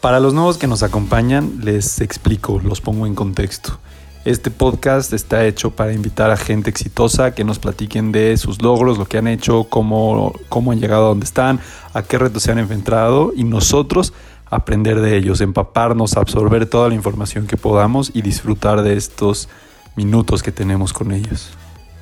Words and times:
Para 0.00 0.18
los 0.18 0.32
nuevos 0.32 0.56
que 0.56 0.66
nos 0.66 0.82
acompañan, 0.82 1.60
les 1.62 2.00
explico, 2.00 2.58
los 2.58 2.80
pongo 2.80 3.06
en 3.06 3.14
contexto. 3.14 3.78
Este 4.24 4.50
podcast 4.50 5.12
está 5.12 5.44
hecho 5.44 5.72
para 5.72 5.92
invitar 5.92 6.30
a 6.30 6.38
gente 6.38 6.70
exitosa 6.70 7.34
que 7.34 7.44
nos 7.44 7.58
platiquen 7.58 8.10
de 8.10 8.38
sus 8.38 8.62
logros, 8.62 8.96
lo 8.96 9.04
que 9.04 9.18
han 9.18 9.28
hecho, 9.28 9.64
cómo, 9.64 10.32
cómo 10.48 10.72
han 10.72 10.80
llegado 10.80 11.04
a 11.04 11.08
donde 11.08 11.26
están, 11.26 11.60
a 11.92 12.02
qué 12.02 12.16
retos 12.16 12.44
se 12.44 12.50
han 12.50 12.58
enfrentado 12.58 13.32
y 13.36 13.44
nosotros 13.44 14.14
aprender 14.46 15.02
de 15.02 15.18
ellos, 15.18 15.42
empaparnos, 15.42 16.16
absorber 16.16 16.64
toda 16.64 16.88
la 16.88 16.94
información 16.94 17.46
que 17.46 17.58
podamos 17.58 18.10
y 18.14 18.22
disfrutar 18.22 18.80
de 18.80 18.96
estos 18.96 19.50
minutos 19.96 20.42
que 20.42 20.50
tenemos 20.50 20.94
con 20.94 21.12
ellos. 21.12 21.50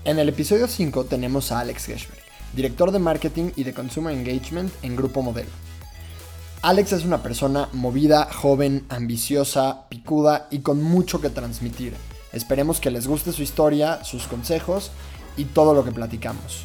En 0.05 0.21
el 0.21 0.29
episodio 0.29 0.69
5 0.69 1.07
tenemos 1.07 1.51
a 1.51 1.59
Alex 1.59 1.87
Geschberg, 1.87 2.23
director 2.55 2.93
de 2.93 3.01
marketing 3.01 3.51
y 3.57 3.65
de 3.65 3.75
consumer 3.75 4.15
engagement 4.15 4.73
en 4.83 4.95
Grupo 4.95 5.21
Modelo. 5.21 5.68
Alex 6.61 6.93
es 6.93 7.05
una 7.05 7.23
persona 7.23 7.69
movida, 7.73 8.29
joven, 8.33 8.85
ambiciosa, 8.89 9.89
picuda 9.89 10.49
y 10.51 10.59
con 10.59 10.83
mucho 10.83 11.21
que 11.21 11.31
transmitir. 11.31 11.95
Esperemos 12.33 12.81
que 12.81 12.91
les 12.91 13.07
guste 13.07 13.31
su 13.31 13.45
historia, 13.45 14.03
sus 14.03 14.27
consejos 14.27 14.91
y 15.37 15.45
todo 15.45 15.73
lo 15.73 15.85
que 15.85 15.93
platicamos. 15.93 16.65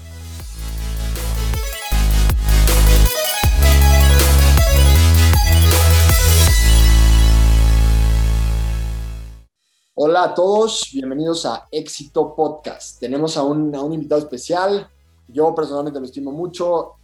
Hola 9.94 10.23
a 10.23 10.34
todos, 10.34 10.89
bienvenidos 10.92 11.45
a 11.45 11.67
Éxito 11.70 12.36
Podcast. 12.36 13.00
Tenemos 13.00 13.38
a 13.38 13.44
un, 13.44 13.76
invitado 13.94 14.22
especial. 14.22 14.89
Yo 15.28 15.54
personalmente 15.54 16.00
lo 16.00 16.08
estimo 16.08 16.32
mucho 16.32 16.95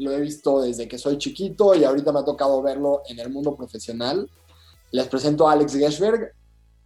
lo 0.00 0.12
he 0.12 0.20
visto 0.20 0.62
desde 0.62 0.88
que 0.88 0.98
soy 0.98 1.18
chiquito 1.18 1.74
y 1.74 1.84
ahorita 1.84 2.12
me 2.12 2.20
ha 2.20 2.24
tocado 2.24 2.62
verlo 2.62 3.02
en 3.06 3.18
el 3.18 3.30
mundo 3.30 3.54
profesional. 3.54 4.28
Les 4.92 5.06
presento 5.08 5.48
a 5.48 5.52
Alex 5.52 5.74
Geschberg, 5.74 6.32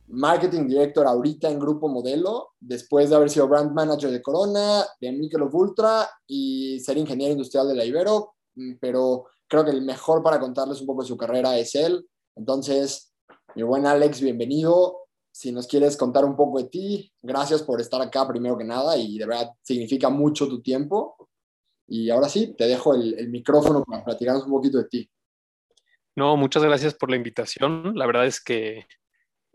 Marketing 0.09 0.67
Director 0.67 1.06
ahorita 1.06 1.48
en 1.48 1.59
Grupo 1.59 1.89
Modelo, 1.89 2.51
después 2.61 3.11
de 3.11 3.17
haber 3.17 3.31
sido 3.31 3.48
Brand 3.48 3.73
Manager 3.73 4.11
de 4.11 4.21
Corona, 4.21 4.84
de 5.01 5.12
Michelob 5.12 5.55
Ultra 5.55 6.09
y 6.27 6.81
ser 6.81 6.98
ingeniero 6.98 7.33
industrial 7.33 7.69
de 7.69 7.75
la 7.77 7.84
Ibero, 7.84 8.34
mm, 8.56 8.75
pero 8.81 9.27
creo 9.47 9.65
que 9.65 9.71
el 9.71 9.83
mejor 9.83 10.23
para 10.23 10.41
contarles 10.41 10.81
un 10.81 10.87
poco 10.87 11.03
de 11.03 11.09
su 11.09 11.17
carrera 11.17 11.56
es 11.56 11.75
él. 11.75 12.06
Entonces, 12.34 13.12
mi 13.55 13.62
buen 13.62 13.87
Alex, 13.87 14.21
bienvenido. 14.21 14.99
Si 15.33 15.53
nos 15.53 15.67
quieres 15.67 15.97
contar 15.97 16.25
un 16.25 16.37
poco 16.37 16.59
de 16.59 16.65
ti, 16.65 17.12
gracias 17.23 17.62
por 17.62 17.81
estar 17.81 18.01
acá 18.03 18.27
primero 18.27 18.59
que 18.59 18.65
nada 18.65 18.97
y 18.97 19.19
de 19.19 19.27
verdad 19.27 19.53
significa 19.62 20.11
mucho 20.11 20.49
tu 20.49 20.61
tiempo. 20.61 21.17
Y 21.87 22.11
ahora 22.11 22.29
sí, 22.29 22.55
te 22.57 22.67
dejo 22.67 22.95
el, 22.95 23.29
micrófono 23.29 23.85
para 23.85 24.05
platicarnos 24.05 24.45
un 24.45 24.53
poquito 24.53 24.79
de 24.79 24.89
ti. 24.89 25.11
No, 26.17 26.37
muchas 26.37 26.63
gracias 26.63 26.95
por 26.95 27.11
la 27.11 27.17
invitación. 27.17 27.93
La 27.95 28.07
verdad 28.07 28.27
es 28.27 28.41
que 28.41 28.87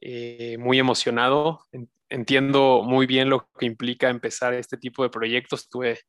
eh, 0.02 0.58
muy 0.60 0.80
emocionado. 0.80 1.62
Entiendo 2.10 2.84
muy 2.84 3.06
bien 3.06 3.30
lo 3.30 3.50
que 3.58 3.66
implica 3.66 4.10
empezar 4.10 4.54
este 4.54 4.78
tipo 4.78 5.04
de 5.04 5.10
proyectos. 5.10 5.70
Tuve 5.70 6.00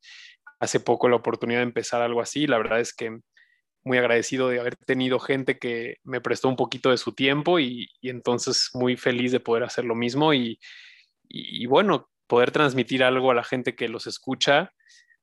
hace 0.59 0.79
poco 0.79 1.09
la 1.09 1.15
oportunidad 1.15 1.59
de 1.59 1.65
empezar 1.65 2.01
algo 2.01 2.21
así. 2.21 2.47
La 2.47 2.57
verdad 2.57 2.79
es 2.79 2.93
que 2.93 3.19
muy 3.83 3.97
agradecido 3.97 4.49
de 4.49 4.59
haber 4.59 4.75
tenido 4.75 5.19
gente 5.19 5.57
que 5.57 5.97
me 6.03 6.21
prestó 6.21 6.47
un 6.47 6.55
poquito 6.55 6.91
de 6.91 6.97
su 6.97 7.13
tiempo 7.13 7.59
y, 7.59 7.89
entonces 8.01 8.69
muy 8.73 8.95
feliz 8.95 9.31
de 9.31 9.39
poder 9.39 9.63
hacer 9.63 9.85
lo 9.85 9.95
mismo 9.95 10.33
y, 10.33 10.59
y, 11.27 11.65
bueno, 11.65 12.09
poder 12.27 12.51
transmitir 12.51 13.03
algo 13.03 13.31
a 13.31 13.35
la 13.35 13.43
gente 13.43 13.75
que 13.75 13.89
los 13.89 14.05
escucha 14.05 14.71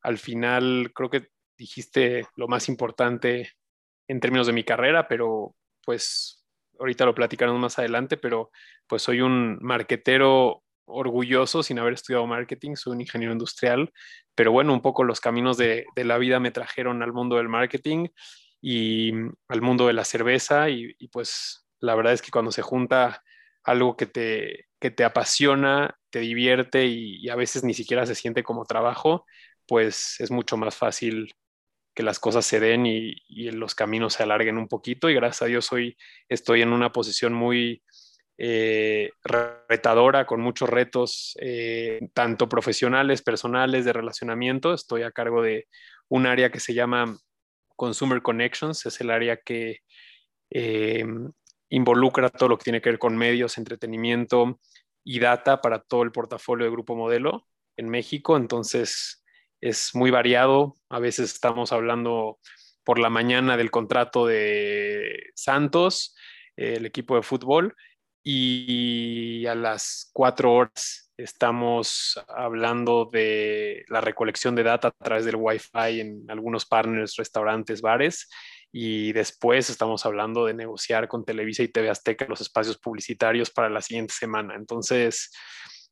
al 0.02 0.18
final 0.18 0.92
creo 0.94 1.10
que 1.10 1.28
dijiste 1.56 2.26
lo 2.36 2.48
más 2.48 2.68
importante 2.68 3.52
en 4.06 4.20
términos 4.20 4.46
de 4.46 4.52
mi 4.52 4.64
carrera, 4.64 5.08
pero 5.08 5.54
pues 5.84 6.44
ahorita 6.78 7.04
lo 7.04 7.14
platicaremos 7.14 7.60
más 7.60 7.78
adelante, 7.78 8.16
pero 8.16 8.50
pues 8.86 9.02
soy 9.02 9.20
un 9.20 9.58
marquetero 9.60 10.62
orgulloso 10.88 11.62
sin 11.62 11.78
haber 11.78 11.94
estudiado 11.94 12.26
marketing, 12.26 12.74
soy 12.74 12.94
un 12.94 13.00
ingeniero 13.00 13.32
industrial, 13.32 13.92
pero 14.34 14.52
bueno, 14.52 14.72
un 14.72 14.80
poco 14.80 15.04
los 15.04 15.20
caminos 15.20 15.56
de, 15.58 15.84
la 15.96 16.18
vida 16.18 16.40
me 16.40 16.50
trajeron 16.50 17.02
al 17.02 17.12
mundo 17.12 17.36
del 17.36 17.48
marketing 17.48 18.08
y 18.60 19.12
al 19.48 19.60
mundo 19.60 19.86
de 19.86 19.92
la 19.92 20.04
cerveza 20.04 20.70
y, 20.70 20.94
pues 21.12 21.66
la 21.80 21.94
verdad 21.94 22.12
es 22.12 22.22
que 22.22 22.30
cuando 22.30 22.50
se 22.50 22.62
junta 22.62 23.22
algo 23.62 23.96
que 23.96 24.06
te, 24.06 24.66
que 24.80 24.90
te 24.90 25.04
apasiona, 25.04 25.96
te 26.10 26.20
divierte 26.20 26.86
y, 26.86 27.28
a 27.28 27.36
veces 27.36 27.64
ni 27.64 27.74
siquiera 27.74 28.06
se 28.06 28.14
siente 28.14 28.42
como 28.42 28.64
trabajo, 28.64 29.26
pues 29.68 30.16
es 30.18 30.32
mucho 30.32 30.56
más 30.56 30.74
fácil 30.74 31.32
que 31.94 32.02
las 32.02 32.18
cosas 32.18 32.46
se 32.46 32.58
den 32.58 32.86
y, 32.86 33.16
los 33.52 33.74
caminos 33.74 34.14
se 34.14 34.22
alarguen 34.22 34.56
un 34.56 34.68
poquito 34.68 35.10
y 35.10 35.14
gracias 35.14 35.42
a 35.42 35.46
Dios 35.46 35.72
hoy 35.72 35.96
estoy 36.28 36.62
en 36.62 36.72
una 36.72 36.90
posición 36.90 37.32
muy 37.32 37.82
eh, 38.38 39.10
retadora, 39.68 40.24
con 40.24 40.40
muchos 40.40 40.68
retos, 40.70 41.36
eh, 41.40 42.00
tanto 42.14 42.48
profesionales, 42.48 43.22
personales, 43.22 43.84
de 43.84 43.92
relacionamiento. 43.92 44.72
Estoy 44.72 45.02
a 45.02 45.10
cargo 45.10 45.42
de 45.42 45.66
un 46.08 46.26
área 46.26 46.50
que 46.50 46.60
se 46.60 46.72
llama 46.72 47.18
Consumer 47.74 48.22
Connections, 48.22 48.86
es 48.86 49.00
el 49.00 49.10
área 49.10 49.38
que 49.38 49.80
eh, 50.50 51.04
involucra 51.68 52.28
todo 52.28 52.50
lo 52.50 52.58
que 52.58 52.64
tiene 52.64 52.80
que 52.80 52.90
ver 52.90 52.98
con 52.98 53.16
medios, 53.16 53.58
entretenimiento 53.58 54.60
y 55.02 55.18
data 55.18 55.60
para 55.60 55.80
todo 55.80 56.04
el 56.04 56.12
portafolio 56.12 56.64
de 56.64 56.70
Grupo 56.70 56.94
Modelo 56.94 57.46
en 57.76 57.88
México. 57.88 58.36
Entonces, 58.36 59.24
es 59.60 59.94
muy 59.94 60.10
variado. 60.10 60.76
A 60.88 60.98
veces 60.98 61.32
estamos 61.32 61.72
hablando 61.72 62.38
por 62.84 62.98
la 62.98 63.10
mañana 63.10 63.56
del 63.56 63.70
contrato 63.70 64.26
de 64.26 65.30
Santos, 65.34 66.16
el 66.56 66.86
equipo 66.86 67.16
de 67.16 67.22
fútbol, 67.22 67.74
y 68.22 69.46
a 69.46 69.54
las 69.54 70.10
cuatro 70.12 70.52
horas 70.52 71.10
estamos 71.16 72.18
hablando 72.28 73.08
de 73.12 73.84
la 73.88 74.00
recolección 74.00 74.54
de 74.54 74.62
data 74.62 74.88
a 74.88 75.04
través 75.04 75.24
del 75.24 75.36
Wi-Fi 75.36 76.00
en 76.00 76.24
algunos 76.30 76.64
partners, 76.64 77.16
restaurantes, 77.16 77.80
bares. 77.80 78.28
Y 78.70 79.12
después 79.12 79.70
estamos 79.70 80.04
hablando 80.06 80.44
de 80.44 80.54
negociar 80.54 81.08
con 81.08 81.24
Televisa 81.24 81.62
y 81.62 81.68
TV 81.68 81.90
Azteca 81.90 82.26
los 82.28 82.40
espacios 82.40 82.78
publicitarios 82.78 83.50
para 83.50 83.68
la 83.68 83.82
siguiente 83.82 84.14
semana. 84.14 84.54
Entonces, 84.54 85.32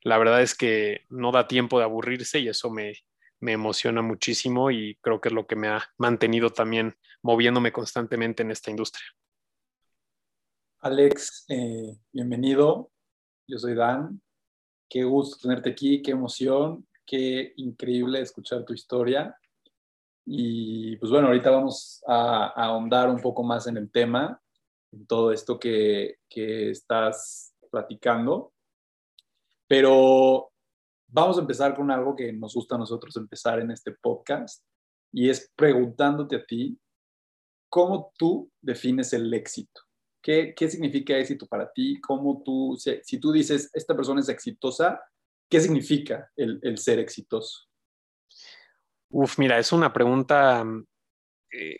la 0.02 0.18
verdad 0.18 0.42
es 0.42 0.54
que 0.54 1.00
no 1.08 1.32
da 1.32 1.48
tiempo 1.48 1.78
de 1.78 1.84
aburrirse 1.84 2.38
y 2.38 2.48
eso 2.48 2.70
me, 2.70 2.92
me 3.40 3.52
emociona 3.52 4.02
muchísimo 4.02 4.70
y 4.70 4.96
creo 5.00 5.20
que 5.20 5.28
es 5.28 5.34
lo 5.34 5.46
que 5.46 5.56
me 5.56 5.68
ha 5.68 5.82
mantenido 5.98 6.50
también 6.50 6.96
moviéndome 7.22 7.72
constantemente 7.72 8.42
en 8.42 8.50
esta 8.50 8.70
industria. 8.70 9.06
Alex, 10.80 11.44
eh, 11.48 11.98
bienvenido. 12.12 12.90
Yo 13.46 13.58
soy 13.58 13.74
Dan. 13.74 14.20
Qué 14.88 15.02
gusto 15.04 15.38
tenerte 15.40 15.70
aquí, 15.70 16.00
qué 16.00 16.12
emoción, 16.12 16.86
qué 17.04 17.52
increíble 17.56 18.20
escuchar 18.20 18.64
tu 18.64 18.72
historia. 18.72 19.36
Y 20.24 20.96
pues 20.96 21.10
bueno, 21.10 21.28
ahorita 21.28 21.50
vamos 21.50 22.02
a, 22.06 22.48
ahondar 22.48 23.08
un 23.08 23.20
poco 23.20 23.42
más 23.42 23.66
en 23.66 23.76
el 23.76 23.90
tema, 23.90 24.40
en 24.92 25.06
todo 25.06 25.32
esto 25.32 25.58
que, 25.58 26.18
que 26.28 26.70
estás 26.70 27.54
platicando. 27.70 28.52
Pero 29.66 30.52
Vamos 31.16 31.38
a 31.38 31.40
empezar 31.40 31.74
con 31.74 31.90
algo 31.90 32.14
que 32.14 32.30
nos 32.30 32.52
gusta 32.52 32.74
a 32.74 32.78
nosotros 32.78 33.16
empezar 33.16 33.58
en 33.58 33.70
este 33.70 33.90
podcast 33.90 34.62
y 35.10 35.30
es 35.30 35.50
preguntándote 35.56 36.36
a 36.36 36.44
ti, 36.44 36.78
¿cómo 37.70 38.12
tú 38.18 38.52
defines 38.60 39.14
el 39.14 39.32
éxito? 39.32 39.80
¿Qué, 40.22 40.52
qué 40.54 40.68
significa 40.68 41.16
éxito 41.16 41.46
para 41.46 41.72
ti? 41.72 41.98
¿Cómo 42.02 42.42
tú, 42.44 42.76
si, 42.76 43.18
tú 43.18 43.32
dices, 43.32 43.70
esta 43.72 43.96
persona 43.96 44.20
es 44.20 44.28
exitosa, 44.28 45.00
¿qué 45.48 45.58
significa 45.58 46.30
el, 46.36 46.60
el 46.60 46.76
ser 46.76 46.98
exitoso? 46.98 47.66
Uf, 49.08 49.38
mira, 49.38 49.58
es 49.58 49.72
una 49.72 49.94
pregunta 49.94 50.66
eh, 51.50 51.78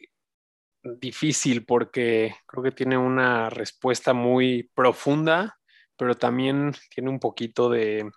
difícil 0.83 1.67
porque 1.67 2.35
creo 2.47 2.62
que 2.62 2.73
tiene 2.73 2.97
una 2.97 3.50
respuesta 3.50 4.15
muy 4.15 4.71
profunda, 4.75 5.59
pero 5.94 6.15
también 6.15 6.73
tiene 6.88 7.11
un 7.11 7.21
poquito 7.21 7.69
de, 7.69 8.11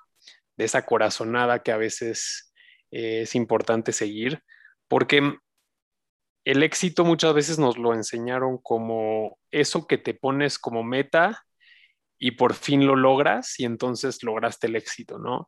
de 0.60 0.66
esa 0.66 0.86
corazonada 0.86 1.64
que 1.64 1.72
a 1.72 1.78
veces 1.78 2.54
eh, 2.92 3.22
es 3.22 3.34
importante 3.34 3.94
seguir, 3.94 4.44
porque 4.90 5.38
el 6.44 6.64
éxito 6.64 7.06
muchas 7.06 7.34
veces 7.34 7.60
nos 7.60 7.78
lo 7.78 7.94
enseñaron 7.94 8.58
como 8.58 9.40
eso 9.52 9.88
que 9.88 9.98
te 9.98 10.14
pones 10.14 10.60
como 10.60 10.84
meta 10.84 11.42
y 12.20 12.32
por 12.32 12.54
fin 12.56 12.86
lo 12.86 12.98
logras 12.98 13.58
y 13.58 13.64
entonces 13.64 14.22
lograste 14.22 14.68
el 14.68 14.76
éxito, 14.76 15.18
¿no? 15.18 15.48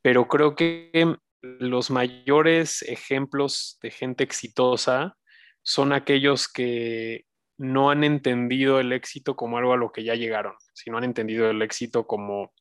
Pero 0.00 0.26
creo 0.26 0.56
que 0.56 1.18
los 1.42 1.90
mayores 1.90 2.80
ejemplos 2.80 3.78
de 3.82 3.90
gente 3.90 4.24
exitosa 4.24 5.18
son 5.62 5.92
aquellos 5.92 6.48
que 6.48 7.26
no 7.58 7.90
han 7.90 8.04
entendido 8.04 8.80
el 8.80 8.92
éxito 8.92 9.36
como 9.36 9.58
algo 9.58 9.74
a 9.74 9.76
lo 9.76 9.92
que 9.92 10.02
ya 10.02 10.14
llegaron, 10.14 10.54
sino 10.72 10.96
han 10.96 11.04
entendido 11.04 11.50
el 11.50 11.60
éxito 11.60 12.06
como 12.06 12.54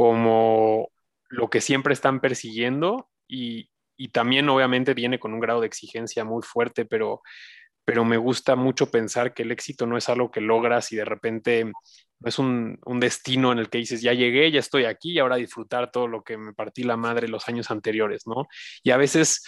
como 0.00 0.90
lo 1.28 1.50
que 1.50 1.60
siempre 1.60 1.92
están 1.92 2.20
persiguiendo 2.20 3.10
y, 3.28 3.68
también 4.14 4.48
obviamente 4.48 4.94
viene 4.94 5.18
con 5.20 5.34
un 5.34 5.40
grado 5.40 5.60
de 5.60 5.66
exigencia 5.66 6.24
muy 6.24 6.42
fuerte, 6.42 6.86
pero, 6.86 7.20
pero 7.84 8.02
me 8.02 8.16
gusta 8.16 8.56
mucho 8.56 8.90
pensar 8.90 9.34
que 9.34 9.42
el 9.42 9.52
éxito 9.52 9.86
no 9.86 9.98
es 9.98 10.08
algo 10.08 10.30
que 10.30 10.40
logras 10.40 10.90
y 10.92 10.96
de 10.96 11.04
repente 11.04 11.66
no 11.66 12.26
es 12.26 12.38
un, 12.38 12.78
destino 12.98 13.52
en 13.52 13.58
el 13.58 13.68
que 13.68 13.76
dices, 13.76 14.00
ya 14.00 14.14
llegué, 14.14 14.50
ya 14.50 14.60
estoy 14.60 14.86
aquí 14.86 15.12
y 15.12 15.18
ahora 15.18 15.36
disfrutar 15.36 15.90
todo 15.90 16.08
lo 16.08 16.22
que 16.22 16.38
me 16.38 16.54
partí 16.54 16.82
la 16.82 16.96
madre 16.96 17.28
los 17.28 17.46
años 17.46 17.70
anteriores, 17.70 18.26
¿no? 18.26 18.48
Y 18.82 18.92
a 18.92 18.96
veces 18.96 19.44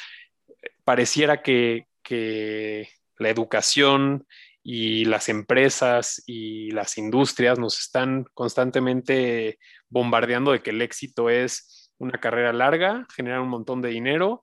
eh, 0.63 0.69
pareciera 0.85 1.41
que, 1.41 1.87
que 2.03 2.91
la 3.17 3.31
educación 3.31 4.27
y 4.63 5.05
las 5.07 5.29
empresas 5.29 6.23
y 6.27 6.71
las 6.71 6.97
industrias 6.99 7.59
nos 7.59 7.81
están 7.81 8.25
constantemente 8.35 9.59
bombardeando 9.89 10.53
de 10.53 10.63
que 10.63 10.71
el 10.71 10.83
éxito 10.83 11.31
es 11.31 11.93
una 11.99 12.19
carrera 12.19 12.53
larga, 12.53 13.07
generar 13.15 13.41
un 13.41 13.49
montón 13.49 13.83
de 13.83 13.89
dinero, 13.91 14.43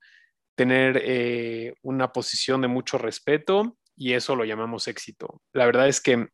tener 0.56 1.02
eh, 1.04 1.74
una 1.82 2.12
posición 2.12 2.62
de 2.62 2.68
mucho 2.68 2.98
respeto 2.98 3.78
y 3.96 4.14
eso 4.14 4.36
lo 4.36 4.46
llamamos 4.46 4.88
éxito. 4.88 5.42
La 5.54 5.66
verdad 5.66 5.88
es 5.88 6.02
que 6.02 6.28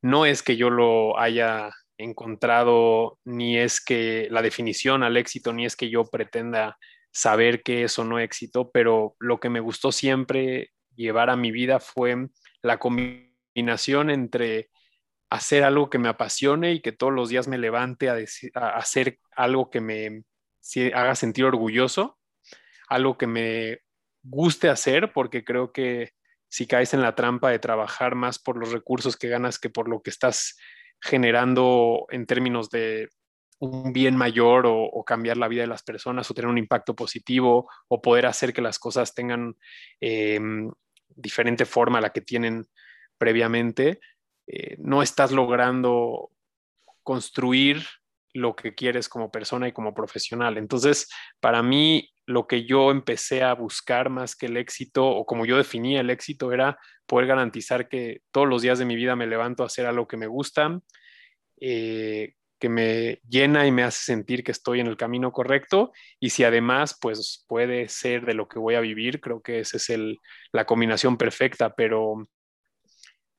no 0.00 0.26
es 0.26 0.42
que 0.42 0.56
yo 0.56 0.70
lo 0.70 1.18
haya 1.18 1.70
encontrado, 1.98 3.18
ni 3.24 3.58
es 3.58 3.80
que 3.80 4.28
la 4.30 4.42
definición 4.42 5.02
al 5.02 5.16
éxito, 5.16 5.52
ni 5.52 5.64
es 5.64 5.76
que 5.76 5.90
yo 5.90 6.04
pretenda 6.04 6.78
saber 7.12 7.62
qué 7.62 7.84
es 7.84 7.98
o 7.98 8.04
no 8.04 8.18
éxito, 8.18 8.70
pero 8.72 9.14
lo 9.20 9.38
que 9.38 9.50
me 9.50 9.60
gustó 9.60 9.92
siempre 9.92 10.72
llevar 10.96 11.30
a 11.30 11.36
mi 11.36 11.50
vida 11.50 11.78
fue 11.78 12.28
la 12.62 12.78
combinación 12.78 14.10
entre 14.10 14.70
hacer 15.30 15.64
algo 15.64 15.88
que 15.90 15.98
me 15.98 16.08
apasione 16.08 16.72
y 16.72 16.80
que 16.80 16.92
todos 16.92 17.12
los 17.12 17.28
días 17.28 17.48
me 17.48 17.58
levante 17.58 18.10
a, 18.10 18.16
hacer 18.76 19.18
algo 19.34 19.70
que 19.70 19.80
me 19.80 20.24
haga 20.94 21.14
sentir 21.14 21.44
orgulloso, 21.44 22.18
algo 22.88 23.16
que 23.16 23.26
me 23.26 23.80
guste 24.22 24.68
hacer, 24.68 25.12
porque 25.12 25.44
creo 25.44 25.72
que 25.72 26.12
si 26.48 26.66
caes 26.66 26.92
en 26.92 27.00
la 27.00 27.14
trampa 27.14 27.50
de 27.50 27.58
trabajar 27.58 28.14
más 28.14 28.38
por 28.38 28.58
los 28.58 28.72
recursos 28.72 29.16
que 29.16 29.28
ganas 29.28 29.58
que 29.58 29.70
por 29.70 29.88
lo 29.88 30.02
que 30.02 30.10
estás 30.10 30.56
generando 31.00 32.06
en 32.10 32.26
términos 32.26 32.68
de 32.68 33.08
un 33.58 33.92
bien 33.92 34.16
mayor 34.16 34.64
o, 34.66 35.02
cambiar 35.04 35.36
la 35.36 35.48
vida 35.48 35.62
de 35.62 35.68
las 35.68 35.82
personas 35.82 36.30
o 36.30 36.34
tener 36.34 36.50
un 36.50 36.58
impacto 36.58 36.94
positivo 36.94 37.70
o 37.88 38.02
poder 38.02 38.26
hacer 38.26 38.52
que 38.52 38.60
las 38.60 38.78
cosas 38.78 39.14
tengan 39.14 39.56
em, 40.00 40.70
diferente 41.16 41.64
forma 41.64 41.98
a 41.98 42.02
la 42.02 42.10
que 42.10 42.20
tienen 42.20 42.66
previamente, 43.18 44.00
eh, 44.46 44.76
no 44.78 45.02
estás 45.02 45.32
logrando 45.32 46.30
construir 47.02 47.84
lo 48.34 48.56
que 48.56 48.74
quieres 48.74 49.08
como 49.08 49.30
persona 49.30 49.68
y 49.68 49.72
como 49.72 49.94
profesional. 49.94 50.56
Entonces, 50.56 51.10
para 51.40 51.62
mí, 51.62 52.10
lo 52.26 52.46
que 52.46 52.64
yo 52.64 52.90
empecé 52.90 53.42
a 53.42 53.54
buscar 53.54 54.08
más 54.08 54.36
que 54.36 54.46
el 54.46 54.56
éxito, 54.56 55.06
o 55.06 55.26
como 55.26 55.44
yo 55.44 55.56
definía 55.56 56.00
el 56.00 56.10
éxito, 56.10 56.52
era 56.52 56.78
poder 57.06 57.26
garantizar 57.26 57.88
que 57.88 58.22
todos 58.30 58.48
los 58.48 58.62
días 58.62 58.78
de 58.78 58.84
mi 58.84 58.96
vida 58.96 59.16
me 59.16 59.26
levanto 59.26 59.62
a 59.62 59.66
hacer 59.66 59.86
algo 59.86 60.08
que 60.08 60.16
me 60.16 60.26
gusta, 60.26 60.80
eh, 61.60 62.34
que 62.62 62.68
me 62.68 63.20
llena 63.28 63.66
y 63.66 63.72
me 63.72 63.82
hace 63.82 64.04
sentir 64.04 64.44
que 64.44 64.52
estoy 64.52 64.78
en 64.78 64.86
el 64.86 64.96
camino 64.96 65.32
correcto 65.32 65.90
y 66.20 66.30
si 66.30 66.44
además 66.44 66.96
pues 67.00 67.44
puede 67.48 67.88
ser 67.88 68.24
de 68.24 68.34
lo 68.34 68.46
que 68.46 68.60
voy 68.60 68.76
a 68.76 68.80
vivir, 68.80 69.20
creo 69.20 69.42
que 69.42 69.58
esa 69.58 69.78
es 69.78 69.90
el, 69.90 70.20
la 70.52 70.64
combinación 70.64 71.16
perfecta, 71.16 71.74
pero 71.74 72.28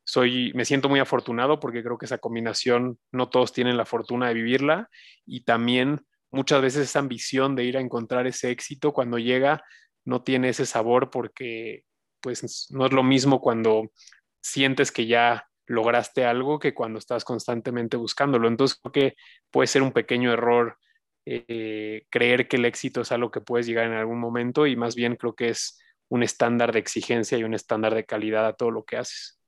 soy, 0.03 0.51
me 0.55 0.65
siento 0.65 0.89
muy 0.89 0.99
afortunado 0.99 1.61
porque 1.61 1.81
creo 1.83 1.97
que 1.97 2.05
esa 2.05 2.17
combinación 2.17 2.99
no 3.13 3.29
todos 3.29 3.53
tienen 3.53 3.77
la 3.77 3.85
fortuna 3.85 4.27
de 4.27 4.33
vivirla 4.33 4.89
y 5.25 5.45
también 5.45 6.01
muchas 6.29 6.61
veces 6.61 6.89
esa 6.89 6.99
ambición 6.99 7.55
de 7.55 7.63
ir 7.63 7.77
a 7.77 7.81
encontrar 7.81 8.27
ese 8.27 8.51
éxito 8.51 8.91
cuando 8.91 9.19
llega 9.19 9.63
no 10.03 10.21
tiene 10.21 10.49
ese 10.49 10.65
sabor 10.65 11.11
porque 11.11 11.85
pues 12.19 12.67
no 12.71 12.85
es 12.87 12.91
lo 12.91 13.03
mismo 13.03 13.39
cuando 13.39 13.89
sientes 14.41 14.91
que 14.91 15.07
ya 15.07 15.47
lograste 15.65 16.25
algo 16.25 16.59
que 16.59 16.73
cuando 16.73 16.99
estás 16.99 17.23
constantemente 17.23 17.97
buscándolo. 17.97 18.47
Entonces 18.47 18.79
creo 18.81 18.91
que 18.91 19.15
puede 19.51 19.67
ser 19.67 19.81
un 19.81 19.91
pequeño 19.91 20.31
error 20.31 20.77
eh, 21.25 22.05
creer 22.09 22.47
que 22.47 22.57
el 22.57 22.65
éxito 22.65 23.01
es 23.01 23.11
algo 23.11 23.31
que 23.31 23.39
puedes 23.39 23.65
llegar 23.65 23.85
en 23.85 23.93
algún 23.93 24.19
momento 24.19 24.67
y 24.67 24.75
más 24.75 24.95
bien 24.95 25.15
creo 25.15 25.35
que 25.35 25.49
es 25.49 25.79
un 26.09 26.21
estándar 26.21 26.73
de 26.73 26.79
exigencia 26.79 27.37
y 27.37 27.43
un 27.43 27.53
estándar 27.53 27.95
de 27.95 28.05
calidad 28.05 28.45
a 28.45 28.53
todo 28.53 28.71
lo 28.71 28.83
que 28.83 28.97
haces. 28.97 29.39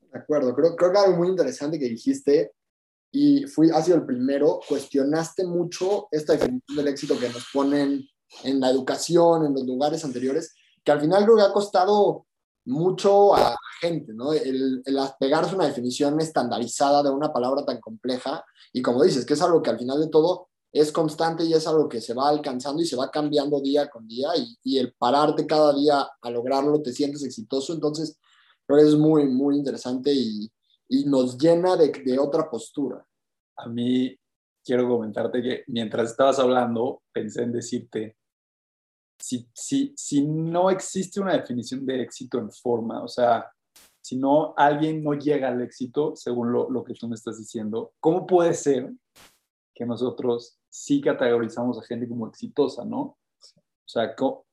De 0.00 0.18
acuerdo, 0.18 0.54
creo, 0.54 0.76
creo 0.76 0.92
que 0.92 0.98
algo 0.98 1.16
muy 1.16 1.28
interesante 1.28 1.78
que 1.78 1.88
dijiste 1.88 2.52
y 3.12 3.46
fui, 3.46 3.70
ha 3.70 3.82
sido 3.82 3.96
el 3.96 4.06
primero, 4.06 4.60
cuestionaste 4.68 5.44
mucho 5.44 6.06
esta 6.12 6.34
definición 6.34 6.76
del 6.76 6.88
éxito 6.88 7.18
que 7.18 7.28
nos 7.28 7.48
ponen 7.52 8.08
en 8.44 8.60
la 8.60 8.70
educación, 8.70 9.46
en 9.46 9.54
los 9.54 9.66
lugares 9.66 10.04
anteriores, 10.04 10.54
que 10.84 10.92
al 10.92 11.00
final 11.00 11.24
creo 11.24 11.36
que 11.36 11.42
ha 11.42 11.52
costado 11.52 12.26
mucho 12.64 13.34
a 13.34 13.56
gente, 13.80 14.12
¿no? 14.12 14.32
El, 14.32 14.82
el 14.84 14.98
pegarse 15.18 15.54
una 15.54 15.66
definición 15.66 16.20
estandarizada 16.20 17.02
de 17.02 17.10
una 17.10 17.32
palabra 17.32 17.64
tan 17.64 17.80
compleja 17.80 18.44
y 18.72 18.82
como 18.82 19.02
dices, 19.02 19.24
que 19.24 19.34
es 19.34 19.42
algo 19.42 19.62
que 19.62 19.70
al 19.70 19.78
final 19.78 20.00
de 20.00 20.08
todo 20.08 20.48
es 20.72 20.92
constante 20.92 21.44
y 21.44 21.52
es 21.52 21.66
algo 21.66 21.88
que 21.88 22.00
se 22.00 22.14
va 22.14 22.28
alcanzando 22.28 22.82
y 22.82 22.86
se 22.86 22.96
va 22.96 23.10
cambiando 23.10 23.60
día 23.60 23.88
con 23.88 24.06
día 24.06 24.28
y, 24.36 24.56
y 24.62 24.78
el 24.78 24.92
pararte 24.94 25.46
cada 25.46 25.74
día 25.74 26.06
a 26.20 26.30
lograrlo 26.30 26.80
te 26.80 26.92
sientes 26.92 27.24
exitoso, 27.24 27.72
entonces 27.72 28.18
creo 28.66 28.86
es 28.86 28.94
muy, 28.94 29.26
muy 29.26 29.56
interesante 29.56 30.12
y, 30.12 30.48
y 30.88 31.04
nos 31.04 31.36
llena 31.38 31.76
de, 31.76 31.90
de 32.04 32.18
otra 32.18 32.48
postura. 32.48 33.04
A 33.56 33.68
mí 33.68 34.16
quiero 34.64 34.88
comentarte 34.88 35.42
que 35.42 35.64
mientras 35.66 36.10
estabas 36.10 36.38
hablando 36.38 37.02
pensé 37.12 37.42
en 37.42 37.52
decirte 37.52 38.16
si, 39.20 39.48
si, 39.54 39.92
si 39.96 40.26
no 40.26 40.70
existe 40.70 41.20
una 41.20 41.34
definición 41.34 41.84
de 41.84 42.02
éxito 42.02 42.38
en 42.38 42.50
forma, 42.50 43.02
o 43.02 43.08
sea, 43.08 43.50
si 44.00 44.16
no 44.16 44.54
alguien 44.56 45.04
no 45.04 45.14
llega 45.14 45.48
al 45.48 45.60
éxito, 45.60 46.16
según 46.16 46.52
lo, 46.52 46.70
lo 46.70 46.82
que 46.82 46.94
tú 46.94 47.06
me 47.06 47.14
estás 47.14 47.38
diciendo, 47.38 47.92
¿cómo 48.00 48.26
puede 48.26 48.54
ser 48.54 48.90
que 49.74 49.84
nosotros 49.84 50.58
sí 50.68 51.00
categorizamos 51.00 51.78
a 51.78 51.86
gente 51.86 52.08
como 52.08 52.26
exitosa, 52.26 52.84
¿no? 52.84 53.00
O 53.00 53.86
sea, 53.86 54.14
o 54.18 54.44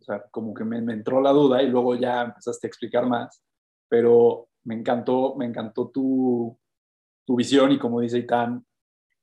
sea 0.00 0.24
como 0.30 0.52
que 0.54 0.64
me, 0.64 0.80
me, 0.80 0.94
entró 0.94 1.20
la 1.20 1.30
duda 1.30 1.62
y 1.62 1.68
luego 1.68 1.94
ya 1.94 2.22
empezaste 2.22 2.66
a 2.66 2.68
explicar 2.68 3.06
más, 3.06 3.42
pero 3.88 4.48
me 4.64 4.74
encantó, 4.74 5.34
me 5.36 5.46
encantó 5.46 5.88
tu, 5.88 6.58
tu 7.24 7.36
visión 7.36 7.72
y 7.72 7.78
como 7.78 8.00
dice 8.00 8.18
Itán, 8.18 8.66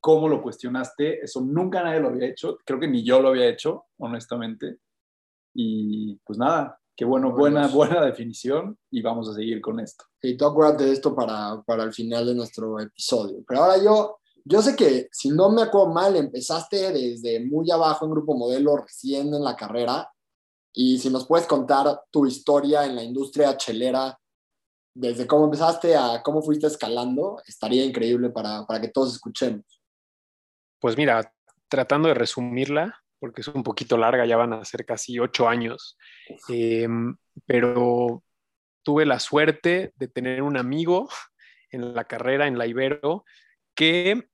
cómo 0.05 0.29
lo 0.29 0.39
cuestionaste. 0.39 1.23
Eso 1.23 1.41
nunca 1.41 1.81
nadie 1.81 1.99
lo 1.99 2.09
había 2.09 2.27
hecho. 2.27 2.59
Creo 2.63 2.79
que 2.79 2.87
ni 2.87 3.03
yo 3.03 3.19
lo 3.19 3.29
había 3.29 3.49
hecho, 3.49 3.85
honestamente. 3.97 4.77
Y 5.55 6.15
pues 6.23 6.37
nada, 6.37 6.79
qué 6.95 7.05
bueno, 7.05 7.31
buena, 7.31 7.67
buena 7.73 8.05
definición 8.05 8.77
y 8.91 9.01
vamos 9.01 9.27
a 9.27 9.33
seguir 9.33 9.61
con 9.61 9.79
esto. 9.79 10.05
Y 10.21 10.37
tú 10.37 10.45
acuérdate 10.45 10.83
de 10.83 10.91
esto 10.91 11.15
para, 11.15 11.59
para 11.65 11.83
el 11.85 11.91
final 11.91 12.27
de 12.27 12.35
nuestro 12.35 12.79
episodio. 12.79 13.43
Pero 13.47 13.63
ahora 13.63 13.83
yo, 13.83 14.19
yo 14.43 14.61
sé 14.61 14.75
que 14.75 15.07
si 15.11 15.29
no 15.29 15.49
me 15.49 15.63
acuerdo 15.63 15.91
mal, 15.91 16.15
empezaste 16.15 16.91
desde 16.91 17.43
muy 17.43 17.71
abajo 17.71 18.05
en 18.05 18.11
Grupo 18.11 18.37
Modelo, 18.37 18.77
recién 18.77 19.33
en 19.33 19.43
la 19.43 19.55
carrera. 19.55 20.07
Y 20.71 20.99
si 20.99 21.09
nos 21.09 21.25
puedes 21.25 21.47
contar 21.47 22.03
tu 22.11 22.27
historia 22.27 22.85
en 22.85 22.95
la 22.95 23.01
industria 23.01 23.57
chelera, 23.57 24.15
desde 24.93 25.25
cómo 25.25 25.45
empezaste 25.45 25.95
a 25.95 26.21
cómo 26.21 26.43
fuiste 26.43 26.67
escalando, 26.67 27.41
estaría 27.47 27.83
increíble 27.83 28.29
para, 28.29 28.67
para 28.67 28.79
que 28.79 28.89
todos 28.89 29.11
escuchemos. 29.11 29.65
Pues 30.85 30.97
mira, 30.97 31.33
tratando 31.67 32.09
de 32.09 32.13
resumirla, 32.13 33.03
porque 33.17 33.41
es 33.41 33.47
un 33.47 33.63
poquito 33.63 33.97
larga, 33.97 34.27
ya 34.27 34.37
van 34.37 34.53
a 34.53 34.63
ser 34.65 34.85
casi 34.85 35.17
ocho 35.17 35.49
años, 35.49 35.97
em, 36.47 37.17
pero 37.47 38.21
tuve 38.83 39.07
la 39.07 39.17
suerte 39.19 39.93
de 39.95 40.07
tener 40.07 40.43
un 40.43 40.57
amigo 40.57 41.09
en 41.71 41.95
la 41.95 42.03
carrera, 42.03 42.45
en 42.45 42.59
la 42.59 42.67
Ibero, 42.67 43.25
que 43.73 44.29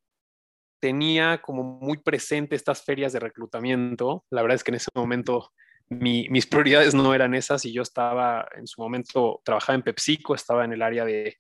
tenía 0.82 1.42
como 1.42 1.64
muy 1.64 2.00
presente 2.00 2.58
estas 2.58 2.84
ferias 2.84 3.14
de 3.14 3.22
reclutamiento. 3.22 4.26
La 4.30 4.42
verdad 4.42 4.56
es 4.56 4.66
que 4.66 4.72
en 4.72 4.76
ese 4.76 4.92
momento 4.94 5.54
mis 5.88 6.48
prioridades 6.48 6.94
no 6.94 7.14
eran 7.14 7.34
esas 7.34 7.64
y 7.64 7.72
yo 7.72 7.82
estaba 7.82 8.46
en 8.58 8.68
su 8.68 8.82
momento, 8.82 9.40
trabajaba 9.46 9.78
en 9.78 9.84
PepsiCo, 9.84 10.36
estaba 10.36 10.66
en 10.66 10.74
el 10.74 10.82
área 10.82 11.06
de 11.06 11.38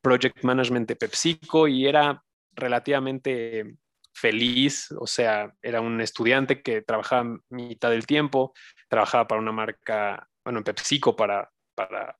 Project 0.00 0.42
Management 0.42 0.88
de 0.88 0.96
PepsiCo 0.96 1.68
y 1.68 1.86
era 1.86 2.24
relativamente 2.56 3.78
feliz, 4.18 4.90
o 4.98 5.06
sea, 5.06 5.52
era 5.62 5.80
un 5.80 6.00
estudiante 6.00 6.62
que 6.62 6.82
trabajaba 6.82 7.38
mitad 7.50 7.90
del 7.90 8.06
tiempo, 8.06 8.52
trabajaba 8.88 9.28
para 9.28 9.40
una 9.40 9.52
marca, 9.52 10.28
bueno, 10.44 10.58
en 10.58 10.64
PepsiCo 10.64 11.14
para, 11.14 11.50
para 11.74 12.16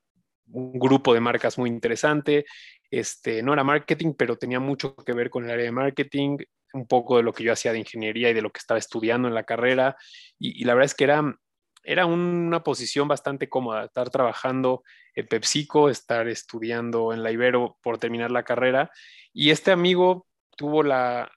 un 0.53 0.79
grupo 0.79 1.15
de 1.15 1.21
marcas 1.21 1.59
muy 1.59 1.71
interesante. 1.71 2.47
Este, 2.91 3.43
no 3.43 3.53
era 3.53 3.65
marketing, 3.65 4.15
pero 4.17 4.37
tenía 4.37 4.61
mucho 4.61 4.95
que 4.97 5.13
ver 5.13 5.29
con 5.31 5.45
el 5.45 5.51
área 5.51 5.65
de 5.65 5.73
marketing, 5.73 6.39
un 6.73 6.87
poco 6.87 7.17
de 7.17 7.23
lo 7.23 7.33
que 7.33 7.45
yo 7.45 7.53
hacía 7.53 7.73
de 7.73 7.79
ingeniería 7.79 8.31
y 8.31 8.35
de 8.35 8.43
lo 8.43 8.51
que 8.51 8.59
estaba 8.59 8.79
estudiando 8.79 9.29
en 9.29 9.35
la 9.35 9.45
carrera. 9.45 9.97
Y, 10.39 10.65
la 10.65 10.75
verdad 10.75 10.87
es 10.87 10.95
que 10.95 11.05
era, 11.05 11.37
era 11.83 12.07
una 12.07 12.63
posición 12.63 13.09
bastante 13.09 13.49
cómoda, 13.49 13.87
estar 13.87 14.11
trabajando 14.11 14.85
en 15.15 15.27
PepsiCo, 15.27 15.91
estar 15.91 16.29
estudiando 16.29 17.13
en 17.13 17.23
la 17.23 17.33
Ibero 17.33 17.77
por 17.83 17.99
terminar 17.99 18.31
la 18.31 18.45
carrera. 18.45 18.91
Y 19.33 19.51
este 19.51 19.73
amigo 19.73 20.28
tuvo 20.59 20.83
la, 20.83 21.31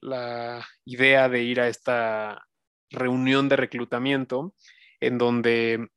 idea 0.84 1.30
de 1.30 1.44
ir 1.44 1.62
a 1.62 1.68
esta 1.68 2.44
reunión 2.90 3.48
de 3.48 3.56
reclutamiento 3.56 4.56
en 5.00 5.18
donde 5.18 5.88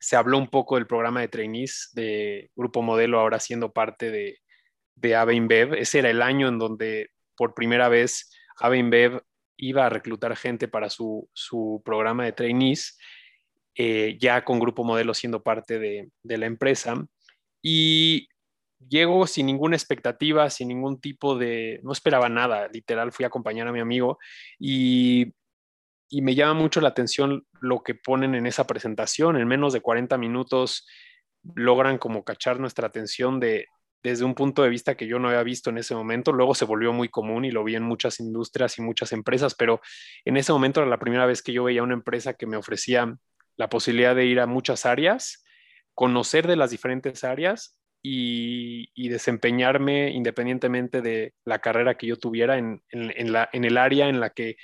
se 0.00 0.16
habló 0.16 0.38
un 0.38 0.48
poco 0.48 0.76
del 0.76 0.86
programa 0.86 1.20
de 1.20 1.28
trainees 1.28 1.90
de 1.92 2.50
Grupo 2.56 2.82
Modelo, 2.82 3.20
ahora 3.20 3.38
siendo 3.38 3.72
parte 3.72 4.10
de, 4.10 4.38
de 4.96 5.14
Ave 5.14 5.34
InBev. 5.34 5.74
Ese 5.74 5.98
era 5.98 6.10
el 6.10 6.22
año 6.22 6.48
en 6.48 6.58
donde 6.58 7.10
por 7.36 7.54
primera 7.54 7.88
vez 7.88 8.32
Ave 8.56 8.78
InBev 8.78 9.22
iba 9.58 9.84
a 9.84 9.90
reclutar 9.90 10.34
gente 10.34 10.68
para 10.68 10.88
su, 10.88 11.28
programa 11.84 12.24
de 12.24 12.32
trainees, 12.32 12.98
eh, 13.74 14.16
ya 14.18 14.42
con 14.44 14.58
Grupo 14.58 14.84
Modelo 14.84 15.12
siendo 15.12 15.42
parte 15.42 15.78
de, 15.78 16.10
de 16.22 16.38
la 16.38 16.46
empresa. 16.46 17.04
Y 17.60 18.28
llego 18.86 19.26
sin 19.26 19.46
ninguna 19.46 19.76
expectativa, 19.76 20.48
sin 20.50 20.68
ningún 20.68 21.00
tipo 21.00 21.36
de, 21.36 21.80
no 21.82 21.92
esperaba 21.92 22.28
nada, 22.28 22.68
literal 22.68 23.12
fui 23.12 23.24
a 23.24 23.28
acompañar 23.28 23.68
a 23.68 23.72
mi 23.72 23.80
amigo 23.80 24.18
y 24.58 25.34
y 26.08 26.22
me 26.22 26.34
llama 26.34 26.54
mucho 26.54 26.80
la 26.80 26.88
atención 26.88 27.46
lo 27.60 27.82
que 27.82 27.94
ponen 27.94 28.34
en 28.34 28.46
esa 28.46 28.66
presentación. 28.66 29.36
En 29.36 29.46
menos 29.46 29.72
de 29.72 29.80
40 29.80 30.16
minutos 30.16 30.86
logran 31.54 31.98
como 31.98 32.24
cachar 32.24 32.58
nuestra 32.60 32.86
atención 32.86 33.40
de, 33.40 33.66
desde 34.02 34.24
un 34.24 34.34
punto 34.34 34.62
de 34.62 34.70
vista 34.70 34.96
que 34.96 35.06
yo 35.06 35.18
no 35.18 35.28
había 35.28 35.42
visto 35.42 35.70
en 35.70 35.78
ese 35.78 35.94
momento. 35.94 36.32
Luego 36.32 36.54
se 36.54 36.64
volvió 36.64 36.92
muy 36.92 37.08
común 37.08 37.44
y 37.44 37.50
lo 37.50 37.62
vi 37.62 37.76
en 37.76 37.82
muchas 37.82 38.20
industrias 38.20 38.78
y 38.78 38.82
muchas 38.82 39.12
empresas, 39.12 39.54
pero 39.54 39.80
en 40.24 40.36
ese 40.36 40.52
momento 40.52 40.80
era 40.80 40.88
la 40.88 40.98
primera 40.98 41.26
vez 41.26 41.42
que 41.42 41.52
yo 41.52 41.64
veía 41.64 41.82
una 41.82 41.94
empresa 41.94 42.34
que 42.34 42.46
me 42.46 42.56
ofrecía 42.56 43.14
la 43.56 43.68
posibilidad 43.68 44.14
de 44.14 44.24
ir 44.24 44.40
a 44.40 44.46
muchas 44.46 44.86
áreas, 44.86 45.44
conocer 45.94 46.46
de 46.46 46.56
las 46.56 46.70
diferentes 46.70 47.22
áreas 47.22 47.77
y, 48.02 49.08
desempeñarme 49.08 50.10
independientemente 50.10 51.02
de 51.02 51.34
la 51.44 51.60
carrera 51.60 51.96
que 51.96 52.06
yo 52.06 52.16
tuviera 52.16 52.58
en, 52.58 52.82
la, 52.92 53.48
en 53.52 53.64
el 53.64 53.78
área 53.78 54.08
en 54.08 54.20
la 54.20 54.30
que 54.30 54.56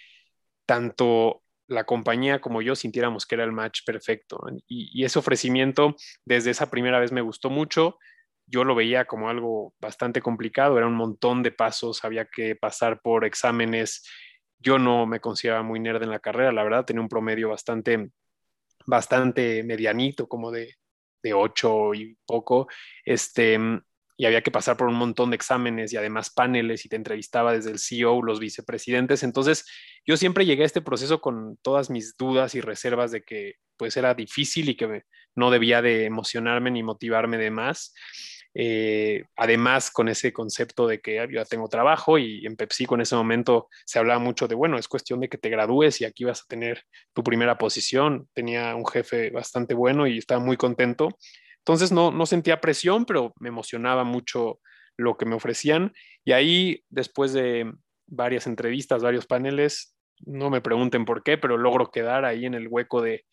tanto 0.66 1.42
la 1.66 1.84
compañía 1.84 2.40
como 2.40 2.62
yo 2.62 2.74
sintiéramos 2.74 3.26
que 3.26 3.36
era 3.36 3.44
el 3.44 3.52
match 3.52 3.80
perfecto. 3.84 4.40
Y, 4.66 5.04
ese 5.04 5.18
ofrecimiento 5.18 5.96
desde 6.24 6.50
esa 6.50 6.70
primera 6.70 6.98
vez 6.98 7.12
me 7.12 7.20
gustó 7.20 7.50
mucho. 7.50 7.98
Yo 8.46 8.64
lo 8.64 8.74
veía 8.74 9.06
como 9.06 9.30
algo 9.30 9.74
bastante 9.80 10.20
complicado, 10.20 10.76
era 10.76 10.86
un 10.86 10.96
montón 10.96 11.42
de 11.42 11.52
pasos, 11.52 12.04
había 12.04 12.26
que 12.26 12.56
pasar 12.56 13.00
por 13.00 13.24
exámenes. 13.24 14.06
Yo 14.58 14.78
no 14.78 15.06
me 15.06 15.20
consideraba 15.20 15.62
muy 15.62 15.80
nerd 15.80 16.02
en 16.02 16.10
la 16.10 16.20
carrera, 16.20 16.52
la 16.52 16.64
verdad, 16.64 16.84
tenía 16.84 17.02
un 17.02 17.08
promedio 17.08 17.48
bastante, 17.48 18.10
bastante 18.86 19.62
medianito, 19.64 20.28
como 20.28 20.50
de, 20.50 20.74
de 21.24 21.34
8 21.34 21.94
y 21.94 22.16
poco. 22.26 22.68
Este, 23.04 23.58
y 24.16 24.26
había 24.26 24.42
que 24.42 24.52
pasar 24.52 24.76
por 24.76 24.86
un 24.86 24.94
montón 24.94 25.30
de 25.30 25.36
exámenes 25.36 25.92
y 25.92 25.96
además 25.96 26.30
paneles 26.30 26.84
y 26.84 26.88
te 26.88 26.96
entrevistaba 26.96 27.52
desde 27.52 27.72
el 27.72 27.80
CEO, 27.80 28.22
los 28.22 28.38
vicepresidentes. 28.38 29.24
Entonces, 29.24 29.66
yo 30.06 30.16
siempre 30.16 30.46
llegué 30.46 30.62
a 30.62 30.66
este 30.66 30.82
proceso 30.82 31.20
con 31.20 31.56
todas 31.62 31.90
mis 31.90 32.16
dudas 32.16 32.54
y 32.54 32.60
reservas 32.60 33.10
de 33.10 33.22
que 33.22 33.54
pues 33.76 33.96
era 33.96 34.14
difícil 34.14 34.68
y 34.68 34.76
que 34.76 35.02
no 35.34 35.50
debía 35.50 35.82
de 35.82 36.04
emocionarme 36.04 36.70
ni 36.70 36.84
motivarme 36.84 37.38
de 37.38 37.50
más. 37.50 37.92
Eh, 38.54 39.24
además, 39.36 39.90
con 39.90 40.08
ese 40.08 40.32
concepto 40.32 40.86
de 40.86 41.00
que 41.00 41.16
yo 41.16 41.24
ya 41.40 41.44
tengo 41.44 41.68
trabajo 41.68 42.18
y 42.18 42.46
en 42.46 42.56
Pepsi 42.56 42.86
con 42.86 43.00
ese 43.00 43.16
momento 43.16 43.68
se 43.84 43.98
hablaba 43.98 44.20
mucho 44.20 44.46
de, 44.46 44.54
bueno, 44.54 44.78
es 44.78 44.86
cuestión 44.88 45.20
de 45.20 45.28
que 45.28 45.38
te 45.38 45.50
gradúes 45.50 46.00
y 46.00 46.04
aquí 46.04 46.24
vas 46.24 46.42
a 46.42 46.46
tener 46.48 46.84
tu 47.12 47.24
primera 47.24 47.58
posición. 47.58 48.28
Tenía 48.32 48.74
un 48.74 48.86
jefe 48.86 49.30
bastante 49.30 49.74
bueno 49.74 50.06
y 50.06 50.18
estaba 50.18 50.40
muy 50.40 50.56
contento 50.56 51.08
entonces 51.66 51.92
no, 51.92 52.10
no 52.10 52.26
sentía 52.26 52.60
presión, 52.60 53.06
pero 53.06 53.32
me 53.40 53.48
emocionaba 53.48 54.04
mucho 54.04 54.60
lo 54.98 55.16
que 55.16 55.24
me 55.24 55.34
ofrecían. 55.34 55.94
Y 56.22 56.32
ahí, 56.32 56.84
después 56.90 57.32
de 57.32 57.72
varias 58.06 58.46
entrevistas, 58.46 59.02
varios 59.02 59.26
paneles, 59.26 59.96
no 60.26 60.50
me 60.50 60.60
pregunten 60.60 61.06
por 61.06 61.22
qué, 61.22 61.38
pero 61.38 61.56
logro 61.56 61.90
quedar 61.90 62.26
ahí 62.26 62.44
en 62.44 62.52
el 62.52 62.68
hueco 62.68 63.00
de, 63.00 63.24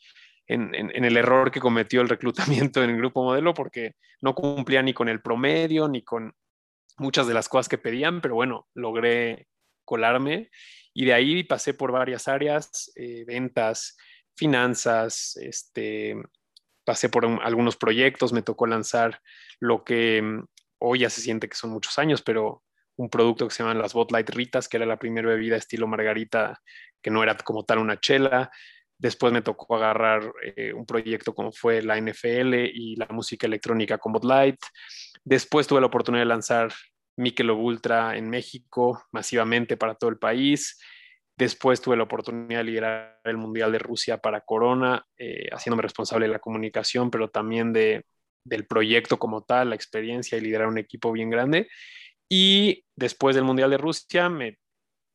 en, 0.53 1.05
el 1.05 1.17
error 1.17 1.51
que 1.51 1.59
cometió 1.59 2.01
el 2.01 2.09
reclutamiento 2.09 2.83
en 2.83 2.91
el 2.91 2.97
grupo 2.97 3.23
modelo, 3.23 3.53
porque 3.53 3.95
no 4.21 4.35
cumplía 4.35 4.81
ni 4.81 4.93
con 4.93 5.09
el 5.09 5.21
promedio, 5.21 5.87
ni 5.87 6.03
con 6.03 6.33
muchas 6.97 7.27
de 7.27 7.33
las 7.33 7.49
cosas 7.49 7.69
que 7.69 7.77
pedían, 7.77 8.21
pero 8.21 8.35
bueno, 8.35 8.67
logré 8.73 9.47
colarme 9.85 10.49
y 10.93 11.05
de 11.05 11.13
ahí 11.13 11.43
pasé 11.43 11.73
por 11.73 11.91
varias 11.91 12.27
áreas, 12.27 12.91
eh, 12.95 13.23
ventas, 13.25 13.97
finanzas, 14.35 15.37
este, 15.37 16.15
pasé 16.83 17.09
por 17.09 17.25
algunos 17.25 17.77
proyectos, 17.77 18.33
me 18.33 18.41
tocó 18.41 18.67
lanzar 18.67 19.21
lo 19.59 19.83
que 19.83 20.21
mm, 20.21 20.45
hoy 20.79 20.99
ya 20.99 21.09
se 21.09 21.21
siente 21.21 21.47
que 21.47 21.55
son 21.55 21.71
muchos 21.71 21.97
años, 21.97 22.21
pero 22.21 22.63
un 22.97 23.09
producto 23.09 23.47
que 23.47 23.53
se 23.53 23.63
llama 23.63 23.75
las 23.75 23.93
Bot 23.93 24.11
Light 24.11 24.29
Ritas, 24.29 24.67
que 24.67 24.77
era 24.77 24.85
la 24.85 24.99
primera 24.99 25.27
bebida 25.27 25.55
estilo 25.55 25.87
margarita, 25.87 26.61
que 27.01 27.09
no 27.09 27.23
era 27.23 27.35
como 27.37 27.63
tal 27.63 27.79
una 27.79 27.99
chela. 27.99 28.51
Después 29.01 29.33
me 29.33 29.41
tocó 29.41 29.75
agarrar 29.75 30.31
eh, 30.55 30.71
un 30.73 30.85
proyecto 30.85 31.33
como 31.33 31.51
fue 31.51 31.81
la 31.81 31.99
NFL 31.99 32.53
y 32.71 32.95
la 32.97 33.07
música 33.09 33.47
electrónica 33.47 33.97
con 33.97 34.13
Bot 34.13 34.23
Light. 34.23 34.59
Después 35.23 35.65
tuve 35.65 35.81
la 35.81 35.87
oportunidad 35.87 36.21
de 36.21 36.27
lanzar 36.27 36.71
Michelob 37.17 37.57
Ultra 37.57 38.15
en 38.15 38.29
México 38.29 39.03
masivamente 39.11 39.75
para 39.75 39.95
todo 39.95 40.11
el 40.11 40.19
país. 40.19 40.79
Después 41.35 41.81
tuve 41.81 41.97
la 41.97 42.03
oportunidad 42.03 42.59
de 42.59 42.63
liderar 42.63 43.19
el 43.23 43.37
Mundial 43.37 43.71
de 43.71 43.79
Rusia 43.79 44.19
para 44.19 44.41
Corona, 44.41 45.03
eh, 45.17 45.49
haciéndome 45.51 45.81
responsable 45.81 46.27
de 46.27 46.33
la 46.33 46.39
comunicación, 46.39 47.09
pero 47.09 47.27
también 47.27 47.73
de, 47.73 48.05
del 48.45 48.67
proyecto 48.67 49.17
como 49.17 49.41
tal, 49.41 49.69
la 49.69 49.75
experiencia 49.75 50.37
y 50.37 50.41
liderar 50.41 50.67
un 50.67 50.77
equipo 50.77 51.11
bien 51.11 51.31
grande. 51.31 51.69
Y 52.29 52.85
después 52.95 53.35
del 53.35 53.45
Mundial 53.45 53.71
de 53.71 53.79
Rusia 53.79 54.29
me 54.29 54.59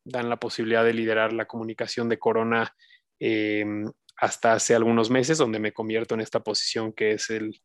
dan 0.05 0.28
la 0.28 0.38
posibilidad 0.38 0.85
de 0.85 0.93
liderar 0.93 1.33
la 1.33 1.47
comunicación 1.47 2.09
de 2.09 2.19
Corona 2.19 2.75
em, 3.20 3.90
hasta 4.16 4.54
hace 4.54 4.75
algunos 4.75 5.11
meses, 5.11 5.38
donde 5.38 5.58
me 5.58 5.73
convierto 5.73 6.14
en 6.14 6.20
esta 6.20 6.40
posición 6.40 6.92
que 6.92 7.12
es 7.12 7.30
el, 7.30 7.61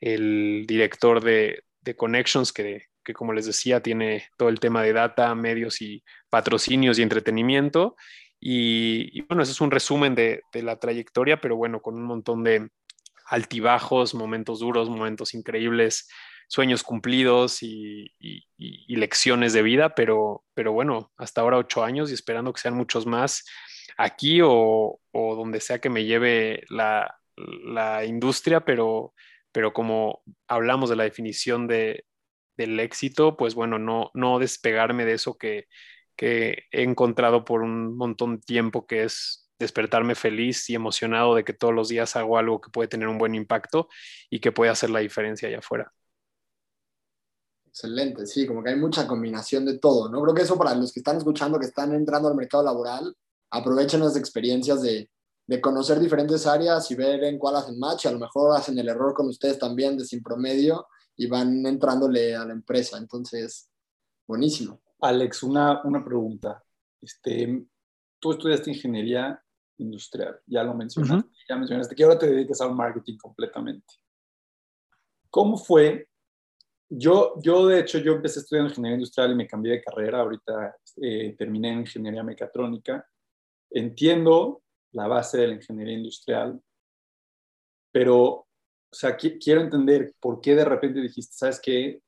el 0.00 0.64
director 0.66 1.22
de, 1.22 1.62
de 1.80 1.96
Connections, 1.96 2.52
que 2.52 2.90
que 3.04 3.14
como 3.14 3.32
les 3.32 3.46
decía 3.46 3.82
tiene 3.82 4.28
todo 4.36 4.48
el 4.48 4.60
tema 4.60 4.82
de 4.82 4.92
data, 4.92 5.34
medios 5.34 5.80
y 5.82 6.04
patrocinios 6.28 6.98
y 6.98 7.02
entretenimiento. 7.02 7.96
Y, 8.42 9.20
bueno, 9.22 9.42
eso 9.42 9.52
es 9.52 9.60
un 9.60 9.70
resumen 9.70 10.14
de, 10.14 10.42
la 10.54 10.78
trayectoria, 10.78 11.40
pero 11.40 11.56
bueno, 11.56 11.82
con 11.82 11.94
un 11.94 12.04
montón 12.04 12.42
de 12.42 12.70
altibajos, 13.26 14.14
momentos 14.14 14.60
duros, 14.60 14.88
momentos 14.88 15.34
increíbles, 15.34 16.08
sueños 16.48 16.82
cumplidos 16.82 17.62
y, 17.62 18.14
lecciones 18.88 19.52
de 19.52 19.62
vida, 19.62 19.94
pero, 19.94 20.44
pero 20.54 20.72
bueno, 20.72 21.12
hasta 21.16 21.42
ahora 21.42 21.58
ocho 21.58 21.84
años 21.84 22.10
y 22.10 22.14
esperando 22.14 22.52
que 22.52 22.60
sean 22.60 22.74
muchos 22.74 23.06
más 23.06 23.44
aquí 24.00 24.40
o, 24.42 25.00
donde 25.12 25.60
sea 25.60 25.80
que 25.80 25.90
me 25.90 26.04
lleve 26.04 26.64
la, 26.70 27.18
la 27.36 28.04
industria, 28.04 28.64
pero, 28.64 29.14
pero 29.52 29.72
como 29.72 30.22
hablamos 30.48 30.90
de 30.90 30.96
la 30.96 31.04
definición 31.04 31.66
de, 31.66 32.04
del 32.56 32.80
éxito, 32.80 33.36
pues 33.36 33.54
bueno, 33.54 33.78
no, 33.78 34.10
no 34.14 34.38
despegarme 34.38 35.04
de 35.04 35.14
eso 35.14 35.36
que, 35.36 35.66
que 36.16 36.64
he 36.72 36.82
encontrado 36.82 37.44
por 37.44 37.62
un 37.62 37.96
montón 37.96 38.36
de 38.36 38.42
tiempo, 38.42 38.86
que 38.86 39.04
es 39.04 39.50
despertarme 39.58 40.14
feliz 40.14 40.70
y 40.70 40.74
emocionado 40.74 41.34
de 41.34 41.44
que 41.44 41.52
todos 41.52 41.74
los 41.74 41.88
días 41.88 42.16
hago 42.16 42.38
algo 42.38 42.60
que 42.60 42.70
puede 42.70 42.88
tener 42.88 43.08
un 43.08 43.18
buen 43.18 43.34
impacto 43.34 43.88
y 44.30 44.40
que 44.40 44.52
puede 44.52 44.70
hacer 44.70 44.88
la 44.88 45.00
diferencia 45.00 45.48
allá 45.48 45.58
afuera. 45.58 45.92
Excelente, 47.66 48.26
sí, 48.26 48.46
como 48.46 48.64
que 48.64 48.70
hay 48.70 48.76
mucha 48.76 49.06
combinación 49.06 49.64
de 49.64 49.78
todo, 49.78 50.08
¿no? 50.08 50.20
Creo 50.22 50.34
que 50.34 50.42
eso 50.42 50.58
para 50.58 50.74
los 50.74 50.92
que 50.92 51.00
están 51.00 51.18
escuchando, 51.18 51.58
que 51.58 51.66
están 51.66 51.94
entrando 51.94 52.28
al 52.28 52.34
mercado 52.34 52.64
laboral, 52.64 53.14
aprovechen 53.50 54.00
las 54.00 54.16
experiencias 54.16 54.82
de, 54.82 55.10
de 55.46 55.60
conocer 55.60 55.98
diferentes 55.98 56.46
áreas 56.46 56.90
y 56.90 56.94
ver 56.94 57.24
en 57.24 57.38
cuál 57.38 57.56
hacen 57.56 57.78
match, 57.78 58.06
a 58.06 58.12
lo 58.12 58.18
mejor 58.18 58.56
hacen 58.56 58.78
el 58.78 58.88
error 58.88 59.14
con 59.14 59.26
ustedes 59.26 59.58
también 59.58 59.98
de 59.98 60.04
sin 60.04 60.22
promedio 60.22 60.86
y 61.16 61.26
van 61.26 61.66
entrándole 61.66 62.36
a 62.36 62.44
la 62.44 62.52
empresa. 62.52 62.98
Entonces, 62.98 63.68
buenísimo. 64.26 64.80
Alex, 65.00 65.42
una, 65.42 65.82
una 65.84 66.04
pregunta. 66.04 66.62
Este, 67.00 67.66
tú 68.20 68.32
estudiaste 68.32 68.70
ingeniería 68.70 69.42
industrial, 69.78 70.38
ya 70.46 70.62
lo 70.62 70.74
mencionaste, 70.74 71.30
ya 71.48 71.56
mencionaste 71.56 71.96
que 71.96 72.04
ahora 72.04 72.18
te 72.18 72.30
dedicas 72.30 72.60
al 72.60 72.74
marketing 72.74 73.16
completamente. 73.16 73.94
¿Cómo 75.30 75.56
fue? 75.56 76.08
Yo, 76.88 77.34
yo, 77.40 77.66
de 77.66 77.80
hecho, 77.80 77.98
yo 77.98 78.12
empecé 78.12 78.40
estudiando 78.40 78.70
ingeniería 78.70 78.96
industrial 78.96 79.32
y 79.32 79.36
me 79.36 79.46
cambié 79.46 79.72
de 79.72 79.82
carrera. 79.82 80.20
Ahorita 80.20 80.76
eh, 81.00 81.34
terminé 81.38 81.72
en 81.72 81.80
ingeniería 81.80 82.22
mecatrónica. 82.22 83.08
Entiendo 83.70 84.62
la 84.92 85.06
base 85.06 85.38
de 85.38 85.48
la 85.48 85.54
ingeniería 85.54 85.96
industrial, 85.96 86.60
pero 87.92 88.46
o 88.92 88.96
sea, 88.96 89.16
quiero 89.16 89.60
entender 89.60 90.14
por 90.18 90.40
qué 90.40 90.56
de 90.56 90.64
repente 90.64 91.00
dijiste, 91.00 91.32
¿sabes 91.32 91.60
qué? 91.60 92.02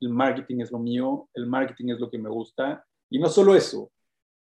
El 0.00 0.10
marketing 0.10 0.60
es 0.60 0.70
lo 0.70 0.78
mío, 0.78 1.30
el 1.32 1.46
marketing 1.46 1.94
es 1.94 2.00
lo 2.00 2.10
que 2.10 2.18
me 2.18 2.28
gusta. 2.28 2.84
Y 3.08 3.18
no 3.18 3.28
solo 3.28 3.54
eso, 3.54 3.90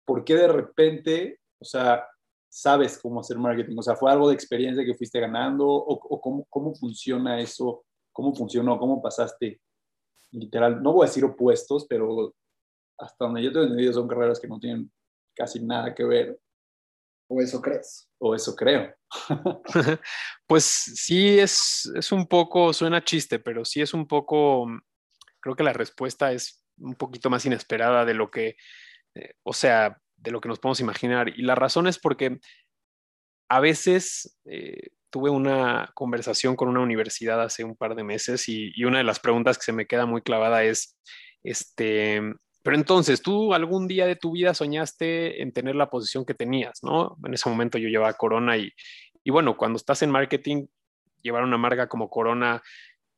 ¿por 0.05 0.25
qué 0.25 0.35
de 0.35 0.49
repente, 0.49 1.39
o 1.61 1.65
sea, 1.65 2.05
sabes 2.49 2.99
cómo 2.99 3.21
hacer 3.21 3.39
marketing? 3.39 3.77
O 3.79 3.83
sea, 3.83 3.95
¿fue 3.95 4.11
algo 4.11 4.29
de 4.29 4.35
experiencia 4.35 4.85
que 4.85 4.95
fuiste 4.95 5.21
ganando? 5.21 5.67
¿O, 5.69 6.21
cómo, 6.21 6.45
cómo, 6.51 6.75
funciona 6.75 7.41
eso? 7.41 7.85
¿Cómo 8.13 8.35
funcionó? 8.35 8.77
¿Cómo 8.77 9.01
pasaste? 9.01 9.61
Literal, 10.33 10.83
no 10.83 10.95
voy 10.95 11.05
a 11.05 11.09
decir 11.09 11.25
opuestos, 11.25 11.87
pero 11.89 12.35
hasta 12.99 13.25
donde 13.25 13.43
yo 13.43 13.53
te 13.53 13.61
he 13.61 13.63
entendido 13.63 13.93
son 13.93 14.09
carreras 14.09 14.41
que 14.41 14.49
no 14.49 14.59
tienen 14.59 14.91
casi 15.33 15.65
nada 15.65 15.95
que 15.95 16.05
ver. 16.05 16.41
¿O 17.29 17.41
eso 17.41 17.61
crees? 17.61 18.09
O 18.19 18.35
eso 18.35 18.55
creo. 18.55 18.95
pues 20.47 20.65
sí, 20.65 21.39
es, 21.39 21.91
es 21.95 22.13
un 22.13 22.27
poco, 22.27 22.73
suena 22.73 23.05
chiste, 23.05 23.39
pero 23.39 23.65
sí 23.65 23.81
es 23.81 23.95
un 23.95 24.07
poco, 24.07 24.67
creo 25.41 25.57
que 25.57 25.63
la 25.63 25.73
respuesta 25.73 26.33
es 26.33 26.65
un 26.79 26.95
poquito 26.95 27.31
más 27.31 27.47
inesperada 27.47 28.05
de 28.05 28.15
lo 28.15 28.31
que, 28.31 28.57
eh, 29.15 29.35
o 29.43 29.53
sea, 29.53 29.99
de 30.17 30.31
lo 30.31 30.41
que 30.41 30.49
nos 30.49 30.59
podemos 30.59 30.81
imaginar. 30.81 31.29
Y 31.29 31.43
la 31.43 31.55
razón 31.55 31.87
es 31.87 31.99
porque 31.99 32.39
a 33.49 33.61
veces 33.61 34.39
eh, 34.45 34.91
tuve 35.11 35.31
una 35.31 35.91
conversación 35.95 36.57
con 36.57 36.69
una 36.69 36.81
universidad 36.81 37.41
hace 37.43 37.65
un 37.65 37.77
par 37.77 37.95
de 37.95 38.05
meses 38.05 38.49
y, 38.49 38.73
y, 38.75 38.85
una 38.85 38.99
de 38.99 39.05
las 39.05 39.21
preguntas 39.21 39.57
que 39.57 39.65
se 39.65 39.73
me 39.73 39.87
queda 39.87 40.07
muy 40.07 40.23
clavada 40.23 40.65
es, 40.65 40.99
este, 41.43 42.21
pero 42.65 42.77
entonces, 42.77 43.21
tú 43.21 43.53
algún 43.53 43.87
día 43.87 44.07
de 44.07 44.17
tu 44.17 44.33
vida 44.33 44.55
soñaste 44.55 45.43
en 45.43 45.53
tener 45.53 45.77
la 45.77 45.91
posición 45.91 46.25
que 46.25 46.33
tenías, 46.33 46.83
¿no? 46.83 47.19
En 47.23 47.35
ese 47.35 47.51
momento 47.51 47.77
yo 47.77 47.91
llevaba 47.91 48.15
Corona 48.15 48.57
y, 48.57 48.73
y 49.23 49.31
bueno, 49.31 49.59
cuando 49.59 49.77
estás 49.77 50.01
en 50.01 50.11
marketing, 50.11 50.67
llevar 51.21 51.45
una 51.45 51.59
marca 51.59 51.91
como 51.91 52.09
Corona 52.09 52.63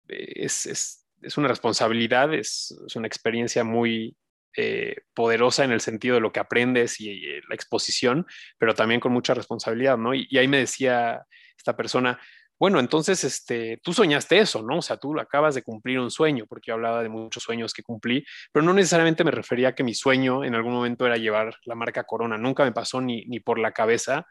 eh, 0.09 0.33
es, 0.35 0.67
es, 0.67 1.07
es 1.23 1.38
una 1.38 1.47
responsabilidad, 1.47 2.35
es, 2.35 2.76
es, 2.88 2.97
una 2.97 3.07
experiencia 3.07 3.62
muy 3.62 4.17
eh, 4.57 4.97
poderosa 5.15 5.62
en 5.62 5.71
el 5.71 5.81
sentido 5.81 6.17
de 6.17 6.23
lo 6.23 6.33
que 6.33 6.41
aprendes 6.41 7.00
y, 7.00 7.21
la 7.49 7.55
exposición, 7.55 8.26
pero 8.59 8.75
también 8.75 8.99
con 8.99 9.12
mucha 9.12 9.33
responsabilidad, 9.33 9.97
¿no? 9.97 10.12
Y 10.12 10.37
ahí 10.38 10.49
me 10.49 10.59
decía 10.59 11.25
esta 11.57 11.76
persona, 11.76 12.19
bueno, 12.59 12.81
entonces, 12.81 13.23
este, 13.25 13.79
tú 13.83 13.93
soñaste 13.93 14.39
eso, 14.39 14.63
¿no? 14.63 14.79
O 14.79 14.83
sea, 14.83 14.97
tú 14.97 15.19
acabas 15.21 15.55
de 15.55 15.63
cumplir 15.63 15.99
un 16.01 16.11
sueño, 16.11 16.47
porque 16.47 16.69
yo 16.69 16.75
hablaba 16.75 17.03
de 17.03 17.09
muchos 17.11 17.43
sueños 17.43 17.75
que 17.75 17.83
cumplí, 17.83 18.25
pero 18.53 18.65
no 18.65 18.73
necesariamente 18.73 19.25
me 19.25 19.31
refería 19.31 19.69
a 19.69 19.75
que 19.75 19.85
mi 19.85 19.95
sueño 19.95 20.43
en 20.43 20.55
algún 20.55 20.73
momento 20.73 21.07
era 21.07 21.17
llevar 21.19 21.57
la 21.65 21.75
marca 21.75 22.05
Corona. 22.05 22.39
Nunca 22.39 22.65
me 22.65 22.73
pasó 22.73 23.01
ni, 23.01 23.25
ni 23.27 23.41
por 23.41 23.59
la 23.59 23.73
cabeza. 23.73 24.27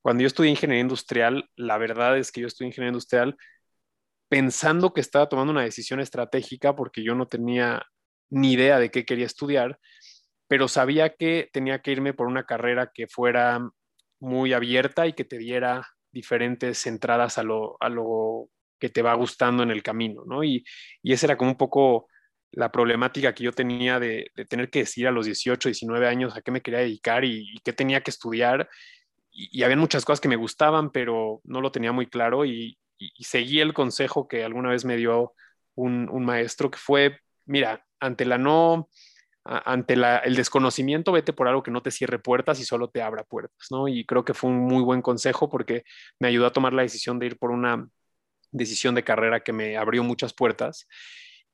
Cuando 0.00 0.22
yo 0.22 0.26
estudié 0.26 0.50
ingeniería 0.50 0.82
industrial, 0.82 1.48
la 1.54 1.78
verdad 1.78 2.18
es 2.18 2.32
que 2.32 2.40
yo 2.40 2.48
estudié 2.48 2.68
ingeniería 2.68 2.90
industrial 2.90 3.36
pensando 4.28 4.92
que 4.92 5.00
estaba 5.00 5.28
tomando 5.28 5.52
una 5.52 5.62
decisión 5.62 6.00
estratégica 6.00 6.74
porque 6.74 7.04
yo 7.04 7.14
no 7.14 7.26
tenía 7.28 7.86
ni 8.30 8.52
idea 8.52 8.78
de 8.78 8.90
qué 8.90 9.04
quería 9.04 9.26
estudiar, 9.26 9.78
pero 10.48 10.68
sabía 10.68 11.14
que 11.14 11.50
tenía 11.52 11.80
que 11.80 11.92
irme 11.92 12.14
por 12.14 12.26
una 12.26 12.44
carrera 12.44 12.90
que 12.92 13.06
fuera 13.06 13.70
muy 14.20 14.52
abierta 14.52 15.06
y 15.06 15.12
que 15.12 15.24
te 15.24 15.38
diera 15.38 15.86
diferentes 16.12 16.86
entradas 16.86 17.38
a 17.38 17.42
lo, 17.42 17.76
a 17.80 17.88
lo 17.88 18.48
que 18.78 18.88
te 18.88 19.02
va 19.02 19.14
gustando 19.14 19.62
en 19.62 19.70
el 19.70 19.82
camino, 19.82 20.24
¿no? 20.26 20.44
Y, 20.44 20.64
y 21.02 21.12
esa 21.12 21.26
era 21.26 21.36
como 21.36 21.52
un 21.52 21.56
poco 21.56 22.08
la 22.50 22.70
problemática 22.70 23.34
que 23.34 23.44
yo 23.44 23.52
tenía 23.52 23.98
de, 23.98 24.30
de, 24.34 24.44
tener 24.44 24.70
que 24.70 24.80
decir 24.80 25.08
a 25.08 25.10
los 25.10 25.26
18, 25.26 25.68
19 25.68 26.06
años 26.06 26.36
a 26.36 26.42
qué 26.42 26.50
me 26.50 26.60
quería 26.60 26.80
dedicar 26.80 27.24
y, 27.24 27.50
y 27.54 27.58
qué 27.64 27.72
tenía 27.72 28.02
que 28.02 28.10
estudiar. 28.10 28.68
Y, 29.30 29.62
había 29.62 29.76
muchas 29.76 30.04
cosas 30.04 30.20
que 30.20 30.28
me 30.28 30.36
gustaban, 30.36 30.90
pero 30.90 31.40
no 31.44 31.60
lo 31.60 31.72
tenía 31.72 31.92
muy 31.92 32.06
claro 32.06 32.44
y, 32.44 32.78
y 32.98 33.24
seguí 33.24 33.60
el 33.60 33.72
consejo 33.72 34.28
que 34.28 34.44
alguna 34.44 34.70
vez 34.70 34.84
me 34.84 34.96
dio 34.96 35.34
un, 35.74 36.08
un 36.10 36.24
maestro, 36.24 36.70
que 36.70 36.78
fue, 36.78 37.18
mira, 37.46 37.84
ante 38.00 38.24
la 38.24 38.38
no 38.38 38.88
ante 39.44 39.94
el 39.94 40.36
desconocimiento, 40.36 41.12
vete 41.12 41.32
por 41.32 41.48
algo 41.48 41.62
que 41.62 41.70
no 41.70 41.82
te 41.82 41.90
cierre 41.90 42.18
puertas 42.18 42.60
y 42.60 42.64
solo 42.64 42.88
te 42.88 43.02
abra 43.02 43.24
puertas, 43.24 43.66
¿no? 43.70 43.88
Y 43.88 44.04
creo 44.06 44.24
que 44.24 44.34
fue 44.34 44.50
un 44.50 44.58
muy 44.58 44.82
buen 44.82 45.02
consejo 45.02 45.50
porque 45.50 45.84
me 46.20 46.28
ayudó 46.28 46.46
a 46.46 46.52
tomar 46.52 46.72
la 46.72 46.82
decisión 46.82 47.18
de 47.18 47.26
ir 47.26 47.38
por 47.38 47.50
una 47.50 47.88
decisión 48.52 48.94
de 48.94 49.02
carrera 49.02 49.40
que 49.40 49.52
me 49.52 49.76
abrió 49.76 50.04
muchas 50.04 50.32
puertas. 50.32 50.86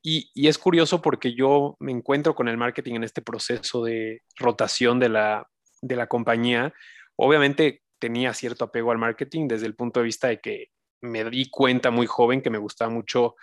Y, 0.01 0.29
y, 0.33 0.47
es 0.47 0.57
curioso 0.57 1.01
porque 1.01 1.33
yo 1.33 1.75
me 1.79 1.91
encuentro 1.91 2.35
con 2.35 2.47
el 2.47 2.57
marketing 2.57 2.95
en 2.95 3.03
este 3.03 3.21
proceso 3.21 3.83
de 3.83 4.21
rotación 4.37 4.99
de 4.99 5.09
la, 5.09 5.47
de 5.81 5.95
la 5.95 6.07
compañía. 6.07 6.73
Obviamente 7.17 7.81
tenía 7.99 8.33
cierto 8.33 8.65
apego 8.65 8.91
al 8.91 8.97
marketing 8.97 9.47
desde 9.47 9.65
el 9.65 9.75
punto 9.75 9.99
de 9.99 10.05
vista 10.05 10.29
de 10.29 10.39
que 10.39 10.67
me 11.01 11.25
di 11.25 11.49
cuenta 11.49 11.91
muy 11.91 12.05
joven 12.05 12.41
que 12.41 12.49
me 12.49 12.57
gustaba 12.57 12.91
mucho 12.91 13.35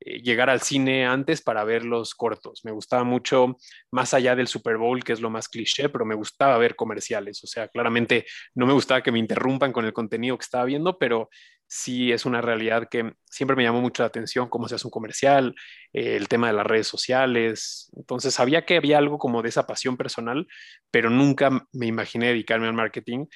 llegar 0.00 0.50
al 0.50 0.60
cine 0.60 1.06
antes 1.06 1.42
para 1.42 1.64
ver 1.64 1.84
los 1.84 2.14
cortos. 2.14 2.64
Me 2.64 2.72
gustaba 2.72 3.04
mucho, 3.04 3.56
más 3.90 4.14
allá 4.14 4.36
del 4.36 4.48
Super 4.48 4.76
Bowl, 4.76 5.02
que 5.02 5.12
es 5.12 5.20
lo 5.20 5.30
más 5.30 5.48
cliché, 5.48 5.88
pero 5.88 6.04
me 6.04 6.14
gustaba 6.14 6.58
ver 6.58 6.76
comerciales. 6.76 7.42
O 7.44 7.46
sea, 7.46 7.68
claramente 7.68 8.26
no 8.54 8.66
me 8.66 8.72
gustaba 8.72 9.02
que 9.02 9.12
me 9.12 9.18
interrumpan 9.18 9.72
con 9.72 9.84
el 9.84 9.92
contenido 9.92 10.36
que 10.38 10.44
estaba 10.44 10.64
viendo, 10.64 10.98
pero 10.98 11.28
sí 11.68 12.12
es 12.12 12.26
una 12.26 12.40
realidad 12.40 12.88
que 12.88 13.12
siempre 13.24 13.56
me 13.56 13.64
llamó 13.64 13.80
mucho 13.80 14.02
la 14.02 14.08
atención 14.08 14.48
cómo 14.48 14.68
se 14.68 14.76
hace 14.76 14.86
un 14.86 14.90
comercial, 14.90 15.54
eh, 15.92 16.16
el 16.16 16.28
tema 16.28 16.48
de 16.48 16.52
las 16.52 16.66
redes 16.66 16.86
sociales. 16.86 17.90
Entonces 17.96 18.34
sabía 18.34 18.64
que 18.64 18.76
había 18.76 18.98
algo 18.98 19.18
como 19.18 19.42
de 19.42 19.48
esa 19.48 19.66
pasión 19.66 19.96
personal, 19.96 20.46
pero 20.90 21.10
nunca 21.10 21.66
me 21.72 21.86
imaginé 21.86 22.28
dedicarme 22.28 22.68
al 22.68 22.74
marketing. 22.74 23.26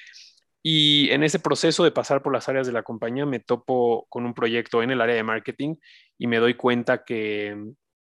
Y 0.63 1.09
en 1.09 1.23
ese 1.23 1.39
proceso 1.39 1.83
de 1.83 1.91
pasar 1.91 2.21
por 2.21 2.33
las 2.33 2.47
áreas 2.47 2.67
de 2.67 2.73
la 2.73 2.83
compañía 2.83 3.25
me 3.25 3.39
topo 3.39 4.05
con 4.09 4.25
un 4.25 4.33
proyecto 4.33 4.83
en 4.83 4.91
el 4.91 5.01
área 5.01 5.15
de 5.15 5.23
marketing 5.23 5.75
y 6.17 6.27
me 6.27 6.37
doy 6.37 6.53
cuenta 6.53 7.03
que 7.03 7.55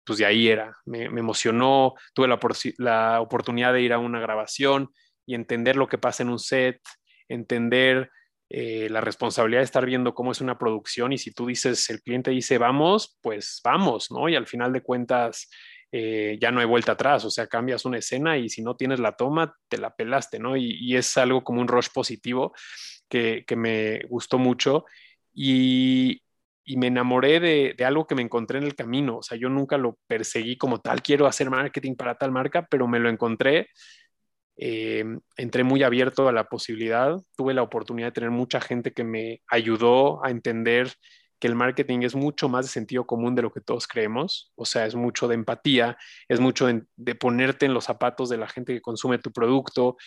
pues 0.05 0.19
de 0.19 0.25
ahí 0.25 0.49
era. 0.49 0.75
Me, 0.85 1.05
emocionó, 1.05 1.93
tuve 2.13 2.27
la, 2.27 2.39
la, 2.77 3.21
oportunidad 3.21 3.73
de 3.73 3.81
ir 3.81 3.93
a 3.93 3.99
una 3.99 4.19
grabación 4.19 4.89
y 5.25 5.35
entender 5.35 5.77
lo 5.77 5.87
que 5.87 5.97
pasa 5.97 6.23
en 6.23 6.29
un 6.29 6.39
set, 6.39 6.81
entender 7.29 8.11
eh, 8.49 8.87
la 8.89 9.01
responsabilidad 9.01 9.61
de 9.61 9.65
estar 9.65 9.85
viendo 9.85 10.13
cómo 10.13 10.31
es 10.31 10.41
una 10.41 10.57
producción 10.57 11.13
y 11.13 11.17
si 11.17 11.31
tú 11.31 11.47
dices, 11.47 11.89
el 11.89 12.01
cliente 12.01 12.31
dice 12.31 12.57
vamos, 12.57 13.17
pues 13.21 13.61
vamos, 13.63 14.11
¿no? 14.11 14.27
Y 14.29 14.35
al 14.35 14.45
final 14.45 14.73
de 14.73 14.81
cuentas 14.81 15.49
eh, 15.95 16.39
ya 16.41 16.49
no 16.49 16.59
hay 16.59 16.65
vuelta 16.65 16.93
atrás, 16.93 17.23
o 17.23 17.29
sea, 17.29 17.45
cambias 17.45 17.85
una 17.85 17.99
escena 17.99 18.35
y 18.35 18.49
si 18.49 18.63
no 18.63 18.75
tienes 18.75 18.99
la 18.99 19.15
toma, 19.15 19.55
te 19.67 19.77
la 19.77 19.95
pelaste, 19.95 20.39
¿no? 20.39 20.57
Y, 20.57 20.95
es 20.97 21.15
algo 21.19 21.43
como 21.43 21.61
un 21.61 21.67
rush 21.67 21.89
positivo 21.93 22.51
que, 23.07 23.45
que 23.45 23.55
me 23.55 24.01
gustó 24.09 24.39
mucho 24.39 24.85
y, 25.35 26.19
y 26.65 26.77
me 26.77 26.87
enamoré 26.87 27.39
de, 27.39 27.75
de, 27.77 27.85
algo 27.85 28.07
que 28.07 28.15
me 28.15 28.23
encontré 28.23 28.57
en 28.57 28.63
el 28.63 28.75
camino, 28.75 29.17
o 29.17 29.21
sea, 29.21 29.37
yo 29.37 29.49
nunca 29.49 29.77
lo 29.77 29.99
perseguí 30.07 30.57
como 30.57 30.81
tal, 30.81 31.03
quiero 31.03 31.27
hacer 31.27 31.51
marketing 31.51 31.93
para 31.93 32.17
tal 32.17 32.31
marca, 32.31 32.65
pero 32.67 32.87
me 32.87 32.99
lo 32.99 33.07
encontré. 33.07 33.69
Eh, 34.55 35.05
entré 35.37 35.63
muy 35.63 35.83
abierto 35.83 36.27
a 36.27 36.31
la 36.31 36.45
posibilidad, 36.45 37.17
tuve 37.35 37.53
la 37.53 37.61
oportunidad 37.61 38.07
de 38.07 38.13
tener 38.13 38.31
mucha 38.31 38.61
gente 38.61 38.93
que 38.93 39.03
me 39.03 39.41
ayudó 39.47 40.25
a 40.25 40.31
entender 40.31 40.91
que 41.43 41.47
el 41.47 41.55
marketing 41.55 42.03
es 42.03 42.15
mucho 42.15 42.47
más 42.47 42.67
de 42.67 42.71
sentido 42.71 43.05
común 43.05 43.35
de 43.35 43.41
lo 43.41 43.51
que 43.51 43.59
todos 43.59 43.85
creemos, 43.85 44.53
o 44.55 44.63
sea, 44.63 44.85
es 44.85 44.95
mucho 44.95 45.27
de 45.27 45.35
empatía, 45.35 45.97
es 46.29 46.39
mucho 46.39 46.67
de, 46.67 47.15
ponerte 47.15 47.65
en 47.65 47.73
los 47.73 47.83
zapatos 47.83 48.29
de 48.29 48.37
la 48.37 48.47
gente 48.47 48.73
que 48.73 48.81
consume 48.81 49.17
tu 49.17 49.33
producto 49.33 49.97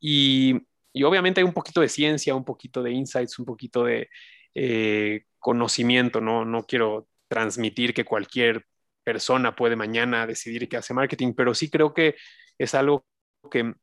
y, 0.00 0.66
y, 0.92 1.04
obviamente 1.04 1.40
hay 1.40 1.44
un 1.44 1.52
poquito 1.52 1.80
de 1.80 1.88
ciencia, 1.88 2.34
un 2.34 2.44
poquito 2.44 2.82
de 2.82 2.90
insights, 2.90 3.38
un 3.38 3.44
poquito 3.44 3.84
de 3.84 4.08
eh, 4.56 5.26
conocimiento, 5.38 6.20
¿no? 6.20 6.44
No 6.44 6.64
quiero 6.64 7.06
transmitir 7.28 7.94
que 7.94 8.04
cualquier 8.04 8.66
persona 9.04 9.54
puede 9.54 9.76
mañana 9.76 10.26
decidir 10.26 10.68
que 10.68 10.76
hace 10.76 10.92
marketing, 10.92 11.34
pero 11.36 11.54
sí 11.54 11.70
creo 11.70 11.94
que 11.94 12.16
es 12.58 12.74
algo 12.74 13.06
que 13.48 13.74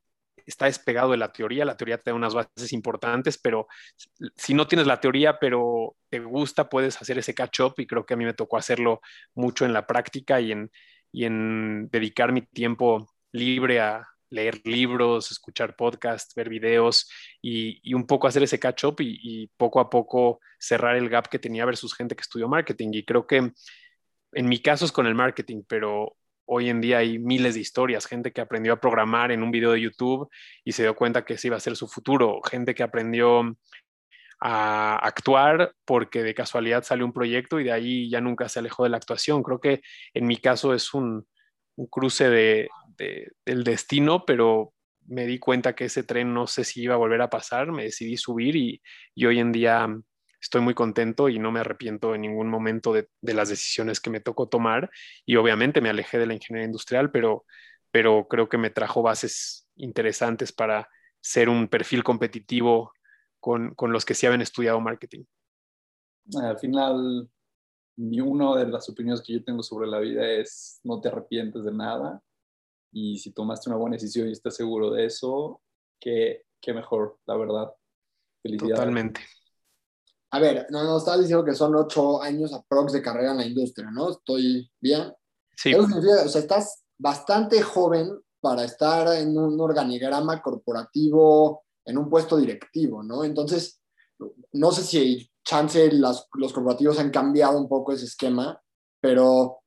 está 0.48 0.66
despegado 0.66 1.12
de 1.12 1.18
la 1.18 1.32
teoría, 1.32 1.66
la 1.66 1.78
teoría 1.78 1.98
te 1.98 2.10
da 2.10 2.16
unas 2.16 2.34
bases 2.34 2.72
importantes, 2.74 3.38
pero 3.38 3.68
si 4.36 4.54
no 4.54 4.68
tienes 4.68 4.88
la 4.88 5.00
teoría, 5.00 5.40
pero 5.40 5.96
te 6.10 6.20
gusta, 6.20 6.70
puedes 6.70 7.02
hacer 7.02 7.18
ese 7.18 7.36
catch-up 7.36 7.76
y 7.78 7.86
creo 7.86 8.06
que 8.06 8.14
a 8.14 8.18
mí 8.18 8.26
me 8.26 8.34
tocó 8.34 8.58
hacerlo 8.58 9.02
mucho 9.36 9.66
en 9.66 9.74
la 9.74 9.86
práctica 9.86 10.40
y 10.40 10.52
en, 10.54 10.72
y 11.12 11.26
en 11.26 11.90
dedicar 11.92 12.32
mi 12.32 12.42
tiempo 12.42 13.08
libre 13.32 13.82
a 13.82 14.08
leer 14.30 14.62
libros, 14.66 15.32
escuchar 15.32 15.76
podcasts, 15.76 16.34
ver 16.36 16.50
videos 16.50 17.10
y, 17.42 17.94
un 17.94 18.06
poco 18.08 18.28
hacer 18.28 18.44
ese 18.44 18.60
catch-up 18.60 18.96
y, 19.00 19.20
y 19.22 19.48
poco 19.58 19.80
a 19.80 19.90
poco 19.90 20.40
cerrar 20.60 20.96
el 20.96 21.10
gap 21.10 21.28
que 21.30 21.40
tenía 21.40 21.66
versus 21.66 21.94
gente 21.96 22.16
que 22.16 22.22
estudió 22.22 22.48
marketing. 22.48 22.90
Y 22.94 23.06
creo 23.06 23.28
que 23.28 23.52
en 24.34 24.50
mi 24.50 24.60
caso 24.60 24.86
es 24.86 24.92
con 24.92 25.08
el 25.08 25.16
marketing, 25.16 25.64
pero 25.68 26.16
hoy 26.48 26.70
en 26.70 26.82
día 26.82 27.00
hay 27.00 27.20
miles 27.20 27.54
de 27.54 27.60
historias, 27.60 28.08
gente 28.08 28.32
que 28.32 28.42
aprendió 28.42 28.74
a 28.74 28.80
programar 28.80 29.32
en 29.32 29.44
un 29.44 29.52
video 29.52 29.72
de 29.72 29.82
YouTube 29.82 30.30
y 30.64 30.72
se 30.72 30.84
dio 30.84 30.96
cuenta 30.96 31.24
que 31.24 31.36
ese 31.36 31.48
iba 31.48 31.58
a 31.58 31.62
ser 31.62 31.76
su 31.76 31.88
futuro, 31.88 32.42
gente 32.42 32.74
que 32.74 32.84
aprendió 32.84 33.58
a 34.40 34.96
actuar 34.98 35.74
porque 35.86 36.24
de 36.24 36.34
casualidad 36.34 36.84
salió 36.84 37.06
un 37.06 37.14
proyecto 37.14 37.60
y 37.60 37.64
de 37.64 37.72
ahí 37.72 38.10
ya 38.10 38.22
nunca 38.22 38.50
se 38.50 38.60
alejó 38.60 38.84
de 38.84 38.90
la 38.90 38.98
actuación. 38.98 39.44
Creo 39.44 39.60
que 39.60 39.82
en 40.14 40.26
mi 40.26 40.38
caso 40.38 40.74
es 40.74 40.94
un, 40.94 41.28
un 41.76 41.88
cruce 41.88 42.30
de, 42.30 42.70
de, 42.98 43.32
del 43.46 43.64
destino, 43.64 44.26
pero 44.26 44.74
me 45.08 45.26
di 45.26 45.40
cuenta 45.40 45.74
que 45.74 45.86
ese 45.86 46.04
tren 46.04 46.34
no 46.34 46.48
sé 46.48 46.64
si 46.64 46.82
iba 46.84 46.94
a 46.94 46.98
volver 46.98 47.22
a 47.22 47.30
pasar, 47.30 47.72
me 47.72 47.84
decidí 47.84 48.18
subir 48.18 48.56
y, 48.56 48.82
y 49.16 49.26
hoy 49.26 49.40
en 49.40 49.52
día 49.52 49.88
estoy 50.48 50.62
muy 50.62 50.74
contento 50.74 51.30
y 51.30 51.40
no 51.40 51.52
me 51.52 51.60
arrepiento 51.60 52.16
en 52.16 52.22
ningún 52.22 52.50
momento 52.50 52.94
de, 52.94 53.10
de, 53.22 53.34
las 53.34 53.50
decisiones 53.50 54.00
que 54.00 54.10
me 54.10 54.20
tocó 54.20 54.48
tomar 54.48 54.90
y 55.26 55.36
obviamente 55.36 55.82
me 55.82 55.90
alejé 55.90 56.18
de 56.18 56.26
la 56.26 56.34
ingeniería 56.34 56.66
industrial, 56.66 57.12
pero, 57.12 57.46
pero 57.92 58.28
creo 58.28 58.50
que 58.50 58.58
me 58.58 58.70
trajo 58.70 59.02
bases 59.02 59.68
interesantes 59.76 60.52
para 60.52 60.90
ser 61.22 61.50
un 61.50 61.68
perfil 61.68 62.04
competitivo 62.04 62.92
con, 63.40 63.76
con 63.76 63.92
los 63.92 64.06
que 64.06 64.14
sí 64.14 64.26
habían 64.26 64.42
estudiado 64.42 64.80
marketing. 64.80 65.24
Al 66.42 66.58
final, 66.58 67.30
ni 67.98 68.20
una 68.20 68.56
de 68.58 68.68
las 68.68 68.90
opiniones 68.90 69.22
que 69.22 69.34
yo 69.34 69.44
tengo 69.44 69.64
sobre 69.64 69.88
la 69.88 70.00
vida 70.00 70.30
es 70.30 70.80
no 70.84 71.00
te 71.00 71.10
arrepientes 71.10 71.64
de 71.64 71.74
nada 71.74 72.22
y 72.92 73.18
si 73.20 73.32
tomaste 73.32 73.70
una 73.70 73.78
buena 73.78 73.96
decisión 73.96 74.28
y 74.28 74.32
estás 74.32 74.56
seguro 74.56 74.92
de 74.92 75.06
eso, 75.06 75.62
qué 76.00 76.44
qué 76.62 76.74
mejor, 76.74 77.18
la 77.26 77.38
verdad. 77.38 77.74
Felicidades. 78.42 78.78
Totalmente. 78.78 79.22
A 80.32 80.40
ver, 80.40 80.68
no, 80.70 80.84
no, 80.84 80.98
estás 80.98 81.20
diciendo 81.20 81.46
que 81.46 81.56
son 81.56 81.76
ocho 81.76 82.22
años 82.22 82.54
aprox 82.54 82.92
de 82.94 83.02
carrera 83.02 83.32
en 83.32 83.38
la 83.38 83.46
industria, 83.46 83.90
¿no? 83.92 84.12
¿Estoy 84.12 84.70
bien? 84.80 85.14
Sí. 85.56 85.74
o 85.74 85.88
sea, 86.28 86.42
estás 86.42 86.84
bastante 86.98 87.62
joven 87.62 88.20
para 88.40 88.64
estar 88.64 89.08
en 89.16 89.38
un 89.38 89.60
organigrama 89.60 90.42
corporativo, 90.42 91.64
en 91.86 91.98
un 91.98 92.10
puesto 92.10 92.38
directivo, 92.38 93.02
¿no? 93.02 93.24
Entonces, 93.24 93.82
no 94.54 94.72
sé 94.72 94.84
si 94.84 95.32
chance 95.44 95.92
las, 95.92 96.28
los 96.34 96.52
corporativos 96.52 97.00
han 97.00 97.10
cambiado 97.10 97.58
un 97.58 97.70
poco 97.70 97.94
ese 97.94 98.06
esquema, 98.06 98.62
pero 99.00 99.60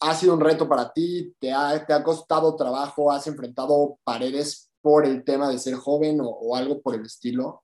ha 0.00 0.14
sido 0.14 0.34
un 0.34 0.40
reto 0.40 0.68
para 0.68 0.92
ti, 0.92 1.34
te 1.38 1.52
ha, 1.52 1.84
te 1.86 1.92
ha 1.92 2.02
costado 2.02 2.54
trabajo, 2.56 3.10
has 3.10 3.26
enfrentado 3.26 3.98
paredes 4.04 4.70
por 4.82 5.06
el 5.06 5.24
tema 5.24 5.48
de 5.48 5.58
ser 5.58 5.74
joven 5.74 6.20
o, 6.20 6.28
o 6.28 6.56
algo 6.56 6.82
por 6.82 6.94
el 6.94 7.02
estilo. 7.02 7.62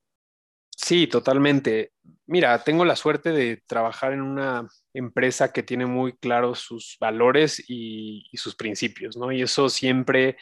Sí, 0.81 1.09
totalmente. 1.09 1.93
Mira, 2.27 2.63
tengo 2.63 2.85
la 2.85 2.95
suerte 2.95 3.33
de 3.33 3.57
trabajar 3.67 4.13
en 4.13 4.23
una 4.23 4.69
empresa 4.95 5.53
que 5.53 5.65
tiene 5.65 5.87
muy 5.87 6.13
claros 6.17 6.61
sus 6.61 6.97
valores 7.01 7.65
y, 7.69 8.25
sus 8.35 8.55
principios, 8.55 9.17
¿no? 9.17 9.33
Y 9.33 9.43
eso 9.43 9.69
siempre, 9.71 10.37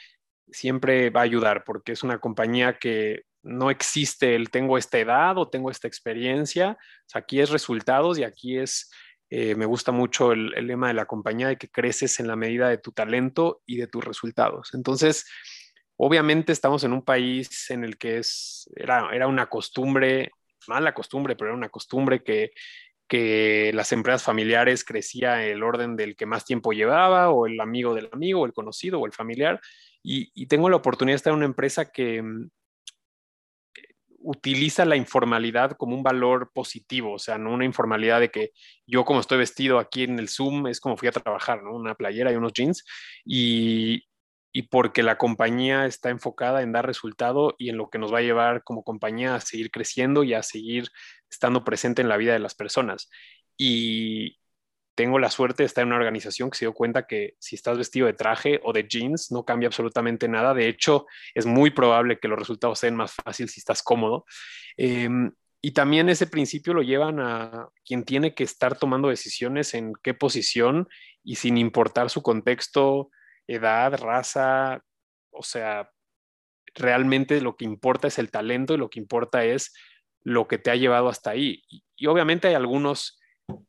siempre 0.50 1.08
va 1.10 1.20
a 1.20 1.24
ayudar 1.24 1.64
porque 1.64 1.92
es 1.92 2.02
una 2.02 2.18
compañía 2.20 2.78
que 2.78 3.22
no 3.42 3.70
existe 3.70 4.34
el 4.34 4.50
tengo 4.50 4.76
esta 4.76 4.98
edad 4.98 5.38
o 5.38 5.48
tengo 5.48 5.70
esta 5.70 5.88
experiencia. 5.88 6.72
O 6.72 7.08
sea, 7.08 7.20
aquí 7.22 7.40
es 7.40 7.48
resultados 7.50 8.18
y 8.18 8.24
aquí 8.24 8.58
es, 8.58 8.90
eh, 9.30 9.54
me 9.54 9.64
gusta 9.64 9.90
mucho 9.90 10.32
el, 10.32 10.52
el 10.54 10.66
lema 10.66 10.88
de 10.88 10.94
la 10.94 11.06
compañía 11.06 11.48
de 11.48 11.56
que 11.56 11.70
creces 11.70 12.20
en 12.20 12.28
la 12.28 12.36
medida 12.36 12.68
de 12.68 12.78
tu 12.78 12.92
talento 12.92 13.62
y 13.64 13.78
de 13.78 13.86
tus 13.86 14.04
resultados. 14.04 14.74
Entonces, 14.74 15.24
Obviamente 15.96 16.52
estamos 16.52 16.84
en 16.84 16.92
un 16.92 17.02
país 17.02 17.70
en 17.70 17.84
el 17.84 17.96
que 17.96 18.18
es, 18.18 18.70
era, 18.76 19.08
era 19.12 19.26
una 19.28 19.46
costumbre, 19.46 20.32
mala 20.68 20.92
costumbre, 20.94 21.36
pero 21.36 21.48
era 21.50 21.56
una 21.56 21.70
costumbre 21.70 22.22
que, 22.22 22.52
que 23.08 23.70
las 23.74 23.92
empresas 23.92 24.22
familiares 24.22 24.84
crecía 24.84 25.44
el 25.44 25.62
orden 25.62 25.96
del 25.96 26.16
que 26.16 26.26
más 26.26 26.44
tiempo 26.44 26.72
llevaba, 26.72 27.30
o 27.30 27.46
el 27.46 27.60
amigo 27.60 27.94
del 27.94 28.08
amigo, 28.12 28.42
o 28.42 28.46
el 28.46 28.52
conocido, 28.52 29.00
o 29.00 29.06
el 29.06 29.12
familiar. 29.12 29.60
Y, 30.02 30.30
y 30.34 30.46
tengo 30.46 30.68
la 30.68 30.76
oportunidad 30.76 31.14
de 31.14 31.16
estar 31.16 31.32
en 31.32 31.38
una 31.38 31.46
empresa 31.46 31.90
que 31.90 32.22
mm, 32.22 32.50
utiliza 34.26 34.84
la 34.84 34.96
informalidad 34.96 35.76
como 35.76 35.94
un 35.94 36.02
valor 36.02 36.50
positivo, 36.52 37.12
o 37.12 37.18
sea, 37.18 37.38
no 37.38 37.52
una 37.52 37.64
informalidad 37.64 38.20
de 38.20 38.30
que 38.30 38.50
yo 38.84 39.04
como 39.04 39.20
estoy 39.20 39.38
vestido 39.38 39.78
aquí 39.78 40.02
en 40.02 40.18
el 40.18 40.28
Zoom 40.28 40.66
es 40.66 40.80
como 40.80 40.96
fui 40.96 41.08
a 41.08 41.12
trabajar, 41.12 41.62
¿no? 41.62 41.72
Una 41.74 41.94
playera 41.94 42.32
y 42.32 42.36
unos 42.36 42.52
jeans. 42.52 42.84
Y, 43.24 44.04
y 44.56 44.62
porque 44.62 45.02
la 45.02 45.18
compañía 45.18 45.84
está 45.84 46.08
enfocada 46.08 46.62
en 46.62 46.72
dar 46.72 46.86
resultado 46.86 47.54
y 47.58 47.68
en 47.68 47.76
lo 47.76 47.90
que 47.90 47.98
nos 47.98 48.10
va 48.10 48.20
a 48.20 48.22
llevar 48.22 48.64
como 48.64 48.84
compañía 48.84 49.34
a 49.34 49.40
seguir 49.42 49.70
creciendo 49.70 50.24
y 50.24 50.32
a 50.32 50.42
seguir 50.42 50.88
estando 51.30 51.62
presente 51.62 52.00
en 52.00 52.08
la 52.08 52.16
vida 52.16 52.32
de 52.32 52.38
las 52.38 52.54
personas. 52.54 53.10
Y 53.58 54.38
tengo 54.94 55.18
la 55.18 55.28
suerte 55.28 55.62
de 55.62 55.66
estar 55.66 55.82
en 55.82 55.88
una 55.88 55.98
organización 55.98 56.48
que 56.48 56.56
se 56.56 56.64
dio 56.64 56.72
cuenta 56.72 57.06
que 57.06 57.34
si 57.38 57.54
estás 57.54 57.76
vestido 57.76 58.06
de 58.06 58.14
traje 58.14 58.58
o 58.64 58.72
de 58.72 58.88
jeans 58.88 59.30
no 59.30 59.44
cambia 59.44 59.66
absolutamente 59.66 60.26
nada. 60.26 60.54
De 60.54 60.68
hecho, 60.68 61.04
es 61.34 61.44
muy 61.44 61.68
probable 61.68 62.18
que 62.18 62.28
los 62.28 62.38
resultados 62.38 62.78
sean 62.78 62.96
más 62.96 63.12
fáciles 63.12 63.52
si 63.52 63.60
estás 63.60 63.82
cómodo. 63.82 64.24
Eh, 64.78 65.10
y 65.60 65.72
también 65.72 66.08
ese 66.08 66.28
principio 66.28 66.72
lo 66.72 66.80
llevan 66.80 67.20
a 67.20 67.68
quien 67.84 68.04
tiene 68.04 68.34
que 68.34 68.44
estar 68.44 68.78
tomando 68.78 69.10
decisiones 69.10 69.74
en 69.74 69.92
qué 70.02 70.14
posición 70.14 70.88
y 71.22 71.34
sin 71.34 71.58
importar 71.58 72.08
su 72.08 72.22
contexto, 72.22 73.10
edad, 73.46 73.98
raza, 73.98 74.82
o 75.30 75.42
sea, 75.42 75.90
realmente 76.74 77.40
lo 77.40 77.56
que 77.56 77.64
importa 77.64 78.08
es 78.08 78.18
el 78.18 78.30
talento 78.30 78.74
y 78.74 78.78
lo 78.78 78.90
que 78.90 79.00
importa 79.00 79.44
es 79.44 79.74
lo 80.22 80.48
que 80.48 80.58
te 80.58 80.70
ha 80.70 80.76
llevado 80.76 81.08
hasta 81.08 81.30
ahí. 81.30 81.62
Y, 81.68 81.84
y, 81.96 82.06
obviamente 82.06 82.48
hay 82.48 82.54
algunos 82.54 83.18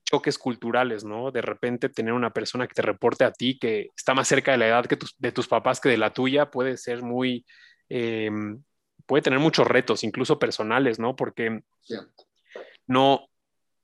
choques 0.04 0.38
culturales, 0.38 1.04
¿no? 1.04 1.32
De 1.32 1.42
repente 1.42 1.90
tener 1.90 2.13
una 2.13 2.32
persona 2.32 2.68
que 2.68 2.74
te 2.74 2.82
reporte 2.82 3.24
a 3.24 3.32
ti 3.32 3.60
que 3.60 3.90
está 3.96 4.13
más 4.13 4.28
cerca 4.28 4.52
de 4.52 4.58
la 4.58 4.68
edad 4.68 4.86
que 4.86 4.98
de 5.18 5.32
tus 5.32 5.48
papás 5.48 5.80
que 5.80 5.90
de 5.90 5.98
la 5.98 6.13
tuya 6.13 6.50
puede 6.50 6.78
ser 6.78 7.04
muy, 7.04 7.46
eh, 7.90 8.32
puede 9.06 9.22
tener 9.22 9.40
muchos 9.40 9.68
retos, 9.68 10.04
incluso 10.04 10.40
personales, 10.40 11.00
¿no? 11.00 11.16
Porque 11.16 11.62
no, 12.88 13.28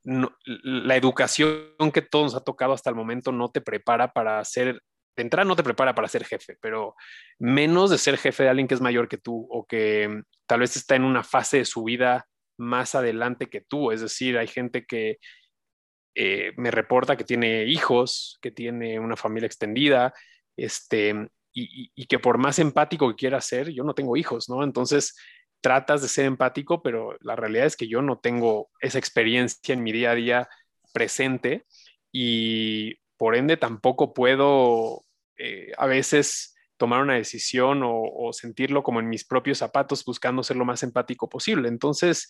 no, 0.02 0.36
la 0.44 0.96
educación 0.96 1.92
que 1.92 2.02
todos 2.02 2.32
nos 2.32 2.42
ha 2.42 2.44
tocado 2.44 2.72
hasta 2.72 2.90
el 2.90 2.96
momento 2.96 3.32
no 3.32 3.50
te 3.50 3.60
prepara 3.60 4.12
para 4.12 4.44
ser 4.44 4.82
de 5.16 5.22
entrada 5.22 5.44
no 5.44 5.56
te 5.56 5.62
prepara 5.62 5.94
para 5.94 6.08
ser 6.08 6.24
jefe, 6.24 6.56
pero 6.60 6.96
menos 7.38 7.90
de 7.90 7.98
ser 7.98 8.16
jefe 8.18 8.44
de 8.44 8.48
alguien 8.48 8.66
que 8.68 8.74
es 8.74 8.80
mayor 8.80 9.08
que 9.08 9.18
tú 9.18 9.46
o 9.50 9.66
que 9.66 10.08
mm, 10.08 10.22
tal 10.46 10.60
vez 10.60 10.76
está 10.76 10.96
en 10.96 11.04
una 11.04 11.22
fase 11.22 11.58
de 11.58 11.64
su 11.64 11.84
vida 11.84 12.26
más 12.56 12.94
adelante 12.94 13.48
que 13.48 13.60
tú. 13.60 13.92
Es 13.92 14.00
decir, 14.00 14.38
hay 14.38 14.46
gente 14.46 14.84
que 14.84 15.18
eh, 16.14 16.52
me 16.56 16.70
reporta 16.70 17.16
que 17.16 17.24
tiene 17.24 17.64
hijos, 17.64 18.38
que 18.40 18.50
tiene 18.50 18.98
una 18.98 19.16
familia 19.16 19.46
extendida, 19.46 20.14
este, 20.56 21.28
y, 21.52 21.90
y, 21.94 22.06
que 22.06 22.18
por 22.18 22.38
más 22.38 22.58
empático 22.58 23.08
que 23.08 23.16
quiera 23.16 23.40
ser, 23.40 23.70
yo 23.70 23.84
no 23.84 23.94
tengo 23.94 24.16
hijos, 24.16 24.48
¿no? 24.48 24.62
Entonces 24.62 25.16
tratas 25.60 26.02
de 26.02 26.08
ser 26.08 26.26
empático, 26.26 26.82
pero 26.82 27.16
la 27.20 27.36
realidad 27.36 27.66
es 27.66 27.76
que 27.76 27.88
yo 27.88 28.02
no 28.02 28.18
tengo 28.18 28.70
esa 28.80 28.98
experiencia 28.98 29.72
en 29.72 29.82
mi 29.82 29.92
día 29.92 30.10
a 30.10 30.14
día 30.14 30.48
presente 30.92 31.64
y 32.12 32.98
por 33.16 33.34
ende 33.36 33.56
tampoco 33.56 34.14
puedo 34.14 35.04
eh, 35.36 35.72
a 35.76 35.86
veces 35.86 36.54
tomar 36.76 37.02
una 37.02 37.14
decisión 37.14 37.82
o, 37.84 38.32
sentirlo 38.32 38.82
como 38.82 39.00
en 39.00 39.08
mis 39.08 39.24
propios 39.24 39.58
zapatos 39.58 40.04
buscando 40.04 40.42
ser 40.42 40.56
lo 40.56 40.64
más 40.64 40.82
empático 40.82 41.28
posible. 41.28 41.68
Entonces, 41.68 42.28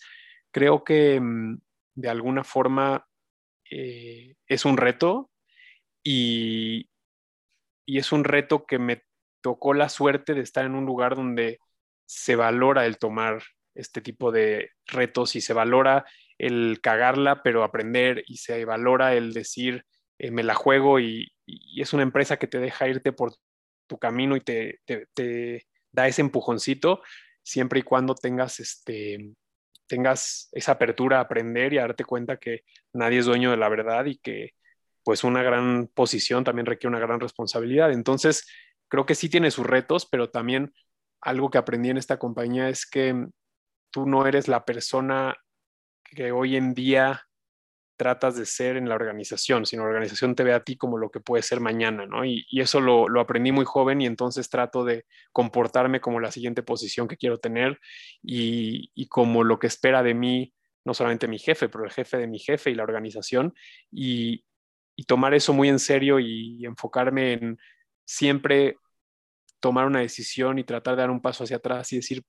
creo 0.51 0.83
que 0.83 1.19
mm, 1.19 1.57
de 1.95 2.09
alguna 2.09 2.43
forma 2.43 3.07
eh, 3.69 4.35
es 4.47 4.65
un 4.65 4.77
reto 4.77 5.31
y, 6.03 6.89
y 7.85 7.97
es 7.97 8.11
un 8.11 8.23
reto 8.23 8.65
que 8.65 8.77
me 8.77 9.03
tocó 9.41 9.73
la 9.73 9.89
suerte 9.89 10.33
de 10.33 10.41
estar 10.41 10.65
en 10.65 10.75
un 10.75 10.85
lugar 10.85 11.15
donde 11.15 11.59
se 12.05 12.35
valora 12.35 12.85
el 12.85 12.97
tomar 12.97 13.43
este 13.73 14.01
tipo 14.01 14.31
de 14.31 14.71
retos 14.87 15.35
y 15.35 15.41
se 15.41 15.53
valora 15.53 16.05
el 16.37 16.79
cagarla, 16.81 17.43
pero 17.43 17.63
aprender 17.63 18.23
y 18.27 18.37
se 18.37 18.65
valora 18.65 19.15
el 19.15 19.33
decir, 19.33 19.85
eh, 20.17 20.31
me 20.31 20.43
la 20.43 20.55
juego 20.55 20.99
y, 20.99 21.31
es 21.77 21.93
una 21.93 22.03
empresa 22.03 22.37
que 22.37 22.47
te 22.47 22.59
deja 22.59 22.87
irte 22.87 23.11
por 23.11 23.35
tu 23.87 23.99
camino 23.99 24.35
y 24.35 24.41
te, 24.41 24.79
te, 24.85 25.07
te, 25.13 25.67
da 25.91 26.07
ese 26.07 26.21
empujoncito 26.21 27.01
siempre 27.43 27.79
y 27.79 27.83
cuando 27.83 28.15
tengas, 28.15 28.59
este, 28.59 29.33
tengas 29.87 30.49
esa 30.51 30.73
apertura 30.73 31.19
a 31.19 31.21
aprender 31.21 31.73
y 31.73 31.77
a 31.77 31.81
darte 31.81 32.03
cuenta 32.03 32.37
que 32.37 32.63
nadie 32.93 33.19
es 33.19 33.25
dueño 33.25 33.51
de 33.51 33.57
la 33.57 33.69
verdad 33.69 34.05
y 34.05 34.17
que 34.17 34.53
pues 35.03 35.23
una 35.23 35.43
gran 35.43 35.87
posición 35.93 36.43
también 36.43 36.65
requiere 36.65 36.95
una 36.95 37.05
gran 37.05 37.19
responsabilidad. 37.19 37.91
Entonces, 37.91 38.47
creo 38.87 39.05
que 39.05 39.13
sí 39.13 39.29
tiene 39.29 39.51
sus 39.51 39.65
retos, 39.65 40.07
pero 40.07 40.31
también 40.31 40.73
algo 41.21 41.51
que 41.51 41.59
aprendí 41.59 41.89
en 41.91 41.97
esta 41.97 42.17
compañía 42.17 42.69
es 42.69 42.87
que 42.87 43.27
tú 43.91 44.07
no 44.07 44.25
eres 44.25 44.47
la 44.47 44.65
persona 44.65 45.37
que 46.03 46.31
hoy 46.31 46.55
en 46.55 46.73
día 46.73 47.24
tratas 47.97 48.35
de 48.35 48.45
ser 48.45 48.77
en 48.77 48.89
la 48.89 48.95
organización, 48.95 49.65
sino 49.65 49.83
la 49.83 49.89
organización 49.89 50.35
te 50.35 50.43
ve 50.43 50.53
a 50.53 50.63
ti 50.63 50.77
como 50.77 50.97
lo 50.97 51.09
que 51.11 51.19
puede 51.19 51.43
ser 51.43 51.59
mañana, 51.59 52.05
¿no? 52.05 52.25
Y, 52.25 52.45
y 52.49 52.61
eso 52.61 52.81
lo, 52.81 53.07
lo, 53.07 53.21
aprendí 53.21 53.51
muy 53.51 53.65
joven 53.65 54.01
y 54.01 54.05
entonces 54.05 54.49
trato 54.49 54.83
de 54.83 55.05
comportarme 55.31 56.01
como 56.01 56.19
la 56.19 56.31
siguiente 56.31 56.63
posición 56.63 57.07
que 57.07 57.17
quiero 57.17 57.39
tener 57.39 57.79
y, 58.21 58.91
y, 58.95 59.07
como 59.07 59.43
lo 59.43 59.59
que 59.59 59.67
espera 59.67 60.03
de 60.03 60.13
mí, 60.13 60.53
no 60.83 60.93
solamente 60.93 61.27
mi 61.27 61.39
jefe, 61.39 61.69
pero 61.69 61.85
el 61.85 61.91
jefe 61.91 62.17
de 62.17 62.27
mi 62.27 62.39
jefe 62.39 62.71
y 62.71 62.75
la 62.75 62.83
organización, 62.83 63.53
y, 63.91 64.45
y 64.95 65.03
tomar 65.05 65.33
eso 65.33 65.53
muy 65.53 65.69
en 65.69 65.79
serio 65.79 66.19
y 66.19 66.65
enfocarme 66.65 67.33
en 67.33 67.57
siempre 68.05 68.77
tomar 69.59 69.87
una 69.87 70.01
decisión 70.01 70.59
y 70.59 70.63
tratar 70.63 70.95
de 70.95 71.01
dar 71.01 71.09
un 71.11 71.21
paso 71.21 71.43
hacia 71.43 71.57
atrás 71.57 71.91
y 71.93 71.97
decir, 71.97 72.23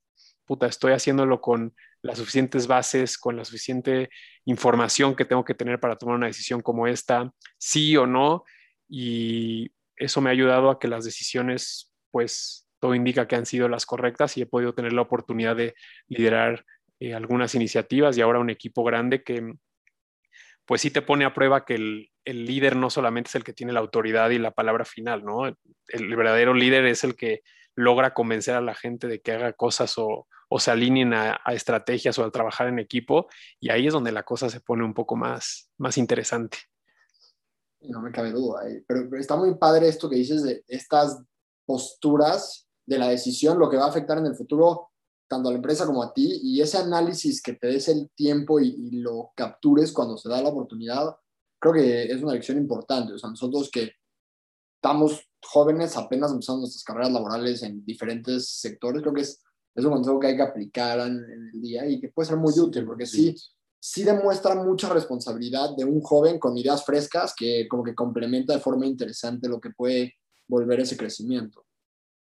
puta, 0.47 0.67
estoy 0.67 0.93
haciéndolo 0.93 1.41
con 1.41 1.75
las 2.07 2.19
suficientes 2.19 2.67
bases, 2.67 3.19
con 3.19 3.37
la 3.37 3.45
suficiente 3.45 4.09
información 4.45 5.17
que 5.17 5.25
tengo 5.25 5.45
que 5.45 5.55
tener 5.55 5.81
para 5.81 5.97
tomar 5.97 6.17
una 6.17 6.29
decisión 6.29 6.63
como 6.63 6.87
esta, 6.87 7.33
sí 7.59 7.97
o 7.97 8.07
no, 8.07 8.45
y 8.89 9.73
eso 9.97 10.21
me 10.21 10.31
ha 10.31 10.33
ayudado 10.33 10.71
a 10.71 10.79
que 10.79 10.89
las 10.89 11.05
decisiones, 11.05 11.93
pues, 12.11 12.69
todo 12.79 12.95
indica 12.95 13.27
que 13.27 13.37
han 13.37 13.47
sido 13.47 13.69
las 13.69 13.87
correctas 13.87 14.37
y 14.37 14.43
he 14.43 14.47
podido 14.47 14.73
tener 14.73 14.93
la 14.93 15.03
oportunidad 15.03 15.57
de 15.57 15.75
liderar 16.09 16.65
eh, 17.01 17.15
algunas 17.15 17.55
iniciativas 17.55 18.17
y 18.17 18.21
ahora 18.21 18.39
un 18.39 18.51
equipo 18.51 18.85
grande 18.85 19.23
que, 19.23 19.55
pues, 20.65 20.81
sí 20.81 20.91
te 20.91 21.03
pone 21.03 21.25
a 21.25 21.35
prueba 21.35 21.65
que 21.65 21.75
el, 21.75 22.11
el, 22.25 22.45
líder 22.45 22.77
no 22.77 22.89
solamente 22.89 23.29
es 23.29 23.35
el 23.35 23.45
que 23.45 23.53
tiene 23.53 23.73
la 23.73 23.81
autoridad 23.81 24.31
y 24.31 24.39
la 24.39 24.53
palabra 24.53 24.85
final, 24.85 25.25
¿no? 25.25 25.47
El, 25.47 25.57
el 25.89 26.15
verdadero 26.15 26.55
líder 26.55 26.87
es 26.87 27.03
el 27.03 27.17
que 27.17 27.43
logra 27.77 28.15
convencer 28.15 28.55
a 28.55 28.61
la 28.61 28.75
gente 28.75 29.07
de 29.07 29.21
que 29.21 29.33
haga 29.33 29.53
cosas 29.53 29.97
o, 29.99 30.27
o 30.49 30.59
se 30.59 30.71
alineen 30.71 31.15
a, 31.15 31.41
a, 31.45 31.55
estrategias 31.55 32.19
o 32.19 32.25
al 32.25 32.33
trabajar 32.33 32.69
en 32.69 32.79
equipo 32.79 33.29
y 33.61 33.71
ahí 33.71 33.87
es 33.87 33.93
donde 33.93 34.13
la 34.13 34.25
cosa 34.25 34.51
se 34.51 34.61
pone 34.61 34.85
un 34.85 34.95
poco 34.95 35.15
más, 35.15 35.71
más 35.79 35.99
interesante. 35.99 36.59
No 37.81 38.01
me 38.01 38.11
cabe 38.11 38.33
duda, 38.33 38.69
eh. 38.69 38.83
pero, 38.89 39.09
pero, 39.09 39.21
está 39.21 39.37
muy 39.37 39.55
padre 39.57 39.89
esto 39.89 40.11
que 40.11 40.17
dices 40.17 40.43
de 40.43 40.65
estas 40.67 41.23
posturas 41.65 42.67
de 42.87 42.99
la 42.99 43.09
decisión, 43.09 43.59
lo 43.59 43.69
que 43.69 43.77
va 43.77 43.85
a 43.85 43.91
afectar 43.91 44.19
en 44.19 44.27
el 44.27 44.35
futuro 44.35 44.91
tanto 45.29 45.49
a 45.49 45.53
la 45.53 45.57
empresa 45.57 45.87
como 45.87 46.03
a 46.03 46.13
ti, 46.13 46.41
y 46.43 46.61
ese 46.61 46.79
análisis 46.79 47.43
que 47.43 47.55
te 47.55 47.67
des 47.67 47.89
el 47.89 48.09
tiempo 48.15 48.61
y, 48.61 48.69
y 48.69 49.01
lo 49.01 49.33
captures 49.35 49.93
cuando 49.93 50.17
se 50.17 50.29
da 50.29 50.41
la 50.41 50.51
oportunidad, 50.51 51.17
creo 51.59 51.75
que 51.75 52.05
es 52.05 52.23
una 52.23 52.33
lección 52.33 52.59
importante. 52.59 53.13
O 53.13 53.19
sea, 53.19 53.31
nosotros 53.31 53.69
que 53.71 53.93
estamos 54.87 55.29
jóvenes, 55.43 55.97
apenas 55.97 56.31
empezando 56.31 56.61
nuestras 56.61 56.85
carreras 56.85 57.11
laborales 57.11 57.63
en 57.65 57.85
diferentes 57.85 58.49
sectores, 58.49 59.03
creo 59.03 59.15
que 59.15 59.23
es, 59.23 59.43
es 59.75 59.85
un 59.85 59.91
consejo 59.91 60.21
que 60.21 60.29
hay 60.29 60.37
que 60.37 60.43
aplicar 60.43 61.01
en, 61.01 61.25
en 61.25 61.51
el 61.53 61.61
día 61.61 61.87
y 61.89 62.01
que 62.01 62.09
puede 62.09 62.29
ser 62.29 62.37
muy 62.37 62.53
útil, 62.57 62.87
porque 62.87 63.05
sí, 63.05 63.35
sí 63.81 64.05
demuestra 64.05 64.55
mucha 64.55 64.89
responsabilidad 64.89 65.77
de 65.77 65.85
un 65.85 66.01
joven 66.01 66.39
con 66.39 66.57
ideas 66.57 66.85
frescas 66.85 67.35
que 67.37 67.67
como 67.69 67.83
que 67.83 67.97
complementa 67.97 68.53
de 68.53 68.61
forma 68.61 68.87
interesante 68.87 69.49
lo 69.49 69.61
que 69.61 69.71
puede 69.71 70.15
volver 70.47 70.81
ese 70.81 70.97
crecimiento. 70.97 71.65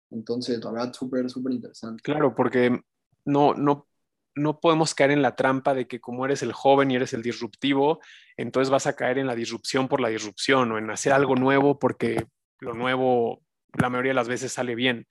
Entonces, 0.10 0.64
la 0.64 0.72
verdad, 0.72 0.94
súper, 0.94 1.30
súper 1.30 1.54
interesante. 1.54 2.02
Claro, 2.02 2.34
porque 2.34 2.82
no, 3.26 3.54
no, 3.54 3.88
no 4.34 4.60
podemos 4.60 4.96
caer 4.96 5.12
en 5.12 5.22
la 5.22 5.36
trampa 5.36 5.76
de 5.76 5.88
que 5.88 6.02
como 6.02 6.26
eres 6.26 6.42
el 6.42 6.52
joven 6.52 6.90
y 6.90 6.96
eres 6.96 7.14
el 7.14 7.22
disruptivo, 7.22 8.00
entonces 8.38 8.72
vas 8.72 8.88
a 8.88 8.96
caer 8.96 9.20
en 9.20 9.28
la 9.28 9.36
disrupción 9.36 9.88
por 9.88 10.02
la 10.02 10.10
disrupción 10.10 10.72
o 10.72 10.78
en 10.80 10.90
hacer 10.90 11.14
algo 11.14 11.36
nuevo 11.36 11.78
porque 11.78 12.26
lo 12.60 12.74
nuevo 12.74 13.42
la 13.78 13.90
mayoría 13.90 14.12
de 14.12 14.16
las 14.16 14.28
veces 14.28 14.54
sale 14.54 14.76
bien. 14.76 15.08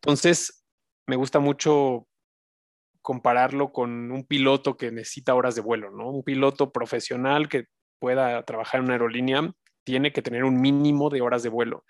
Entonces, 0.00 0.64
me 1.06 1.16
gusta 1.16 1.38
mucho 1.38 2.06
compararlo 3.02 3.72
con 3.72 4.10
un 4.10 4.24
piloto 4.24 4.76
que 4.76 4.90
necesita 4.90 5.34
horas 5.34 5.54
de 5.54 5.60
vuelo, 5.60 5.90
¿no? 5.90 6.10
Un 6.10 6.22
piloto 6.22 6.72
profesional 6.72 7.48
que 7.48 7.66
pueda 7.98 8.42
trabajar 8.44 8.80
en 8.80 8.86
una 8.86 8.94
aerolínea 8.94 9.52
tiene 9.84 10.12
que 10.12 10.22
tener 10.22 10.44
un 10.44 10.60
mínimo 10.60 11.10
de 11.10 11.20
horas 11.20 11.42
de 11.42 11.50
vuelo. 11.50 11.84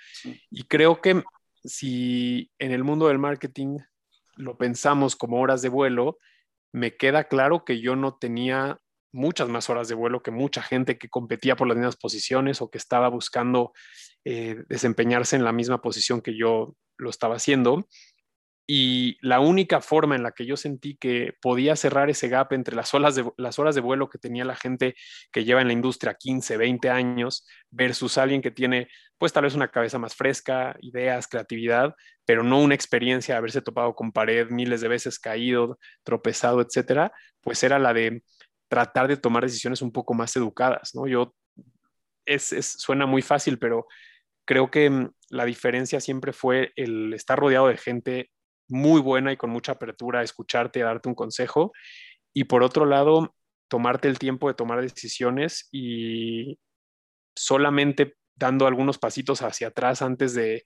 Y 0.50 0.64
creo 0.64 1.00
que 1.00 1.22
si 1.62 2.50
en 2.58 2.72
el 2.72 2.82
mundo 2.82 3.08
del 3.08 3.18
marketing 3.18 3.78
lo 4.36 4.58
pensamos 4.58 5.14
como 5.14 5.40
horas 5.40 5.62
de 5.62 5.68
vuelo, 5.68 6.18
me 6.72 6.96
queda 6.96 7.24
claro 7.24 7.64
que 7.64 7.80
yo 7.80 7.94
no 7.94 8.16
tenía 8.16 8.80
muchas 9.12 9.48
más 9.48 9.70
horas 9.70 9.86
de 9.86 9.94
vuelo 9.94 10.24
que 10.24 10.32
mucha 10.32 10.60
gente 10.60 10.98
que 10.98 11.08
competía 11.08 11.54
por 11.54 11.68
las 11.68 11.76
mismas 11.76 11.96
posiciones 11.96 12.60
o 12.60 12.68
que 12.68 12.78
estaba 12.78 13.08
buscando 13.08 13.72
eh, 14.24 14.64
desempeñarse 14.68 15.36
en 15.36 15.44
la 15.44 15.52
misma 15.52 15.80
posición 15.80 16.20
que 16.20 16.36
yo 16.36 16.76
lo 16.96 17.10
estaba 17.10 17.36
haciendo. 17.36 17.86
Y 18.66 19.18
la 19.20 19.40
única 19.40 19.82
forma 19.82 20.16
en 20.16 20.22
la 20.22 20.32
que 20.32 20.46
yo 20.46 20.56
sentí 20.56 20.96
que 20.96 21.34
podía 21.42 21.76
cerrar 21.76 22.08
ese 22.08 22.28
gap 22.28 22.54
entre 22.54 22.74
las, 22.74 22.94
horas 22.94 23.14
de, 23.14 23.30
las 23.36 23.58
horas 23.58 23.74
de 23.74 23.82
vuelo 23.82 24.08
que 24.08 24.16
tenía 24.16 24.46
la 24.46 24.56
gente 24.56 24.94
que 25.30 25.44
lleva 25.44 25.60
en 25.60 25.66
la 25.66 25.74
industria 25.74 26.14
15, 26.14 26.56
20 26.56 26.88
años 26.88 27.46
versus 27.70 28.16
alguien 28.16 28.40
que 28.40 28.50
tiene 28.50 28.88
pues 29.18 29.34
tal 29.34 29.44
vez 29.44 29.54
una 29.54 29.68
cabeza 29.68 29.98
más 29.98 30.14
fresca, 30.14 30.76
ideas, 30.80 31.28
creatividad, 31.28 31.94
pero 32.24 32.42
no 32.42 32.58
una 32.58 32.74
experiencia 32.74 33.34
de 33.34 33.38
haberse 33.38 33.60
topado 33.60 33.94
con 33.94 34.12
pared 34.12 34.48
miles 34.48 34.80
de 34.80 34.88
veces, 34.88 35.18
caído, 35.18 35.78
tropezado, 36.02 36.62
etcétera, 36.62 37.12
pues 37.42 37.62
era 37.62 37.78
la 37.78 37.92
de 37.92 38.22
tratar 38.68 39.08
de 39.08 39.18
tomar 39.18 39.44
decisiones 39.44 39.82
un 39.82 39.92
poco 39.92 40.14
más 40.14 40.34
educadas, 40.36 40.94
¿no? 40.94 41.06
Yo, 41.06 41.34
es, 42.24 42.48
suena 42.78 43.06
muy 43.06 43.22
fácil, 43.22 43.58
pero 43.58 43.86
creo 44.44 44.70
que 44.70 44.90
mm, 44.90 45.10
la 45.30 45.44
diferencia 45.44 46.00
siempre 46.00 46.32
fue 46.32 46.72
el 46.76 47.12
estar 47.14 47.38
rodeado 47.38 47.68
de 47.68 47.76
gente 47.76 48.30
muy 48.68 49.00
buena 49.00 49.32
y 49.32 49.36
con 49.36 49.50
mucha 49.50 49.72
apertura 49.72 50.20
a 50.20 50.24
escucharte, 50.24 50.82
a 50.82 50.86
darte 50.86 51.08
un 51.08 51.14
consejo. 51.14 51.72
Y 52.32 52.44
por 52.44 52.62
otro 52.62 52.86
lado, 52.86 53.34
tomarte 53.68 54.08
el 54.08 54.18
tiempo 54.18 54.48
de 54.48 54.54
tomar 54.54 54.80
decisiones 54.80 55.68
y 55.72 56.58
solamente 57.36 58.14
dando 58.36 58.66
algunos 58.66 58.98
pasitos 58.98 59.42
hacia 59.42 59.68
atrás 59.68 60.02
antes 60.02 60.34
de, 60.34 60.64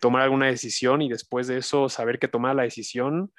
tomar 0.00 0.22
alguna 0.22 0.46
decisión 0.46 1.00
y 1.00 1.08
después 1.08 1.46
de 1.46 1.58
eso 1.58 1.88
saber 1.88 2.18
que 2.18 2.28
tomar 2.28 2.54
la 2.54 2.64
decisión, 2.64 3.32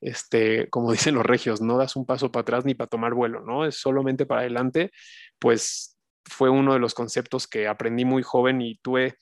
este, 0.00 0.68
como 0.70 0.92
dicen 0.92 1.14
los 1.14 1.26
regios, 1.26 1.60
no 1.60 1.78
das 1.78 1.96
un 1.96 2.06
paso 2.06 2.30
para 2.30 2.42
atrás 2.42 2.64
ni 2.64 2.74
para 2.74 2.88
tomar 2.88 3.14
vuelo, 3.14 3.40
¿no? 3.40 3.66
Es 3.66 3.76
solamente 3.76 4.26
para 4.26 4.42
adelante, 4.42 4.90
pues 5.38 5.93
fue 6.24 6.50
uno 6.50 6.72
de 6.72 6.78
los 6.78 6.94
conceptos 6.94 7.46
que 7.46 7.66
aprendí 7.68 8.04
muy 8.04 8.22
joven 8.22 8.60
y 8.60 8.76
tuve, 8.76 9.18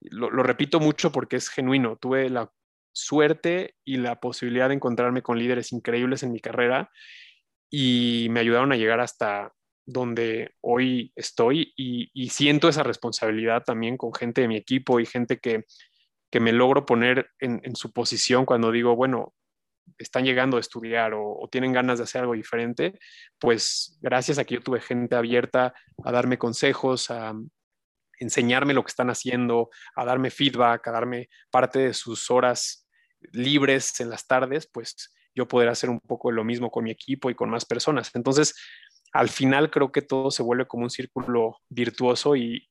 lo, 0.00 0.30
repito 0.30 0.80
mucho 0.80 1.12
porque 1.12 1.36
es 1.36 1.48
genuino, 1.48 1.96
tuve 1.96 2.30
la 2.30 2.50
suerte 2.92 3.76
y 3.84 3.96
la 3.96 4.20
posibilidad 4.20 4.68
de 4.68 4.74
encontrarme 4.74 5.22
con 5.22 5.38
líderes 5.38 5.72
increíbles 5.72 6.22
en 6.22 6.32
mi 6.32 6.40
carrera 6.40 6.90
y 7.70 8.28
me 8.30 8.40
ayudaron 8.40 8.72
a 8.72 8.76
llegar 8.76 9.00
hasta 9.00 9.52
donde 9.86 10.54
hoy 10.60 11.12
estoy 11.16 11.72
y, 11.76 12.28
siento 12.30 12.68
esa 12.68 12.82
responsabilidad 12.82 13.64
también 13.64 13.96
con 13.96 14.12
gente 14.12 14.42
de 14.42 14.48
mi 14.48 14.56
equipo 14.56 15.00
y 15.00 15.06
gente 15.06 15.38
que, 15.38 15.64
me 16.40 16.52
logro 16.52 16.84
poner 16.84 17.30
en, 17.40 17.74
su 17.74 17.92
posición 17.92 18.44
cuando 18.44 18.70
digo, 18.70 18.94
bueno, 18.96 19.34
están 19.98 20.24
llegando 20.24 20.56
a 20.56 20.60
estudiar 20.60 21.12
o, 21.14 21.48
tienen 21.50 21.72
ganas 21.72 21.98
de 21.98 22.04
hacer 22.04 22.20
algo 22.20 22.34
diferente, 22.34 22.98
pues 23.38 23.98
gracias 24.02 24.38
a 24.38 24.44
que 24.44 24.56
yo 24.56 24.60
tuve 24.60 24.80
gente 24.80 25.16
abierta 25.16 25.74
a 26.04 26.12
darme 26.12 26.38
consejos, 26.38 27.10
a, 27.10 27.34
enseñarme 28.20 28.74
lo 28.74 28.82
que 28.82 28.90
están 28.90 29.10
haciendo, 29.10 29.70
a 29.94 30.04
darme 30.04 30.30
feedback, 30.30 30.86
a 30.88 30.92
darme 30.92 31.28
parte 31.50 31.78
de 31.78 31.94
sus 31.94 32.30
horas 32.30 32.86
libres 33.32 34.00
en 34.00 34.10
las 34.10 34.26
tardes, 34.26 34.68
pues 34.72 35.14
yo 35.34 35.46
poder 35.46 35.68
hacer 35.68 35.90
un 35.90 36.00
poco 36.00 36.32
lo 36.32 36.44
mismo 36.44 36.70
con 36.70 36.84
mi 36.84 36.90
equipo 36.90 37.30
y 37.30 37.34
con 37.34 37.50
más 37.50 37.64
personas. 37.64 38.10
Entonces, 38.14 38.54
al 39.12 39.28
final 39.28 39.70
creo 39.70 39.92
que 39.92 40.02
todo 40.02 40.30
se 40.30 40.42
vuelve 40.42 40.66
como 40.66 40.84
un 40.84 40.90
círculo 40.90 41.58
virtuoso 41.68 42.36
y, 42.36 42.68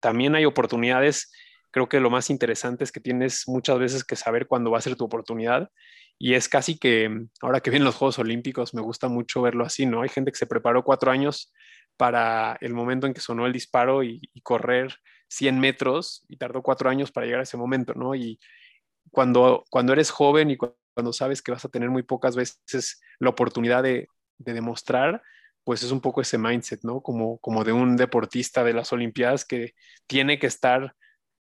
también 0.00 0.34
hay 0.34 0.44
oportunidades. 0.44 1.32
Creo 1.74 1.88
que 1.88 1.98
lo 1.98 2.08
más 2.08 2.30
interesante 2.30 2.84
es 2.84 2.92
que 2.92 3.00
tienes 3.00 3.48
muchas 3.48 3.78
veces 3.78 4.04
que 4.04 4.14
saber 4.14 4.46
cuándo 4.46 4.70
va 4.70 4.78
a 4.78 4.82
ser 4.82 4.94
tu 4.94 5.04
oportunidad 5.04 5.70
y 6.18 6.34
es 6.34 6.48
casi 6.48 6.78
que 6.78 7.26
ahora 7.42 7.60
que 7.60 7.70
vienen 7.70 7.84
los 7.84 7.96
Juegos 7.96 8.20
Olímpicos 8.20 8.74
me 8.74 8.80
gusta 8.80 9.08
mucho 9.08 9.42
verlo 9.42 9.64
así, 9.64 9.84
¿no? 9.84 10.02
Hay 10.02 10.08
gente 10.08 10.30
que 10.30 10.38
se 10.38 10.46
preparó 10.46 10.84
cuatro 10.84 11.10
años 11.10 11.52
para 11.96 12.56
el 12.60 12.74
momento 12.74 13.06
en 13.08 13.14
que 13.14 13.20
sonó 13.20 13.46
el 13.46 13.52
disparo 13.52 14.04
y, 14.04 14.20
y 14.32 14.40
correr 14.42 14.94
100 15.28 15.58
metros 15.58 16.24
y 16.28 16.36
tardó 16.36 16.62
cuatro 16.62 16.88
años 16.88 17.10
para 17.10 17.26
llegar 17.26 17.40
a 17.40 17.44
ese 17.44 17.56
momento, 17.56 17.94
¿no? 17.94 18.14
Y, 18.14 18.38
cuando, 19.10 19.64
cuando 19.70 19.92
eres 19.92 20.10
joven 20.10 20.50
y 20.50 20.56
cuando 20.56 21.12
sabes 21.12 21.42
que 21.42 21.52
vas 21.52 21.64
a 21.64 21.68
tener 21.68 21.90
muy 21.90 22.02
pocas 22.02 22.36
veces 22.36 23.00
la 23.18 23.30
oportunidad 23.30 23.82
de, 23.82 24.08
demostrar, 24.36 25.22
pues 25.62 25.82
es 25.84 25.92
un 25.92 26.00
poco 26.00 26.20
ese 26.20 26.36
mindset, 26.36 26.80
¿no? 26.82 27.00
Como, 27.00 27.38
como 27.38 27.64
de 27.64 27.72
un 27.72 27.96
deportista 27.96 28.64
de 28.64 28.74
las 28.74 28.92
Olimpiadas 28.92 29.44
que 29.44 29.74
tiene 30.06 30.38
que 30.38 30.48
estar 30.48 30.94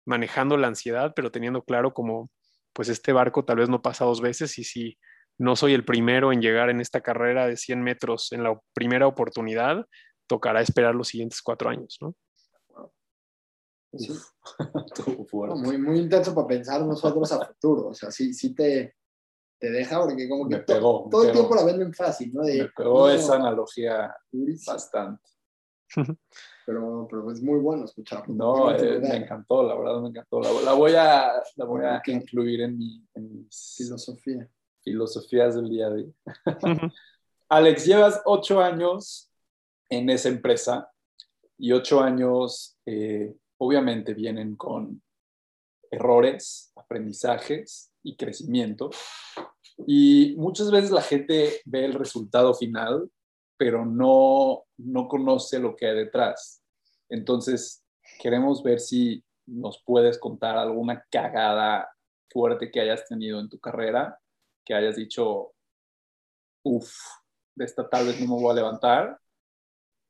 manejando 0.04 0.56
la 0.56 0.68
ansiedad, 0.68 1.12
pero 1.14 1.30
teniendo 1.30 1.62
claro 1.62 1.92
como, 1.94 2.30
pues 2.72 2.88
este 2.88 3.12
barco 3.12 3.44
tal 3.44 3.58
vez 3.58 3.68
no 3.68 3.82
pasa 3.82 4.04
dos 4.04 4.20
veces 4.20 4.58
y 4.58 4.64
si 4.64 4.98
no 5.38 5.56
soy 5.56 5.74
el 5.74 5.84
primero 5.84 6.32
en 6.32 6.40
llegar 6.40 6.70
en 6.70 6.80
esta 6.80 7.00
carrera 7.00 7.46
de 7.46 7.56
100 7.56 7.82
metros 7.82 8.32
en 8.32 8.44
la 8.44 8.58
primera 8.72 9.06
oportunidad, 9.06 9.86
tocará 10.26 10.60
esperar 10.60 10.94
los 10.94 11.08
siguientes 11.08 11.42
cuatro 11.42 11.70
años, 11.70 11.98
¿no? 12.00 12.14
muy, 15.56 15.78
muy 15.78 15.98
intenso 16.00 16.34
para 16.34 16.48
pensar 16.48 16.82
nosotros 16.82 17.30
a 17.32 17.46
futuro. 17.46 17.88
O 17.88 17.94
sea, 17.94 18.10
sí, 18.10 18.34
sí 18.34 18.54
te, 18.54 18.96
te 19.58 19.70
deja 19.70 20.00
porque 20.00 20.28
como 20.28 20.48
que 20.48 20.58
todo 20.58 21.24
el 21.24 21.32
tiempo 21.32 21.54
la 21.54 21.64
venden 21.64 21.94
fácil, 21.94 22.32
¿no? 22.32 22.42
me 22.42 22.68
pegó 22.76 23.08
esa 23.08 23.36
analogía 23.36 24.14
bastante. 24.66 25.22
Pero, 26.66 27.07
pero 27.11 27.31
es 27.31 27.42
muy 27.42 27.59
bueno 27.59 27.85
escucharlo. 27.85 28.35
No, 28.35 28.74
eh, 28.74 28.98
me 29.00 29.16
encantó, 29.16 29.62
la 29.62 29.74
verdad 29.74 30.00
me 30.00 30.09
encantó. 30.09 30.40
La, 30.40 30.72
voy 30.72 30.92
a, 30.94 31.33
la 31.57 31.64
voy 31.64 31.83
a 31.85 32.00
incluir 32.07 32.62
en 32.62 32.79
mi 32.79 33.07
filosofía. 33.77 34.48
Filosofías 34.83 35.55
del 35.55 35.68
día 35.68 35.87
a 35.87 35.94
día. 35.94 36.92
Alex, 37.48 37.87
llevas 37.87 38.22
ocho 38.24 38.61
años 38.61 39.31
en 39.88 40.11
esa 40.11 40.29
empresa 40.29 40.90
y 41.59 41.72
ocho 41.72 42.00
años 42.00 42.77
eh, 42.87 43.35
obviamente 43.59 44.14
vienen 44.14 44.57
con 44.57 45.03
errores, 45.90 46.72
aprendizajes 46.77 47.92
y 48.03 48.16
crecimiento. 48.16 48.90
Y 49.87 50.35
muchas 50.37 50.70
veces 50.70 50.90
la 50.90 51.03
gente 51.03 51.61
ve 51.64 51.85
el 51.85 51.94
resultado 51.94 52.55
final, 52.55 53.11
pero 53.56 53.84
no, 53.84 54.64
no 54.78 55.08
conoce 55.08 55.58
lo 55.58 55.76
que 55.76 55.86
hay 55.86 55.96
detrás. 55.96 56.62
Entonces, 57.08 57.84
queremos 58.20 58.62
ver 58.62 58.80
si 58.80 59.24
nos 59.46 59.82
puedes 59.84 60.18
contar 60.18 60.56
alguna 60.56 61.04
cagada 61.10 61.88
fuerte 62.30 62.70
que 62.70 62.80
hayas 62.80 63.06
tenido 63.06 63.40
en 63.40 63.48
tu 63.48 63.58
carrera, 63.58 64.18
que 64.64 64.74
hayas 64.74 64.96
dicho, 64.96 65.52
uff, 66.64 66.92
de 67.54 67.64
esta 67.64 67.88
tal 67.88 68.06
vez 68.06 68.20
no 68.20 68.34
me 68.34 68.42
voy 68.42 68.50
a 68.50 68.54
levantar, 68.54 69.18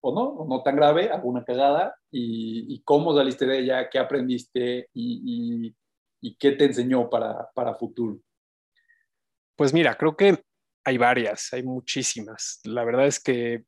o 0.00 0.14
no, 0.14 0.44
no 0.46 0.62
tan 0.62 0.76
grave, 0.76 1.10
alguna 1.10 1.44
cagada, 1.44 1.96
y, 2.10 2.80
cómo 2.82 3.14
saliste 3.16 3.46
de 3.46 3.58
ella, 3.58 3.90
qué 3.90 3.98
aprendiste 3.98 4.88
y, 4.92 5.74
qué 6.38 6.52
te 6.52 6.66
enseñó 6.66 7.10
para, 7.10 7.50
para 7.54 7.74
futuro. 7.74 8.18
Pues 9.56 9.72
mira, 9.72 9.96
creo 9.96 10.16
que 10.16 10.42
hay 10.84 10.98
varias, 10.98 11.52
hay 11.52 11.62
muchísimas. 11.62 12.60
La 12.64 12.84
verdad 12.84 13.06
es 13.06 13.20
que 13.20 13.64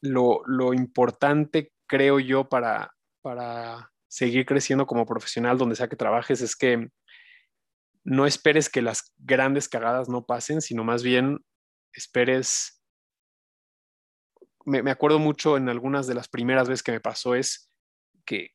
lo, 0.00 0.42
lo 0.46 0.72
importante, 0.72 1.72
creo 1.86 2.20
yo, 2.20 2.48
para, 2.48 2.94
para 3.20 3.92
seguir 4.08 4.46
creciendo 4.46 4.86
como 4.86 5.06
profesional 5.06 5.58
donde 5.58 5.76
sea 5.76 5.88
que 5.88 5.96
trabajes 5.96 6.40
es 6.40 6.54
que 6.54 6.88
no 8.04 8.26
esperes 8.26 8.68
que 8.68 8.82
las 8.82 9.12
grandes 9.16 9.68
cagadas 9.68 10.08
no 10.08 10.24
pasen, 10.24 10.60
sino 10.60 10.84
más 10.84 11.02
bien 11.02 11.44
esperes... 11.92 12.80
Me, 14.66 14.82
me 14.82 14.90
acuerdo 14.90 15.18
mucho 15.18 15.56
en 15.56 15.68
algunas 15.68 16.06
de 16.06 16.14
las 16.14 16.28
primeras 16.28 16.68
veces 16.68 16.82
que 16.82 16.92
me 16.92 17.00
pasó 17.00 17.34
es 17.34 17.70
que 18.24 18.50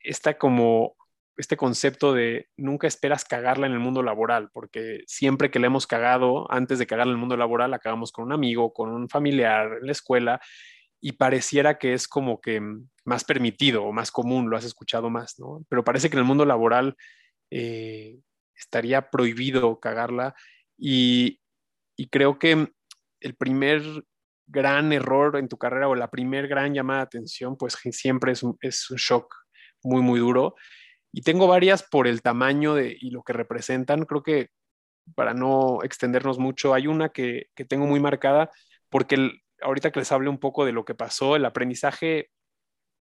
está 0.00 0.38
como 0.38 0.96
este 1.36 1.56
concepto 1.56 2.12
de 2.14 2.48
nunca 2.56 2.86
esperas 2.86 3.24
cagarla 3.24 3.66
en 3.66 3.72
el 3.72 3.78
mundo 3.78 4.02
laboral, 4.02 4.50
porque 4.52 5.02
siempre 5.06 5.50
que 5.50 5.58
le 5.58 5.66
hemos 5.66 5.86
cagado, 5.86 6.50
antes 6.50 6.78
de 6.78 6.86
cagarla 6.86 7.12
en 7.12 7.16
el 7.16 7.20
mundo 7.20 7.36
laboral, 7.36 7.74
acabamos 7.74 8.12
con 8.12 8.24
un 8.24 8.32
amigo, 8.32 8.72
con 8.72 8.90
un 8.90 9.08
familiar 9.08 9.78
en 9.80 9.86
la 9.86 9.92
escuela, 9.92 10.40
y 11.00 11.12
pareciera 11.12 11.78
que 11.78 11.92
es 11.92 12.08
como 12.08 12.40
que 12.40 12.60
más 13.04 13.24
permitido 13.24 13.84
o 13.84 13.92
más 13.92 14.10
común, 14.10 14.50
lo 14.50 14.56
has 14.56 14.64
escuchado 14.64 15.10
más, 15.10 15.38
¿no? 15.38 15.64
Pero 15.68 15.84
parece 15.84 16.08
que 16.08 16.16
en 16.16 16.20
el 16.20 16.24
mundo 16.24 16.44
laboral 16.46 16.96
eh, 17.50 18.18
estaría 18.56 19.10
prohibido 19.10 19.78
cagarla 19.78 20.34
y, 20.78 21.40
creo 22.10 22.38
que 22.38 22.72
el 23.20 23.34
primer 23.36 23.82
gran 24.46 24.92
error 24.92 25.36
en 25.36 25.48
tu 25.48 25.56
carrera 25.56 25.88
o 25.88 25.94
la 25.94 26.10
primer 26.10 26.46
gran 26.48 26.74
llamada 26.74 27.00
de 27.00 27.04
atención, 27.04 27.56
pues 27.56 27.76
siempre 27.92 28.32
es 28.32 28.42
un, 28.42 28.56
es 28.60 28.90
un 28.90 28.96
shock 28.96 29.34
muy, 29.82 30.02
muy 30.02 30.20
duro. 30.20 30.54
Y 31.16 31.22
tengo 31.22 31.46
varias 31.46 31.82
por 31.82 32.06
el 32.06 32.20
tamaño 32.20 32.74
de, 32.74 32.94
y 33.00 33.08
lo 33.08 33.22
que 33.22 33.32
representan. 33.32 34.04
Creo 34.04 34.22
que 34.22 34.50
para 35.14 35.32
no 35.32 35.82
extendernos 35.82 36.38
mucho, 36.38 36.74
hay 36.74 36.88
una 36.88 37.08
que, 37.08 37.46
que 37.54 37.64
tengo 37.64 37.86
muy 37.86 38.00
marcada 38.00 38.50
porque 38.90 39.30
ahorita 39.62 39.90
que 39.90 40.00
les 40.00 40.12
hable 40.12 40.28
un 40.28 40.36
poco 40.36 40.66
de 40.66 40.72
lo 40.72 40.84
que 40.84 40.94
pasó, 40.94 41.34
el 41.34 41.46
aprendizaje 41.46 42.28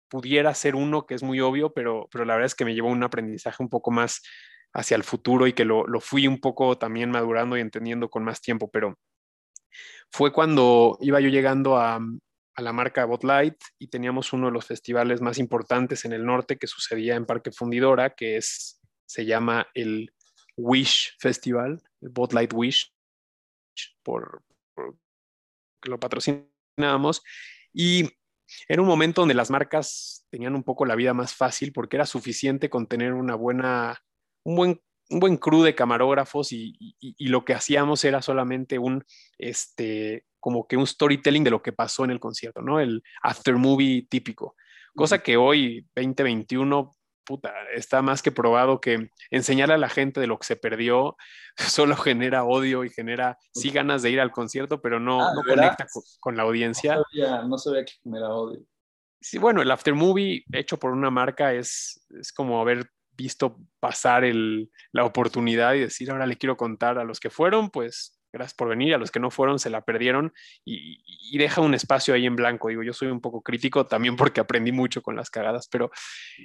pudiera 0.10 0.54
ser 0.54 0.76
uno 0.76 1.06
que 1.06 1.14
es 1.16 1.24
muy 1.24 1.40
obvio, 1.40 1.72
pero, 1.72 2.10
pero 2.12 2.26
la 2.26 2.34
verdad 2.34 2.48
es 2.48 2.56
que 2.56 2.66
me 2.66 2.76
llevó 2.76 2.90
un 2.90 3.04
aprendizaje 3.04 3.64
un 3.64 3.70
poco 3.70 3.90
más 3.90 4.22
hacia 4.74 4.98
el 4.98 5.06
futuro 5.06 5.48
y 5.48 5.54
que 5.54 5.64
lo, 5.64 5.88
lo 5.88 6.02
fui 6.02 6.28
un 6.28 6.42
poco 6.42 6.78
también 6.78 7.10
madurando 7.10 7.56
y 7.56 7.62
entendiendo 7.62 8.10
con 8.10 8.26
más 8.26 8.42
tiempo, 8.42 8.70
pero 8.70 9.00
fue 10.12 10.34
cuando 10.34 10.98
iba 11.00 11.22
yo 11.22 11.30
llegando 11.30 11.78
a, 11.78 12.02
a 12.56 12.62
la 12.62 12.74
marca 12.74 13.06
Botlight 13.06 13.56
y 13.80 13.88
teníamos 13.88 14.34
uno 14.34 14.48
de 14.48 14.54
los 14.54 14.66
festivales 14.66 15.22
más 15.22 15.38
importantes 15.38 16.06
en 16.06 16.14
el 16.14 16.26
norte 16.26 16.58
que 16.58 16.68
sucedía 16.68 17.16
en 17.16 17.26
Parque 17.26 17.52
Fundidora, 17.52 18.16
que 18.16 18.38
es, 18.38 18.80
se 19.06 19.26
llama 19.26 19.68
el 19.74 20.14
Wish 20.56 21.16
Festival, 21.20 21.82
el 22.02 22.10
Botlight 22.10 22.54
Wish, 22.54 22.94
por, 24.04 24.44
que 25.82 25.90
lo 25.90 26.00
patrocinábamos. 26.00 27.24
Y 27.74 28.10
era 28.68 28.82
un 28.82 28.88
momento 28.88 29.22
donde 29.22 29.34
las 29.34 29.50
marcas 29.50 30.26
tenían 30.30 30.56
un 30.56 30.64
poco 30.64 30.86
la 30.86 30.96
vida 30.96 31.14
más 31.14 31.34
fácil 31.34 31.74
porque 31.74 31.98
era 31.98 32.06
suficiente 32.06 32.70
con 32.70 32.88
tener 32.88 33.14
una 33.14 33.36
buena, 33.36 34.04
un 34.44 34.56
buen 34.56 34.82
un 35.10 35.20
buen 35.20 35.38
crew 35.38 35.64
de 35.64 35.76
camarógrafos 35.76 36.52
y, 36.52 36.96
lo 37.20 37.46
que 37.46 37.54
hacíamos 37.54 38.04
era 38.04 38.22
solamente 38.22 38.80
un, 38.80 39.04
este, 39.38 40.26
como 40.40 40.68
que 40.68 40.78
un 40.78 40.88
storytelling 40.88 41.44
de 41.44 41.52
lo 41.52 41.62
que 41.62 41.74
pasó 41.74 42.04
en 42.04 42.12
el 42.12 42.20
concierto, 42.20 42.62
¿no? 42.62 42.80
El 42.80 43.04
after 43.22 43.56
movie 43.56 44.08
típico. 44.10 44.56
Cosa 44.96 45.20
que 45.20 45.38
hoy, 45.38 45.88
2021, 45.96 46.92
puta, 47.24 47.54
está 47.74 48.02
más 48.02 48.22
que 48.22 48.32
probado 48.32 48.80
que 48.80 49.10
enseñarle 49.32 49.76
a 49.76 49.80
la 49.80 49.90
gente 49.90 50.20
de 50.20 50.28
lo 50.28 50.38
que 50.38 50.46
se 50.46 50.56
perdió 50.56 51.16
solo 51.58 51.96
genera 51.96 52.44
odio 52.44 52.84
y 52.84 52.90
genera 52.90 53.38
sí 53.54 53.72
ganas 53.72 54.02
de 54.02 54.12
ir 54.12 54.20
al 54.20 54.32
concierto, 54.32 54.82
pero 54.82 55.00
no, 55.00 55.22
ah, 55.22 55.34
conecta 55.48 55.88
con, 56.20 56.38
la 56.38 56.44
audiencia. 56.44 56.96
No 56.96 57.04
sabía, 57.10 57.42
no 57.44 57.58
sabía 57.58 57.86
que 57.86 57.94
genera 58.04 58.30
odio. 58.30 58.62
Sí, 59.22 59.38
bueno, 59.38 59.62
el 59.62 59.72
after 59.72 59.96
movie 59.96 60.44
hecho 60.52 60.78
por 60.78 60.92
una 60.92 61.10
marca 61.10 61.54
es, 61.54 62.06
es 62.20 62.34
como 62.34 62.60
haber 62.60 62.90
visto 63.16 63.58
pasar 63.80 64.24
la 64.24 65.06
oportunidad 65.06 65.74
y 65.74 65.82
decir, 65.82 66.12
ahora 66.12 66.26
le 66.26 66.38
quiero 66.38 66.58
contar 66.58 66.98
a 66.98 67.04
los 67.04 67.20
que 67.20 67.30
fueron, 67.30 67.70
pues 67.70 68.20
gracias 68.34 68.56
por 68.56 68.68
venir, 68.68 68.96
a 68.96 68.98
los 68.98 69.12
que 69.12 69.20
no 69.20 69.30
fueron 69.30 69.60
se 69.60 69.70
la 69.70 69.82
perdieron 69.82 70.34
y, 70.66 71.38
deja 71.38 71.62
un 71.62 71.74
espacio 71.74 72.14
ahí 72.14 72.26
en 72.26 72.36
blanco. 72.36 72.70
Digo, 72.70 72.84
yo 72.84 72.94
soy 72.94 73.08
un 73.08 73.22
poco 73.22 73.42
crítico 73.42 73.88
también 73.88 74.16
porque 74.16 74.40
aprendí 74.42 74.72
mucho 74.72 75.02
con 75.02 75.16
las 75.16 75.30
cagadas, 75.30 75.68
pero... 75.68 75.92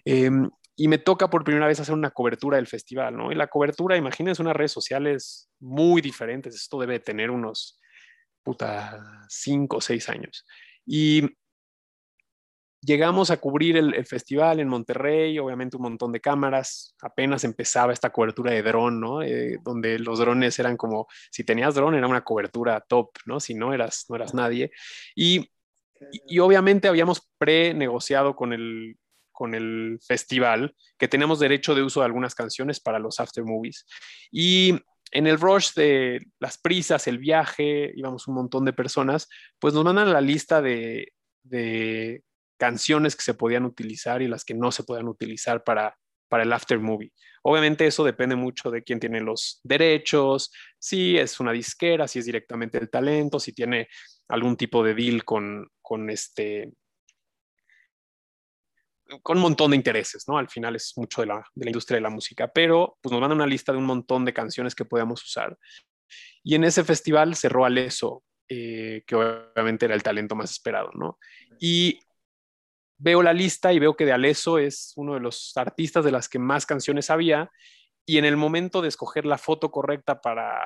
Em, 0.05 0.49
y 0.81 0.87
me 0.87 0.99
toca 0.99 1.29
por 1.29 1.43
primera 1.43 1.67
vez 1.67 1.81
hacer 1.81 1.93
una 1.93 2.13
cobertura 2.13 2.57
del 2.57 2.69
festival, 2.69 3.17
¿no? 3.17 3.33
Y 3.33 3.35
la 3.35 3.49
cobertura, 3.49 3.97
imagínense 3.97 4.41
unas 4.41 4.55
redes 4.55 4.71
sociales 4.71 5.51
muy 5.59 6.01
diferentes, 6.01 6.55
esto 6.55 6.79
debe 6.79 7.01
tener 7.01 7.33
unos, 7.33 7.81
puta, 8.45 9.27
cinco 9.29 9.79
o 9.79 9.81
seis 9.81 10.09
años. 10.09 10.47
Y 10.87 11.37
llegamos 12.89 13.31
a 13.31 13.37
cubrir 13.37 13.77
el, 13.77 14.07
festival 14.07 14.61
en 14.61 14.69
Monterrey, 14.69 15.39
obviamente 15.39 15.77
un 15.77 15.83
montón 15.83 16.11
de 16.11 16.23
cámaras, 16.23 16.97
apenas 17.03 17.45
empezaba 17.45 17.93
esta 17.93 18.09
cobertura 18.09 18.51
de 18.53 18.63
dron, 18.63 18.99
¿no? 18.99 19.23
Eh, 19.23 19.59
donde 19.63 19.99
los 19.99 20.19
drones 20.19 20.59
eran 20.59 20.79
como, 20.79 21.07
si 21.31 21.45
tenías 21.45 21.75
dron 21.75 21.95
era 21.95 22.07
una 22.07 22.25
cobertura 22.25 22.81
top, 22.81 23.11
¿no? 23.27 23.41
Si 23.41 23.55
no 23.55 23.75
eras, 23.75 24.07
no 24.09 24.17
eras 24.17 24.33
nadie. 24.33 24.71
Y, 25.15 25.51
y, 26.27 26.39
obviamente 26.39 26.89
habíamos 26.89 27.29
pre-negociado 27.37 28.35
con 28.35 28.55
el, 28.55 28.97
con 29.33 29.55
el 29.55 29.99
festival 30.01 30.75
que 30.97 31.09
tenemos 31.09 31.41
derecho 31.41 31.75
de 31.75 31.83
uso 31.83 32.01
de 32.01 32.07
algunas 32.07 32.35
canciones 32.35 32.81
para 32.81 32.99
los 32.99 33.21
after 33.21 33.45
movies. 33.45 33.85
Y 34.31 34.81
en 35.13 35.27
el 35.27 35.39
rush 35.39 35.75
de 35.75 36.25
las 36.41 36.57
prisas, 36.57 37.07
el 37.07 37.19
viaje, 37.19 37.93
íbamos 37.95 38.27
un 38.29 38.35
montón 38.35 38.65
de 38.65 38.73
personas, 38.73 39.29
pues 39.59 39.75
nos 39.75 39.85
mandan 39.85 40.11
la 40.11 40.23
lista 40.23 40.63
de, 40.63 41.13
de 41.43 42.23
canciones 42.59 43.17
que 43.17 43.23
se 43.23 43.35
podían 43.35 43.65
utilizar 43.65 44.21
y 44.23 44.29
las 44.29 44.45
que 44.45 44.55
no 44.55 44.73
se 44.73 44.85
podían 44.85 45.09
utilizar 45.09 45.65
para, 45.65 45.97
para 46.29 46.43
el 46.43 46.53
after 46.53 46.79
movie. 46.79 47.13
Obviamente 47.43 47.87
eso 47.87 48.05
depende 48.05 48.37
mucho 48.37 48.71
de 48.71 48.83
quién 48.83 49.01
tiene 49.01 49.21
los 49.21 49.61
derechos, 49.63 50.53
si 50.79 51.17
es 51.17 51.41
una 51.41 51.53
disquera, 51.53 52.07
si 52.09 52.19
es 52.19 52.27
directamente 52.27 52.79
el 52.79 52.91
talento, 52.91 53.41
si 53.41 53.53
tiene 53.53 53.89
algún 54.29 54.57
tipo 54.57 54.83
de 54.85 54.95
deal 54.95 55.25
con, 55.25 55.69
con 55.81 56.11
este 56.11 56.73
con 59.23 59.39
un 59.39 59.43
montón 59.43 59.71
de 59.71 59.77
intereses, 59.77 60.25
¿no? 60.29 60.37
Al 60.37 60.49
final 60.49 60.77
es 60.77 60.93
mucho 60.97 61.23
de 61.23 61.29
la, 61.29 61.43
industria 61.55 61.97
de 61.97 62.03
la 62.03 62.11
música, 62.11 62.49
pero 62.49 62.99
pues 63.01 63.11
nos 63.11 63.21
mandan 63.21 63.39
una 63.39 63.47
lista 63.47 63.73
de 63.73 63.79
un 63.79 63.87
montón 63.87 64.25
de 64.25 64.35
canciones 64.35 64.75
que 64.75 64.85
podíamos 64.85 65.25
usar. 65.25 65.57
Y 66.43 66.55
en 66.55 66.65
ese 66.65 66.85
festival 66.85 67.35
cerró 67.35 67.65
Aleso, 67.65 68.23
eh, 68.49 69.03
que 69.07 69.15
obviamente 69.15 69.87
era 69.87 69.95
el 69.95 70.03
talento 70.03 70.35
más 70.35 70.51
esperado, 70.51 70.91
¿no? 70.95 71.19
Y 71.59 72.01
veo 72.99 73.23
la 73.23 73.33
lista 73.33 73.73
y 73.73 73.79
veo 73.79 73.97
que 73.97 74.05
de 74.05 74.13
Aleso 74.13 74.59
es 74.59 74.93
uno 74.97 75.15
de 75.15 75.21
los 75.21 75.57
artistas 75.57 76.05
de 76.05 76.11
las 76.11 76.29
que 76.29 76.39
más 76.39 76.67
canciones 76.67 77.11
había 77.11 77.51
y 78.05 78.19
en 78.19 78.25
el 78.25 78.37
momento 78.37 78.83
de 78.83 78.89
escoger 78.89 79.25
la 79.25 79.39
foto 79.39 79.71
correcta 79.71 80.21
para 80.21 80.59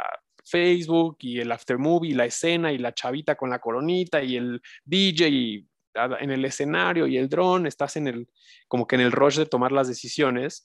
Facebook 0.44 1.18
y 1.20 1.40
el 1.40 1.52
aftermovie, 1.52 2.14
la 2.14 2.24
escena 2.24 2.72
y 2.72 2.78
la 2.78 2.94
chavita 2.94 3.36
con 3.36 3.50
la 3.50 3.58
coronita 3.58 4.22
y 4.22 4.36
el 4.36 4.60
DJ 4.84 5.64
en 5.94 6.30
el 6.30 6.44
escenario 6.44 7.06
y 7.06 7.18
el 7.18 7.28
dron, 7.28 7.66
estás 7.66 7.96
en 7.96 8.08
el, 8.08 8.28
como 8.66 8.86
que 8.86 8.94
en 8.94 9.02
el 9.02 9.12
rush 9.12 9.36
de 9.36 9.46
tomar 9.46 9.72
las 9.72 9.88
decisiones 9.88 10.64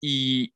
y, 0.00 0.52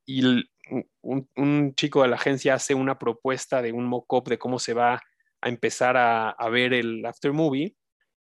un, 1.00 1.74
chico 1.74 2.02
de 2.02 2.08
la 2.08 2.16
agencia 2.16 2.54
hace 2.54 2.74
una 2.74 2.98
propuesta 2.98 3.62
de 3.62 3.72
un 3.72 3.86
mock-up 3.86 4.28
de 4.28 4.38
cómo 4.38 4.58
se 4.58 4.74
va 4.74 5.00
a 5.40 5.48
empezar 5.48 5.96
a, 5.96 6.30
a 6.30 6.48
ver 6.50 6.74
el 6.74 7.06
aftermovie 7.06 7.74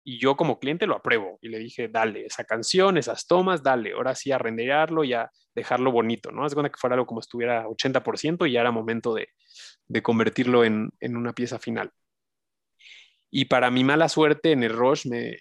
y 0.03 0.19
yo 0.19 0.35
como 0.35 0.59
cliente 0.59 0.85
lo 0.85 0.95
apruebo 0.95 1.39
y 1.41 1.49
le 1.49 1.59
dije, 1.59 1.87
dale, 1.87 2.25
esa 2.25 2.43
canción, 2.43 2.97
esas 2.97 3.25
tomas, 3.25 3.63
dale, 3.63 3.93
ahora 3.93 4.15
sí 4.15 4.31
a 4.31 4.37
renderarlo 4.37 5.03
y 5.03 5.13
a 5.13 5.31
dejarlo 5.55 5.91
bonito, 5.91 6.31
¿no? 6.31 6.45
Es 6.45 6.53
cuenta 6.53 6.69
que 6.69 6.79
fuera 6.79 6.95
algo 6.95 7.05
como 7.05 7.21
estuviera 7.21 7.65
80% 7.67 8.47
y 8.47 8.53
ya 8.53 8.61
era 8.61 8.71
momento 8.71 9.13
de, 9.13 9.29
convertirlo 10.01 10.65
en, 10.65 10.91
una 11.01 11.33
pieza 11.33 11.57
final. 11.57 11.91
Y 13.31 13.45
para 13.45 13.71
mi 13.71 13.83
mala 13.83 14.09
suerte 14.09 14.51
en 14.51 14.63
el 14.63 14.73
Rush 14.73 15.07
me, 15.07 15.37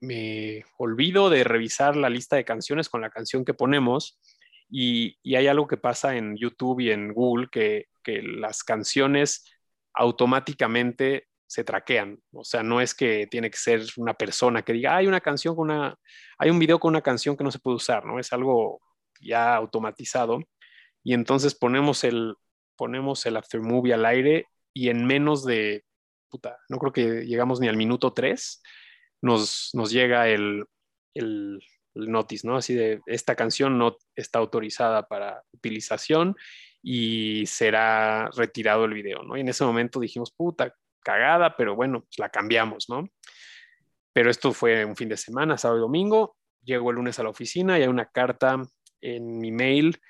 me, 0.00 0.64
olvido 0.78 1.28
de 1.28 1.42
revisar 1.42 1.96
la 1.96 2.08
lista 2.08 2.36
de 2.36 2.44
canciones 2.44 2.88
con 2.88 3.00
la 3.00 3.10
canción 3.10 3.44
que 3.44 3.54
ponemos 3.54 4.20
y, 4.70 5.18
hay 5.36 5.48
algo 5.48 5.66
que 5.66 5.76
pasa 5.76 6.16
en 6.16 6.36
YouTube 6.36 6.80
y 6.80 6.90
en 6.92 7.12
Google 7.12 7.48
que, 7.50 7.86
que 8.04 8.22
las 8.22 8.62
canciones 8.62 9.44
automáticamente 9.92 11.26
se 11.46 11.64
traquean. 11.64 12.20
O 12.32 12.44
sea, 12.44 12.62
no 12.62 12.80
es 12.80 12.94
que 12.94 13.26
tiene 13.26 13.50
que 13.50 13.58
ser 13.58 13.82
una 13.96 14.14
persona 14.14 14.62
que 14.62 14.72
diga, 14.72 14.96
hay 14.96 15.06
una 15.06 15.20
canción 15.20 15.54
con 15.54 15.70
una, 15.70 15.96
hay 16.38 16.50
un 16.50 16.58
video 16.58 16.78
con 16.78 16.90
una 16.90 17.02
canción 17.02 17.36
que 17.36 17.44
no 17.44 17.50
se 17.50 17.58
puede 17.58 17.76
usar, 17.76 18.04
¿no? 18.04 18.18
Es 18.18 18.32
algo 18.32 18.80
ya 19.20 19.54
automatizado. 19.54 20.40
Y 21.02 21.14
entonces 21.14 21.54
ponemos 21.54 22.04
el, 22.04 22.34
ponemos 22.76 23.26
el 23.26 23.36
aftermovie 23.36 23.94
al 23.94 24.04
aire 24.04 24.46
y 24.72 24.88
en 24.88 25.06
menos 25.06 25.44
de, 25.44 25.84
puta, 26.28 26.58
no 26.68 26.78
creo 26.78 26.92
que 26.92 27.26
llegamos 27.26 27.60
ni 27.60 27.68
al 27.68 27.76
minuto 27.76 28.12
tres, 28.12 28.62
nos, 29.22 29.70
nos 29.72 29.90
llega 29.90 30.28
el, 30.28 30.64
el, 31.14 31.60
el 31.94 32.10
notice, 32.10 32.46
¿no? 32.46 32.56
Así 32.56 32.74
de, 32.74 33.00
esta 33.06 33.36
canción 33.36 33.78
no 33.78 33.96
está 34.14 34.38
autorizada 34.38 35.06
para 35.06 35.42
utilización 35.52 36.36
y 36.82 37.46
será 37.46 38.30
retirado 38.36 38.84
el 38.84 38.94
video, 38.94 39.22
¿no? 39.22 39.36
Y 39.36 39.40
en 39.40 39.48
ese 39.48 39.64
momento 39.64 40.00
dijimos, 40.00 40.32
puta, 40.32 40.74
cagada, 41.06 41.56
pero 41.56 41.76
bueno, 41.76 42.00
pues 42.00 42.18
la 42.18 42.30
cambiamos, 42.30 42.86
¿no? 42.88 43.08
Pero 44.12 44.28
esto 44.28 44.52
fue 44.52 44.84
un 44.84 44.96
fin 44.96 45.08
de 45.08 45.16
semana, 45.16 45.56
sábado 45.56 45.78
y 45.78 45.82
domingo. 45.82 46.36
Llego 46.64 46.90
el 46.90 46.96
lunes 46.96 47.20
a 47.20 47.22
la 47.22 47.28
oficina 47.28 47.78
y 47.78 47.82
hay 47.82 47.88
una 47.88 48.06
carta 48.06 48.60
en 49.00 49.38
mi 49.38 49.52
mail 49.52 50.00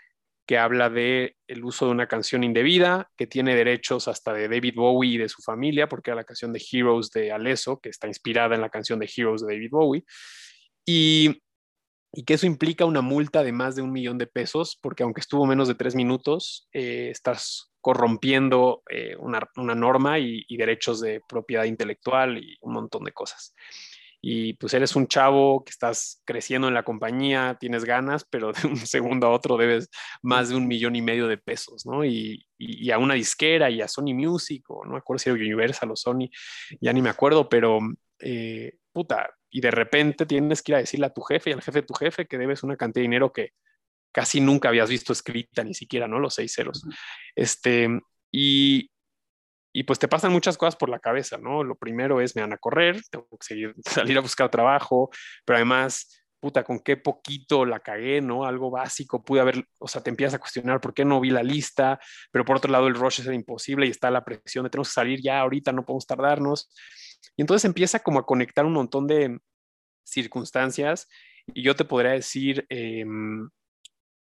que 0.47 0.57
habla 0.57 0.89
de 0.89 1.37
el 1.49 1.65
uso 1.65 1.87
de 1.87 1.91
una 1.93 2.07
canción 2.07 2.45
indebida, 2.45 3.11
que 3.17 3.27
tiene 3.27 3.55
derechos 3.55 4.09
hasta 4.09 4.33
de 4.33 4.49
David 4.49 4.75
Bowie 4.77 5.15
y 5.15 5.19
de 5.19 5.29
su 5.29 5.43
familia, 5.43 5.89
porque 5.89 6.11
era 6.11 6.17
la 6.17 6.25
canción 6.25 6.53
de 6.53 6.65
Heroes 6.73 7.11
de 7.11 7.33
Alesso, 7.33 7.79
que 7.81 7.91
está 7.91 8.07
inspirada 8.07 8.55
en 8.55 8.63
la 8.63 8.71
canción 8.71 8.99
de 8.99 9.11
Heroes 9.15 9.43
de 9.43 9.53
David 9.53 9.71
Bowie, 9.73 10.05
y, 10.87 11.43
que 12.25 12.35
eso 12.35 12.47
implica 12.47 12.87
una 12.87 13.03
multa 13.03 13.43
de 13.43 13.53
más 13.53 13.77
de 13.77 13.83
un 13.83 13.93
millón 13.93 14.17
de 14.17 14.29
pesos, 14.29 14.79
porque 14.81 15.03
aunque 15.03 15.21
estuvo 15.21 15.45
menos 15.45 15.69
de 15.69 15.75
tres 15.75 15.95
minutos, 15.95 16.69
eh, 16.73 17.09
estás 17.11 17.73
corrompiendo 17.87 18.83
eh, 18.91 19.15
una, 19.17 19.49
norma 19.77 20.19
y, 20.19 20.45
derechos 20.57 21.01
de 21.01 21.23
propiedad 21.29 21.63
intelectual 21.63 22.37
y 22.37 22.59
un 22.61 22.73
montón 22.73 23.05
de 23.05 23.13
cosas 23.13 23.55
y 24.21 24.55
pues 24.55 24.75
eres 24.75 24.97
un 24.97 25.07
chavo 25.07 25.63
que 25.63 25.71
estás 25.71 26.21
creciendo 26.25 26.67
en 26.67 26.75
la 26.75 26.83
compañía, 26.83 27.59
tienes 27.61 27.85
ganas, 27.85 28.27
pero 28.29 28.53
de 28.53 28.67
un 28.67 28.77
segundo 28.77 29.29
a 29.29 29.31
otro 29.31 29.57
debes 29.57 29.89
más 30.21 30.49
de 30.49 30.57
un 30.57 30.67
millón 30.67 30.97
y 30.97 31.01
medio 31.01 31.29
de 31.29 31.39
pesos, 31.39 31.87
¿no? 31.87 32.05
Y, 32.05 32.45
y, 32.59 32.91
a 32.91 32.99
una 32.99 33.15
disquera 33.15 33.71
y 33.71 33.81
a 33.81 33.87
Sony 33.87 34.15
Music, 34.15 34.65
o 34.69 34.85
no 34.85 34.95
me 34.95 34.99
acuerdo 34.99 35.21
si 35.21 35.31
era 35.31 35.39
Universal 35.39 35.89
o 35.93 35.95
Sony, 35.95 36.29
ya 36.81 36.93
ni 36.93 37.03
me 37.03 37.11
acuerdo, 37.11 37.49
pero 37.49 37.79
eh, 38.19 38.79
puta, 38.91 39.31
y 39.49 39.61
de 39.61 39.71
repente 39.71 40.27
tienes 40.27 40.61
que 40.61 40.73
ir 40.73 40.77
a 40.77 40.81
decirle 40.81 41.07
a 41.07 41.15
tu 41.15 41.21
jefe 41.21 41.51
y 41.51 41.53
al 41.53 41.63
jefe 41.63 41.83
de 41.83 41.87
tu 41.87 41.95
jefe 41.95 42.27
que 42.27 42.37
debes 42.37 42.65
una 42.65 42.77
cantidad 42.77 43.03
de 43.03 43.09
dinero 43.09 43.33
que 43.33 43.53
casi 44.17 44.41
nunca 44.41 44.71
habías 44.71 44.89
visto 44.89 45.13
escrita, 45.13 45.63
ni 45.63 45.75
siquiera, 45.75 46.09
¿no? 46.09 46.19
Los 46.19 46.37
seis 46.37 46.55
ceros. 46.55 46.87
Este, 47.35 47.87
y, 48.33 48.91
y 49.75 49.83
pues 49.83 49.99
te 49.99 50.09
pasan 50.09 50.33
muchas 50.33 50.57
cosas 50.57 50.75
por 50.75 50.89
la 50.89 51.01
cabeza, 51.01 51.37
¿no? 51.37 51.63
Lo 51.63 51.75
primero 51.75 52.23
es, 52.23 52.35
me 52.35 52.41
van 52.41 52.55
a 52.55 52.57
correr, 52.57 53.03
tengo 53.11 53.29
que 53.29 53.47
seguir, 53.47 53.75
salir 53.85 54.17
a 54.17 54.23
buscar 54.23 54.51
trabajo, 54.51 55.11
pero 55.45 55.59
además, 55.59 56.25
puta, 56.41 56.65
con 56.65 56.79
qué 56.79 56.97
poquito 56.97 57.67
la 57.67 57.81
cagué, 57.81 58.23
¿no? 58.23 58.47
Algo 58.47 58.71
básico, 58.71 59.23
pude 59.23 59.41
haber, 59.41 59.67
o 59.79 59.87
sea, 59.87 60.03
te 60.03 60.09
empiezas 60.09 60.37
a 60.37 60.39
cuestionar 60.39 60.81
por 60.81 60.95
qué 60.95 61.05
no 61.05 61.21
vi 61.21 61.29
la 61.29 61.43
lista, 61.43 62.01
pero 62.33 62.47
por 62.47 62.57
otro 62.57 62.73
lado 62.73 62.87
el 62.87 62.95
rush 62.95 63.21
es 63.21 63.27
imposible 63.27 63.87
y 63.87 63.91
está 63.91 64.11
la 64.11 64.25
presión 64.25 64.65
de 64.65 64.71
tenemos 64.71 64.89
que 64.89 64.95
salir 64.95 65.21
ya 65.21 65.41
ahorita, 65.41 65.73
no 65.73 65.85
podemos 65.85 66.07
tardarnos. 66.07 66.71
Y 67.37 67.43
entonces 67.43 67.67
empieza 67.67 67.99
como 67.99 68.19
a 68.19 68.25
conectar 68.25 68.65
un 68.65 68.73
montón 68.73 69.07
de 69.07 69.41
circunstancias 70.07 71.07
y 71.53 71.63
yo 71.63 71.77
te 71.77 71.85
podría 71.85 72.13
decir, 72.13 72.65
eh, 72.71 73.05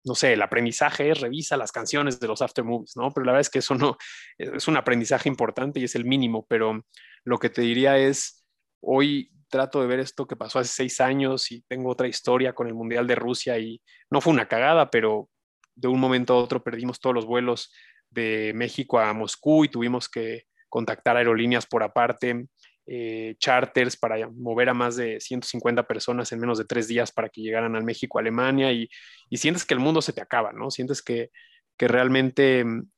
no 0.05 0.15
sé, 0.15 0.33
el 0.33 0.41
aprendizaje 0.41 1.09
es 1.09 1.21
revisa 1.21 1.57
las 1.57 1.71
canciones 1.71 2.19
de 2.19 2.27
los 2.27 2.41
after 2.41 2.63
movies, 2.63 2.95
¿no? 2.95 3.11
Pero 3.11 3.25
la 3.25 3.31
verdad 3.31 3.41
es 3.41 3.49
que 3.49 3.59
eso 3.59 3.75
no 3.75 3.97
es 4.37 4.67
un 4.67 4.77
aprendizaje 4.77 5.29
importante 5.29 5.79
y 5.79 5.85
es 5.85 5.95
el 5.95 6.05
mínimo, 6.05 6.45
pero 6.47 6.85
lo 7.23 7.37
que 7.37 7.49
te 7.49 7.61
diría 7.61 7.97
es, 7.97 8.45
hoy 8.81 9.31
trato 9.49 9.81
de 9.81 9.87
ver 9.87 9.99
esto 9.99 10.27
que 10.27 10.35
pasó 10.35 10.59
hace 10.59 10.73
seis 10.73 10.99
años 10.99 11.51
y 11.51 11.61
tengo 11.67 11.89
otra 11.89 12.07
historia 12.07 12.53
con 12.53 12.67
el 12.67 12.73
Mundial 12.73 13.05
de 13.07 13.15
Rusia 13.15 13.57
y 13.59 13.81
no 14.09 14.19
fue 14.19 14.33
una 14.33 14.47
cagada, 14.47 14.89
pero 14.89 15.29
de 15.75 15.87
un 15.87 15.99
momento 15.99 16.33
a 16.33 16.37
otro 16.37 16.63
perdimos 16.63 16.99
todos 16.99 17.15
los 17.15 17.25
vuelos 17.25 17.71
de 18.09 18.51
México 18.55 18.99
a 18.99 19.13
Moscú 19.13 19.65
y 19.65 19.69
tuvimos 19.69 20.09
que 20.09 20.45
contactar 20.69 21.17
aerolíneas 21.17 21.65
por 21.65 21.83
aparte 21.83 22.47
eh, 22.85 23.35
charters 23.39 23.95
para 23.95 24.27
mover 24.29 24.69
a 24.69 24.73
más 24.73 24.95
de 24.97 25.19
150 25.19 25.87
personas 25.87 26.31
en 26.31 26.39
menos 26.39 26.57
de 26.57 26.65
tres 26.65 26.87
días 26.87 27.11
para 27.11 27.29
que 27.29 27.41
llegaran 27.41 27.75
al 27.75 27.83
México, 27.83 28.19
Alemania, 28.19 28.71
y, 28.71 28.89
sientes 29.31 29.65
que 29.65 29.73
el 29.73 29.79
mundo 29.79 30.01
se 30.01 30.13
te 30.13 30.21
acaba, 30.21 30.51
¿no? 30.51 30.69
Sientes 30.69 31.01
que, 31.01 31.31
que 31.77 31.87
realmente 31.87 32.63
mm, 32.65 32.89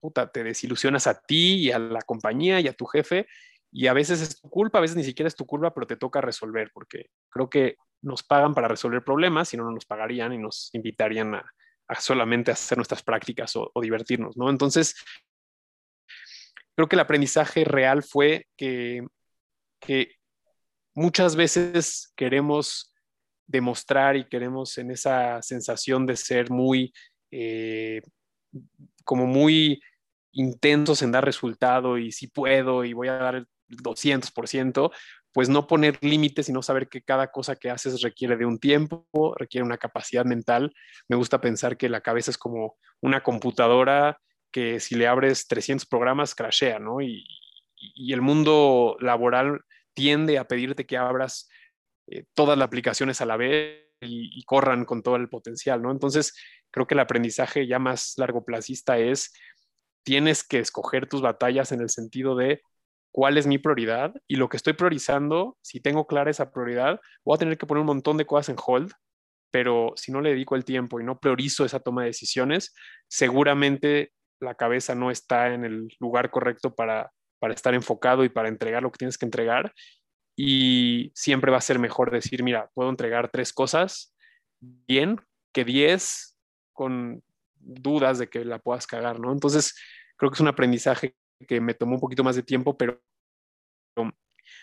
puta, 0.00 0.30
te 0.30 0.44
desilusionas 0.44 1.06
a 1.06 1.20
ti 1.20 1.56
y 1.56 1.72
a 1.72 1.78
la 1.78 2.00
compañía 2.02 2.60
y 2.60 2.68
a 2.68 2.72
tu 2.72 2.86
jefe, 2.86 3.26
y 3.70 3.86
a 3.86 3.92
veces 3.92 4.20
es 4.20 4.40
tu 4.40 4.48
culpa, 4.48 4.78
a 4.78 4.80
veces 4.80 4.96
ni 4.96 5.04
siquiera 5.04 5.28
es 5.28 5.34
tu 5.34 5.46
culpa, 5.46 5.74
pero 5.74 5.86
te 5.86 5.96
toca 5.96 6.20
resolver, 6.20 6.70
porque 6.72 7.06
creo 7.30 7.50
que 7.50 7.76
nos 8.02 8.22
pagan 8.22 8.54
para 8.54 8.68
resolver 8.68 9.02
problemas, 9.02 9.48
si 9.48 9.56
no, 9.56 9.64
no 9.64 9.72
nos 9.72 9.86
pagarían 9.86 10.32
y 10.32 10.38
nos 10.38 10.70
invitarían 10.74 11.34
a, 11.34 11.44
solamente 11.98 12.50
hacer 12.50 12.78
nuestras 12.78 13.02
prácticas 13.02 13.56
o, 13.56 13.70
o 13.74 13.80
divertirnos, 13.80 14.36
¿no? 14.36 14.48
Entonces, 14.50 14.94
creo 16.76 16.88
que 16.88 16.96
el 16.96 17.00
aprendizaje 17.00 17.64
real 17.64 18.02
fue 18.02 18.46
que 18.56 19.06
que 19.86 20.16
muchas 20.94 21.36
veces 21.36 22.12
queremos 22.16 22.94
demostrar 23.46 24.16
y 24.16 24.24
queremos 24.24 24.78
en 24.78 24.90
esa 24.90 25.42
sensación 25.42 26.06
de 26.06 26.16
ser 26.16 26.50
muy, 26.50 26.92
eh, 27.30 28.00
como 29.04 29.26
muy 29.26 29.82
intensos 30.32 31.02
en 31.02 31.12
dar 31.12 31.24
resultado 31.24 31.98
y 31.98 32.10
si 32.12 32.26
puedo 32.26 32.84
y 32.84 32.92
voy 32.92 33.08
a 33.08 33.14
dar 33.14 33.34
el 33.36 33.46
200%, 33.68 34.90
pues 35.32 35.48
no 35.48 35.66
poner 35.66 35.98
límites 36.00 36.48
y 36.48 36.52
no 36.52 36.62
saber 36.62 36.88
que 36.88 37.02
cada 37.02 37.30
cosa 37.30 37.56
que 37.56 37.70
haces 37.70 38.02
requiere 38.02 38.36
de 38.36 38.46
un 38.46 38.58
tiempo, 38.58 39.06
requiere 39.36 39.64
una 39.64 39.78
capacidad 39.78 40.24
mental. 40.24 40.72
Me 41.08 41.16
gusta 41.16 41.40
pensar 41.40 41.76
que 41.76 41.88
la 41.88 42.00
cabeza 42.00 42.30
es 42.30 42.38
como 42.38 42.76
una 43.00 43.22
computadora 43.22 44.20
que 44.52 44.78
si 44.78 44.94
le 44.94 45.08
abres 45.08 45.48
300 45.48 45.86
programas, 45.86 46.36
crashea, 46.36 46.78
¿no? 46.78 47.00
Y, 47.00 47.26
y 47.76 48.12
el 48.12 48.22
mundo 48.22 48.96
laboral 49.00 49.60
tiende 49.94 50.38
a 50.38 50.46
pedirte 50.46 50.86
que 50.86 50.96
abras 50.96 51.48
eh, 52.06 52.24
todas 52.34 52.58
las 52.58 52.66
aplicaciones 52.66 53.20
a 53.20 53.26
la 53.26 53.36
vez 53.36 53.84
y, 54.00 54.44
corran 54.44 54.84
con 54.84 55.02
todo 55.02 55.16
el 55.16 55.28
potencial, 55.28 55.80
¿no? 55.80 55.90
Entonces, 55.90 56.34
creo 56.70 56.86
que 56.86 56.94
el 56.94 57.00
aprendizaje 57.00 57.66
ya 57.66 57.78
más 57.78 58.14
largoplacista 58.18 58.98
es, 58.98 59.32
tienes 60.02 60.44
que 60.44 60.58
escoger 60.58 61.08
tus 61.08 61.22
batallas 61.22 61.72
en 61.72 61.80
el 61.80 61.88
sentido 61.88 62.36
de 62.36 62.60
cuál 63.10 63.38
es 63.38 63.46
mi 63.46 63.58
prioridad 63.58 64.12
y 64.26 64.36
lo 64.36 64.48
que 64.48 64.56
estoy 64.56 64.74
priorizando, 64.74 65.56
si 65.62 65.80
tengo 65.80 66.06
clara 66.06 66.30
esa 66.30 66.50
prioridad, 66.52 67.00
voy 67.24 67.36
a 67.36 67.38
tener 67.38 67.56
que 67.56 67.66
poner 67.66 67.80
un 67.80 67.86
montón 67.86 68.16
de 68.16 68.26
cosas 68.26 68.50
en 68.50 68.56
hold, 68.64 68.92
pero 69.50 69.92
si 69.96 70.12
no 70.12 70.20
le 70.20 70.30
dedico 70.30 70.56
el 70.56 70.64
tiempo 70.64 71.00
y 71.00 71.04
no 71.04 71.18
priorizo 71.20 71.64
esa 71.64 71.80
toma 71.80 72.02
de 72.02 72.08
decisiones, 72.08 72.74
seguramente 73.08 74.12
la 74.40 74.56
cabeza 74.56 74.94
no 74.94 75.10
está 75.10 75.54
en 75.54 75.64
el 75.64 75.88
lugar 76.00 76.30
correcto 76.30 76.74
para 76.74 77.12
para 77.44 77.52
estar 77.52 77.74
enfocado 77.74 78.24
y 78.24 78.30
para 78.30 78.48
entregar 78.48 78.82
lo 78.82 78.90
que 78.90 78.96
tienes 78.96 79.18
que 79.18 79.26
entregar. 79.26 79.74
Y 80.34 81.12
siempre 81.14 81.50
va 81.50 81.58
a 81.58 81.60
ser 81.60 81.78
mejor 81.78 82.10
decir, 82.10 82.42
mira, 82.42 82.70
puedo 82.72 82.88
entregar 82.88 83.30
tres 83.30 83.52
cosas 83.52 84.16
bien 84.60 85.20
que 85.52 85.66
diez 85.66 86.38
con 86.72 87.22
dudas 87.58 88.18
de 88.18 88.30
que 88.30 88.46
la 88.46 88.60
puedas 88.60 88.86
cagar, 88.86 89.20
¿no? 89.20 89.30
Entonces, 89.30 89.78
creo 90.16 90.30
que 90.30 90.36
es 90.36 90.40
un 90.40 90.48
aprendizaje 90.48 91.14
que 91.46 91.60
me 91.60 91.74
tomó 91.74 91.96
un 91.96 92.00
poquito 92.00 92.24
más 92.24 92.34
de 92.34 92.42
tiempo, 92.42 92.78
pero 92.78 92.98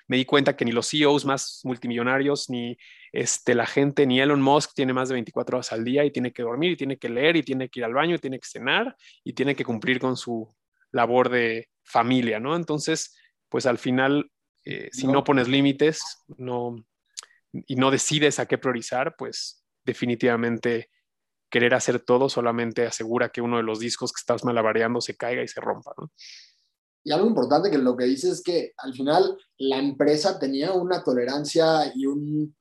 me 0.08 0.18
di 0.18 0.26
cuenta 0.26 0.58
que 0.58 0.66
ni 0.66 0.72
los 0.72 0.90
CEOs 0.90 1.24
más 1.24 1.62
multimillonarios, 1.64 2.50
ni 2.50 2.76
este, 3.12 3.54
la 3.54 3.68
gente, 3.68 4.08
ni 4.08 4.20
Elon 4.22 4.42
Musk 4.42 4.74
tiene 4.74 4.92
más 4.92 5.10
de 5.10 5.14
24 5.14 5.58
horas 5.58 5.72
al 5.72 5.84
día 5.84 6.04
y 6.04 6.10
tiene 6.10 6.34
que 6.34 6.42
dormir 6.42 6.72
y 6.72 6.78
tiene 6.78 6.98
que 6.98 7.10
leer 7.10 7.36
y 7.36 7.44
tiene 7.44 7.70
que 7.70 7.82
ir 7.82 7.84
al 7.84 7.94
baño 7.94 8.16
y 8.16 8.20
tiene 8.20 8.40
que 8.40 8.48
cenar 8.48 8.96
y 9.24 9.34
tiene 9.34 9.56
que 9.56 9.64
cumplir 9.64 10.00
con 10.00 10.18
su 10.18 10.52
labor 10.92 11.30
de 11.30 11.70
familia, 11.84 12.40
¿no? 12.40 12.56
Entonces, 12.56 13.16
pues 13.50 13.66
al 13.66 13.78
final, 13.78 14.32
eh, 14.66 14.90
si 14.92 15.08
no. 15.08 15.24
pones 15.24 15.48
límites 15.48 16.02
no, 16.38 16.76
y 17.52 17.76
no 17.76 17.92
decides 17.92 18.40
a 18.40 18.46
qué 18.46 18.58
priorizar, 18.58 19.16
pues 19.18 19.64
definitivamente 19.84 20.90
querer 21.50 21.74
hacer 21.74 22.00
todo 22.00 22.30
solamente 22.30 22.86
asegura 22.86 23.30
que 23.30 23.42
uno 23.42 23.58
de 23.58 23.64
los 23.64 23.80
discos 23.80 24.14
que 24.14 24.20
estás 24.20 24.46
malabareando 24.46 25.02
se 25.02 25.18
caiga 25.18 25.44
y 25.44 25.48
se 25.48 25.60
rompa, 25.60 25.94
¿no? 25.98 26.12
Y 27.04 27.12
algo 27.12 27.28
importante 27.28 27.72
que 27.72 27.80
lo 27.80 27.98
que 27.98 28.06
dices 28.06 28.32
es 28.32 28.44
que 28.44 28.74
al 28.78 28.94
final 28.94 29.38
la 29.58 29.78
empresa 29.78 30.38
tenía 30.38 30.72
una 30.72 31.04
tolerancia 31.04 31.92
y 31.96 32.06
un, 32.06 32.56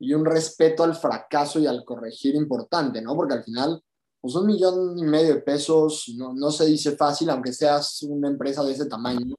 y 0.00 0.12
un 0.12 0.24
respeto 0.24 0.82
al 0.82 0.96
fracaso 0.96 1.60
y 1.60 1.66
al 1.66 1.84
corregir 1.84 2.34
importante, 2.34 3.00
¿no? 3.00 3.14
Porque 3.14 3.34
al 3.34 3.44
final 3.44 3.80
pues 4.20 4.34
un 4.34 4.46
millón 4.46 4.98
y 4.98 5.02
medio 5.02 5.34
de 5.34 5.40
pesos 5.40 6.12
no, 6.16 6.34
no, 6.34 6.50
se 6.50 6.66
dice 6.66 6.96
fácil, 6.96 7.30
aunque 7.30 7.52
seas 7.52 8.02
una 8.02 8.28
empresa 8.28 8.62
de 8.62 8.72
ese 8.72 8.86
tamaño. 8.86 9.34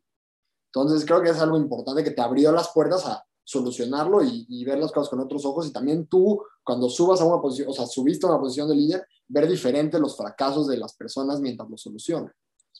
Entonces 0.74 1.06
creo 1.06 1.22
que 1.22 1.30
es 1.30 1.40
algo 1.40 1.58
importante 1.58 2.04
que 2.04 2.12
te 2.12 2.22
abrió 2.22 2.52
las 2.52 2.70
puertas 2.70 3.06
a 3.06 3.24
solucionarlo 3.44 4.24
y, 4.24 4.64
ver 4.64 4.80
las 4.80 4.92
cosas 4.92 5.10
con 5.10 5.20
otros 5.20 5.46
ojos. 5.46 5.68
Y 5.68 5.74
también 5.74 6.08
tú, 6.08 6.42
cuando 6.64 6.90
subas 6.90 7.22
a 7.22 7.26
una 7.26 7.42
posición, 7.42 7.70
o 7.70 7.74
sea, 7.74 7.86
subiste 7.86 8.26
a 8.26 8.30
una 8.30 8.40
posición 8.40 8.70
de 8.70 8.76
líder, 8.76 9.08
ver 9.28 9.48
diferente 9.48 10.00
los 10.00 10.16
fracasos 10.16 10.68
de 10.68 10.78
las 10.78 10.96
personas 10.96 11.40
mientras 11.42 11.70
lo 11.70 11.78
solucionan. 11.78 12.32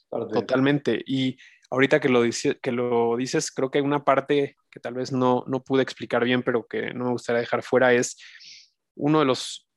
Totalmente. 0.10 1.02
Y 1.06 1.38
ahorita 1.70 2.00
que 2.00 2.10
lo, 2.10 2.22
dice, 2.22 2.58
que 2.62 2.72
lo 2.72 3.16
dices, 3.18 3.52
creo 3.52 3.70
que 3.70 3.80
hay 3.80 3.84
una 3.84 4.04
parte 4.04 4.56
que 4.70 4.80
tal 4.80 4.94
vez 4.94 5.12
no, 5.12 5.44
no 5.48 5.64
pude 5.64 5.84
explicar 5.84 6.24
bien, 6.24 6.44
pero 6.44 6.66
que 6.68 6.94
no 6.94 7.06
me 7.06 7.12
gustaría 7.12 7.42
dejar 7.42 7.64
fuera, 7.64 7.94
es 7.94 8.18
uno 8.96 9.20
de 9.20 9.26
los 9.26 9.68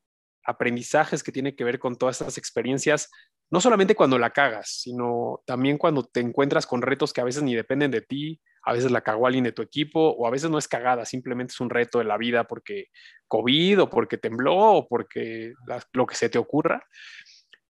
aprendizajes 0.44 1.22
que 1.22 1.32
tiene 1.32 1.54
que 1.54 1.64
ver 1.64 1.78
con 1.78 1.96
todas 1.96 2.20
estas 2.20 2.38
experiencias, 2.38 3.10
no 3.50 3.60
solamente 3.60 3.94
cuando 3.94 4.18
la 4.18 4.30
cagas, 4.30 4.68
sino 4.68 5.42
también 5.46 5.78
cuando 5.78 6.04
te 6.04 6.20
encuentras 6.20 6.66
con 6.66 6.82
retos 6.82 7.12
que 7.12 7.20
a 7.20 7.24
veces 7.24 7.42
ni 7.42 7.54
dependen 7.54 7.90
de 7.90 8.02
ti, 8.02 8.40
a 8.62 8.72
veces 8.72 8.90
la 8.90 9.02
cagó 9.02 9.26
alguien 9.26 9.44
de 9.44 9.52
tu 9.52 9.62
equipo, 9.62 10.10
o 10.10 10.26
a 10.26 10.30
veces 10.30 10.50
no 10.50 10.58
es 10.58 10.68
cagada, 10.68 11.04
simplemente 11.04 11.52
es 11.52 11.60
un 11.60 11.70
reto 11.70 11.98
de 11.98 12.04
la 12.04 12.16
vida 12.16 12.44
porque 12.44 12.86
COVID 13.28 13.82
o 13.82 13.90
porque 13.90 14.16
tembló 14.16 14.56
o 14.56 14.88
porque 14.88 15.52
lo 15.92 16.06
que 16.06 16.14
se 16.14 16.28
te 16.28 16.38
ocurra. 16.38 16.86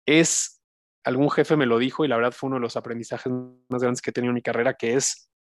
Es, 0.06 0.62
algún 1.04 1.30
jefe 1.30 1.56
me 1.56 1.66
lo 1.66 1.78
dijo 1.78 2.04
y 2.04 2.08
la 2.08 2.16
verdad 2.16 2.32
fue 2.32 2.48
uno 2.48 2.56
de 2.56 2.62
los 2.62 2.76
aprendizajes 2.76 3.32
más 3.68 3.82
grandes 3.82 4.02
que 4.02 4.10
he 4.10 4.12
tenido 4.12 4.30
en 4.30 4.36
mi 4.36 4.42
carrera, 4.42 4.74
que 4.74 4.94
es, 4.94 5.30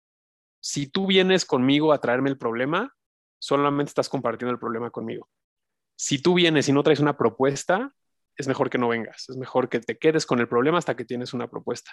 si 0.60 0.86
tú 0.86 1.06
vienes 1.06 1.44
conmigo 1.44 1.92
a 1.92 2.00
traerme 2.00 2.30
el 2.30 2.38
problema, 2.38 2.94
solamente 3.38 3.90
estás 3.90 4.08
compartiendo 4.08 4.52
el 4.52 4.58
problema 4.58 4.90
conmigo 4.90 5.28
si 5.96 6.20
tú 6.20 6.34
vienes 6.34 6.68
y 6.68 6.72
no 6.72 6.82
traes 6.82 7.00
una 7.00 7.16
propuesta, 7.16 7.92
es 8.36 8.48
mejor 8.48 8.70
que 8.70 8.78
no 8.78 8.88
vengas, 8.88 9.28
es 9.28 9.36
mejor 9.36 9.68
que 9.68 9.80
te 9.80 9.98
quedes 9.98 10.26
con 10.26 10.40
el 10.40 10.48
problema 10.48 10.78
hasta 10.78 10.96
que 10.96 11.04
tienes 11.04 11.32
una 11.34 11.48
propuesta. 11.48 11.92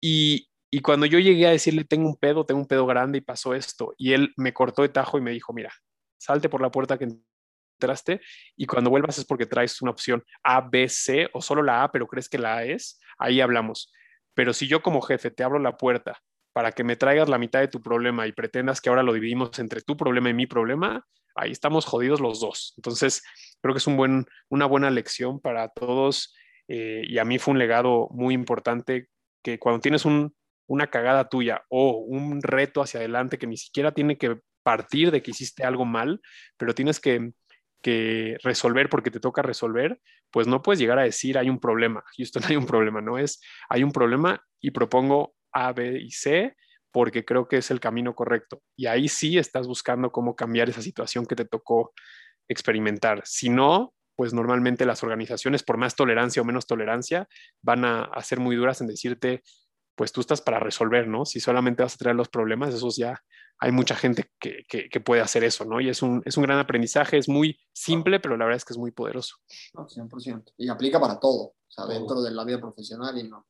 Y, 0.00 0.48
cuando 0.82 1.06
yo 1.06 1.20
llegué 1.20 1.46
a 1.46 1.50
decirle, 1.50 1.84
tengo 1.84 2.08
un 2.08 2.16
pedo, 2.16 2.44
tengo 2.44 2.60
un 2.60 2.66
pedo 2.66 2.84
grande 2.84 3.18
y 3.18 3.20
pasó 3.20 3.54
esto, 3.54 3.94
y 3.96 4.12
él 4.12 4.32
me 4.36 4.52
cortó 4.52 4.82
de 4.82 4.88
tajo 4.88 5.18
y 5.18 5.20
me 5.20 5.30
dijo, 5.30 5.52
mira, 5.52 5.72
salte 6.18 6.48
por 6.48 6.60
la 6.60 6.70
puerta 6.70 6.98
que 6.98 7.06
entraste 7.74 8.20
y 8.56 8.66
cuando 8.66 8.90
vuelvas 8.90 9.18
es 9.18 9.24
porque 9.24 9.46
traes 9.46 9.80
una 9.82 9.92
opción 9.92 10.24
A, 10.42 10.60
B, 10.62 10.88
C 10.88 11.28
o 11.32 11.40
solo 11.40 11.62
la 11.62 11.84
A, 11.84 11.92
pero 11.92 12.08
crees 12.08 12.28
que 12.28 12.38
la 12.38 12.56
A 12.56 12.64
es, 12.64 12.98
ahí 13.18 13.40
hablamos. 13.40 13.92
Pero 14.34 14.52
si 14.52 14.66
yo 14.66 14.82
como 14.82 15.00
jefe 15.00 15.30
te 15.30 15.44
abro 15.44 15.58
la 15.58 15.76
puerta 15.76 16.20
para 16.52 16.72
que 16.72 16.84
me 16.84 16.96
traigas 16.96 17.28
la 17.28 17.38
mitad 17.38 17.60
de 17.60 17.68
tu 17.68 17.80
problema 17.80 18.26
y 18.26 18.32
pretendas 18.32 18.80
que 18.80 18.88
ahora 18.88 19.02
lo 19.02 19.12
dividimos 19.12 19.58
entre 19.58 19.80
tu 19.80 19.96
problema 19.96 20.30
y 20.30 20.34
mi 20.34 20.46
problema, 20.46 21.04
ahí 21.34 21.50
estamos 21.50 21.84
jodidos 21.84 22.20
los 22.20 22.40
dos. 22.40 22.74
Entonces, 22.76 23.22
creo 23.60 23.74
que 23.74 23.78
es 23.78 23.86
una 23.86 24.66
buena 24.66 24.90
lección 24.90 25.40
para 25.40 25.68
todos 25.68 26.34
eh, 26.68 27.02
y 27.06 27.18
a 27.18 27.24
mí 27.24 27.38
fue 27.38 27.52
un 27.52 27.58
legado 27.58 28.08
muy 28.10 28.34
importante 28.34 29.08
que 29.42 29.58
cuando 29.58 29.80
tienes 29.80 30.04
un, 30.04 30.34
una 30.66 30.86
cagada 30.88 31.28
tuya 31.28 31.64
o 31.68 31.98
un 31.98 32.42
reto 32.42 32.82
hacia 32.82 33.00
adelante 33.00 33.38
que 33.38 33.46
ni 33.46 33.56
siquiera 33.56 33.92
tiene 33.92 34.16
que 34.16 34.40
partir 34.62 35.10
de 35.10 35.22
que 35.22 35.32
hiciste 35.32 35.64
algo 35.64 35.84
mal, 35.84 36.20
pero 36.56 36.74
tienes 36.74 37.00
que, 37.00 37.32
que 37.82 38.38
resolver 38.42 38.88
porque 38.88 39.10
te 39.10 39.20
toca 39.20 39.42
resolver, 39.42 40.00
pues 40.30 40.46
no 40.46 40.62
puedes 40.62 40.80
llegar 40.80 40.98
a 40.98 41.04
decir 41.04 41.36
hay 41.36 41.50
un 41.50 41.60
problema. 41.60 42.02
Houston, 42.16 42.42
hay 42.48 42.56
un 42.56 42.66
problema, 42.66 43.00
no 43.00 43.18
es 43.18 43.40
hay 43.68 43.84
un 43.84 43.92
problema 43.92 44.42
y 44.60 44.70
propongo 44.70 45.34
A, 45.52 45.72
B 45.72 45.98
y 46.00 46.10
C 46.10 46.56
porque 46.94 47.24
creo 47.24 47.48
que 47.48 47.56
es 47.56 47.72
el 47.72 47.80
camino 47.80 48.14
correcto. 48.14 48.62
Y 48.76 48.86
ahí 48.86 49.08
sí 49.08 49.36
estás 49.36 49.66
buscando 49.66 50.12
cómo 50.12 50.36
cambiar 50.36 50.70
esa 50.70 50.80
situación 50.80 51.26
que 51.26 51.34
te 51.34 51.44
tocó 51.44 51.92
experimentar. 52.48 53.20
Si 53.24 53.48
no, 53.48 53.92
pues 54.14 54.32
normalmente 54.32 54.86
las 54.86 55.02
organizaciones, 55.02 55.64
por 55.64 55.76
más 55.76 55.96
tolerancia 55.96 56.40
o 56.40 56.44
menos 56.44 56.68
tolerancia, 56.68 57.26
van 57.62 57.84
a, 57.84 58.04
a 58.04 58.22
ser 58.22 58.38
muy 58.38 58.54
duras 58.54 58.80
en 58.80 58.86
decirte, 58.86 59.42
pues 59.96 60.12
tú 60.12 60.20
estás 60.20 60.40
para 60.40 60.60
resolver, 60.60 61.08
¿no? 61.08 61.24
Si 61.24 61.40
solamente 61.40 61.82
vas 61.82 61.94
a 61.94 61.98
traer 61.98 62.14
los 62.14 62.28
problemas, 62.28 62.72
esos 62.72 62.96
ya 62.96 63.20
hay 63.58 63.72
mucha 63.72 63.96
gente 63.96 64.30
que, 64.38 64.64
que, 64.68 65.00
puede 65.00 65.20
hacer 65.20 65.42
eso, 65.42 65.64
¿no? 65.64 65.80
Y 65.80 65.88
es 65.88 66.00
un, 66.00 66.22
es 66.24 66.36
un 66.36 66.44
gran 66.44 66.58
aprendizaje, 66.58 67.18
es 67.18 67.28
muy 67.28 67.58
simple, 67.72 68.20
pero 68.20 68.36
la 68.36 68.44
verdad 68.44 68.58
es 68.58 68.64
que 68.64 68.72
es 68.72 68.78
muy 68.78 68.92
poderoso. 68.92 69.36
No, 69.72 69.86
100%. 69.88 70.52
Y 70.58 70.68
aplica 70.68 71.00
para 71.00 71.18
todo, 71.18 71.42
o 71.42 71.56
sea, 71.68 71.86
dentro 71.86 72.22
de 72.22 72.30
la 72.30 72.44
vida 72.44 72.60
profesional 72.60 73.18
y 73.18 73.28
no. 73.28 73.46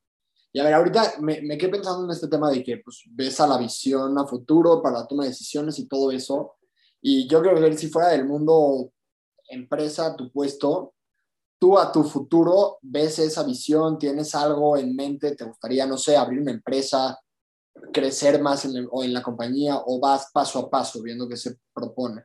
Y 0.54 0.60
a 0.60 0.64
ver, 0.64 0.74
ahorita 0.74 1.14
me, 1.20 1.42
me 1.42 1.58
quedé 1.58 1.70
pensando 1.70 2.04
en 2.04 2.10
este 2.10 2.28
tema 2.28 2.48
de 2.48 2.62
que 2.62 2.78
pues, 2.78 3.02
ves 3.10 3.40
a 3.40 3.46
la 3.46 3.58
visión 3.58 4.16
a 4.16 4.26
futuro 4.26 4.80
para 4.80 5.00
la 5.00 5.06
toma 5.06 5.24
de 5.24 5.30
decisiones 5.30 5.78
y 5.80 5.88
todo 5.88 6.12
eso. 6.12 6.54
Y 7.02 7.28
yo 7.28 7.42
creo 7.42 7.56
que 7.56 7.76
si 7.76 7.88
fuera 7.88 8.08
del 8.10 8.24
mundo 8.24 8.92
empresa, 9.48 10.14
tu 10.16 10.30
puesto, 10.30 10.94
tú 11.58 11.76
a 11.76 11.90
tu 11.90 12.04
futuro 12.04 12.78
ves 12.82 13.18
esa 13.18 13.42
visión, 13.42 13.98
tienes 13.98 14.34
algo 14.34 14.76
en 14.76 14.94
mente, 14.94 15.34
te 15.34 15.44
gustaría, 15.44 15.86
no 15.86 15.98
sé, 15.98 16.16
abrir 16.16 16.40
una 16.40 16.52
empresa, 16.52 17.18
crecer 17.92 18.40
más 18.40 18.64
en, 18.64 18.86
o 18.90 19.02
en 19.02 19.12
la 19.12 19.22
compañía 19.22 19.80
o 19.84 19.98
vas 19.98 20.30
paso 20.32 20.60
a 20.60 20.70
paso 20.70 21.02
viendo 21.02 21.28
qué 21.28 21.36
se 21.36 21.56
propone? 21.72 22.22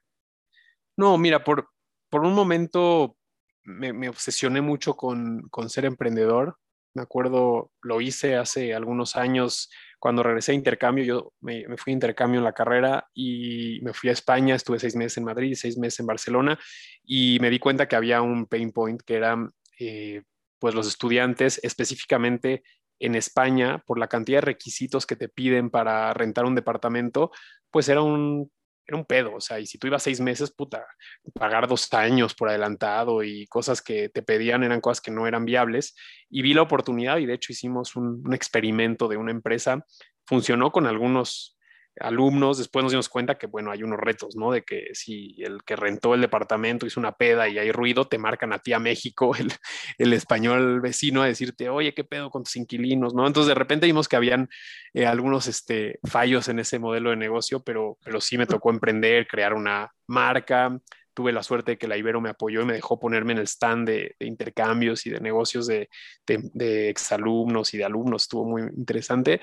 No, 0.96 1.18
mira, 1.18 1.44
por, 1.44 1.70
por 2.10 2.22
un 2.22 2.34
momento 2.34 3.16
me, 3.64 3.92
me 3.94 4.10
obsesioné 4.10 4.62
mucho 4.62 4.96
con, 4.96 5.48
con, 5.50 5.70
ser 5.70 5.86
emprendedor. 5.86 6.58
Me 6.94 7.04
acuerdo, 7.04 7.72
lo 7.82 8.02
hice 8.02 8.36
hace 8.36 8.74
algunos 8.74 9.16
años 9.16 9.70
cuando 10.00 10.24
regresé 10.24 10.54
a 10.54 10.56
intercambio. 10.56 11.04
Yo 11.04 11.34
me, 11.42 11.66
fui 11.78 11.92
a 11.92 11.94
intercambio 11.94 12.40
en 12.40 12.44
la 12.44 12.54
carrera 12.54 13.08
y 13.14 13.80
me 13.82 13.94
fui 13.94 14.10
a 14.10 14.14
España. 14.14 14.56
Estuve 14.56 14.80
seis 14.80 14.96
meses 14.96 15.18
en 15.18 15.26
Madrid, 15.26 15.56
seis 15.56 15.78
meses 15.78 16.00
en 16.00 16.08
Barcelona 16.08 16.60
y 17.04 17.38
me 17.40 17.50
di 17.50 17.60
cuenta 17.60 17.88
que 17.88 17.96
había 17.96 18.22
un 18.22 18.48
pain 18.48 18.72
point 18.72 19.02
que 19.02 19.16
eran 19.16 19.52
eh, 19.80 20.24
pues 20.58 20.76
los 20.76 20.88
estudiantes, 20.88 21.60
específicamente 21.64 22.64
en 23.00 23.16
España, 23.16 23.82
por 23.86 23.98
la 23.98 24.08
cantidad 24.08 24.40
de 24.40 24.46
requisitos 24.46 25.06
que 25.06 25.16
te 25.16 25.30
piden 25.30 25.70
para 25.70 26.14
rentar 26.14 26.46
un 26.46 26.56
departamento, 26.56 27.32
pues 27.72 27.88
era 27.88 28.02
un, 28.02 28.52
era 28.90 28.98
un 28.98 29.06
pedo. 29.06 29.36
O 29.36 29.42
sea, 29.42 29.60
y 29.60 29.66
si 29.66 29.78
tú 29.78 29.88
ibas 29.88 30.04
seis 30.04 30.20
meses, 30.20 30.52
puta, 30.52 30.86
pagar 31.34 31.68
dos 31.68 31.92
años 31.94 32.36
por 32.36 32.50
adelantado 32.50 33.24
y 33.24 33.48
cosas 33.48 33.82
que 33.82 34.10
te 34.10 34.22
pedían 34.22 34.64
eran 34.64 34.82
cosas 34.82 35.02
que 35.02 35.12
no 35.12 35.28
eran 35.28 35.46
viables. 35.46 35.96
Y 36.30 36.42
vi 36.42 36.54
la 36.54 36.64
oportunidad 36.64 37.18
y 37.18 37.26
de 37.26 37.34
hecho 37.34 37.54
hicimos 37.54 37.96
un, 37.96 38.22
un 38.26 38.34
experimento 38.34 39.08
de 39.08 39.18
una 39.18 39.32
empresa. 39.32 39.86
Funcionó 40.26 40.72
con 40.72 40.86
algunos 40.86 41.59
alumnos, 42.02 42.58
después 42.58 42.84
nos 42.84 42.92
dimos 42.92 43.10
cuenta 43.10 43.38
que, 43.38 43.48
bueno, 43.48 43.72
hay 43.72 43.84
unos 43.84 44.00
retos, 44.00 44.36
¿no? 44.36 44.52
De 44.52 44.64
que 44.64 44.90
si 44.94 45.36
el 45.40 45.64
que 45.64 45.76
rentó 45.76 46.14
el 46.14 46.22
departamento 46.22 46.86
hizo 46.86 47.00
una 47.00 47.14
peda 47.14 47.48
y 47.48 47.58
hay 47.58 47.72
ruido, 47.72 48.08
te 48.08 48.18
marcan 48.18 48.54
a 48.54 48.60
ti 48.60 48.74
a 48.74 48.80
México, 48.80 49.32
el, 49.40 49.52
el 49.98 50.14
español 50.14 50.82
vecino, 50.82 51.22
a 51.22 51.28
decirte, 51.28 51.70
oye, 51.70 51.94
¿qué 51.94 52.04
pedo 52.04 52.30
con 52.30 52.44
tus 52.44 52.56
inquilinos, 52.56 53.14
¿no? 53.14 53.28
Entonces, 53.28 53.48
de 53.48 53.56
repente 53.56 53.86
vimos 53.86 54.08
que 54.08 54.16
habían 54.16 54.50
eh, 54.94 55.06
algunos 55.06 55.48
este, 55.48 56.00
fallos 56.04 56.48
en 56.48 56.60
ese 56.60 56.80
modelo 56.80 57.12
de 57.12 57.16
negocio, 57.16 57.62
pero, 57.62 57.98
pero 58.04 58.22
sí 58.22 58.38
me 58.38 58.48
tocó 58.48 58.70
emprender, 58.70 59.28
crear 59.28 59.54
una 59.54 59.92
marca. 60.08 60.80
Tuve 61.14 61.32
la 61.34 61.44
suerte 61.44 61.72
de 61.72 61.78
que 61.78 61.88
la 61.88 61.98
Ibero 61.98 62.22
me 62.22 62.30
apoyó 62.30 62.62
y 62.62 62.66
me 62.66 62.74
dejó 62.74 63.00
ponerme 63.00 63.34
en 63.34 63.40
el 63.40 63.48
stand 63.48 63.88
de, 63.88 64.16
intercambios 64.20 65.06
y 65.06 65.10
de 65.10 65.20
negocios 65.20 65.68
de, 65.68 65.90
de, 66.26 66.50
de 66.54 66.90
exalumnos 66.90 67.74
y 67.74 67.78
de 67.78 67.86
alumnos. 67.86 68.24
Estuvo 68.24 68.46
muy 68.46 68.62
interesante. 68.62 69.42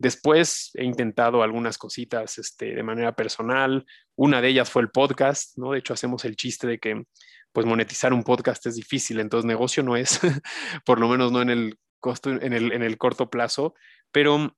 Después 0.00 0.70
he 0.72 0.84
intentado 0.84 1.42
algunas 1.42 1.76
cositas 1.76 2.38
este, 2.38 2.74
de 2.74 2.82
manera 2.82 3.14
personal. 3.14 3.84
Una 4.16 4.40
de 4.40 4.48
ellas 4.48 4.70
fue 4.70 4.80
el 4.80 4.88
podcast, 4.88 5.58
¿no? 5.58 5.72
De 5.72 5.80
hecho, 5.80 5.92
hacemos 5.92 6.24
el 6.24 6.36
chiste 6.36 6.66
de 6.66 6.78
que 6.78 7.04
pues 7.52 7.66
monetizar 7.66 8.14
un 8.14 8.24
podcast 8.24 8.64
es 8.64 8.76
difícil, 8.76 9.20
entonces 9.20 9.44
negocio 9.44 9.82
no 9.82 9.96
es, 9.96 10.18
por 10.86 11.00
lo 11.00 11.08
menos 11.08 11.32
no 11.32 11.42
en 11.42 11.50
el, 11.50 11.78
costo, 11.98 12.30
en 12.30 12.54
el, 12.54 12.72
en 12.72 12.82
el 12.82 12.96
corto 12.96 13.28
plazo, 13.28 13.74
pero 14.10 14.56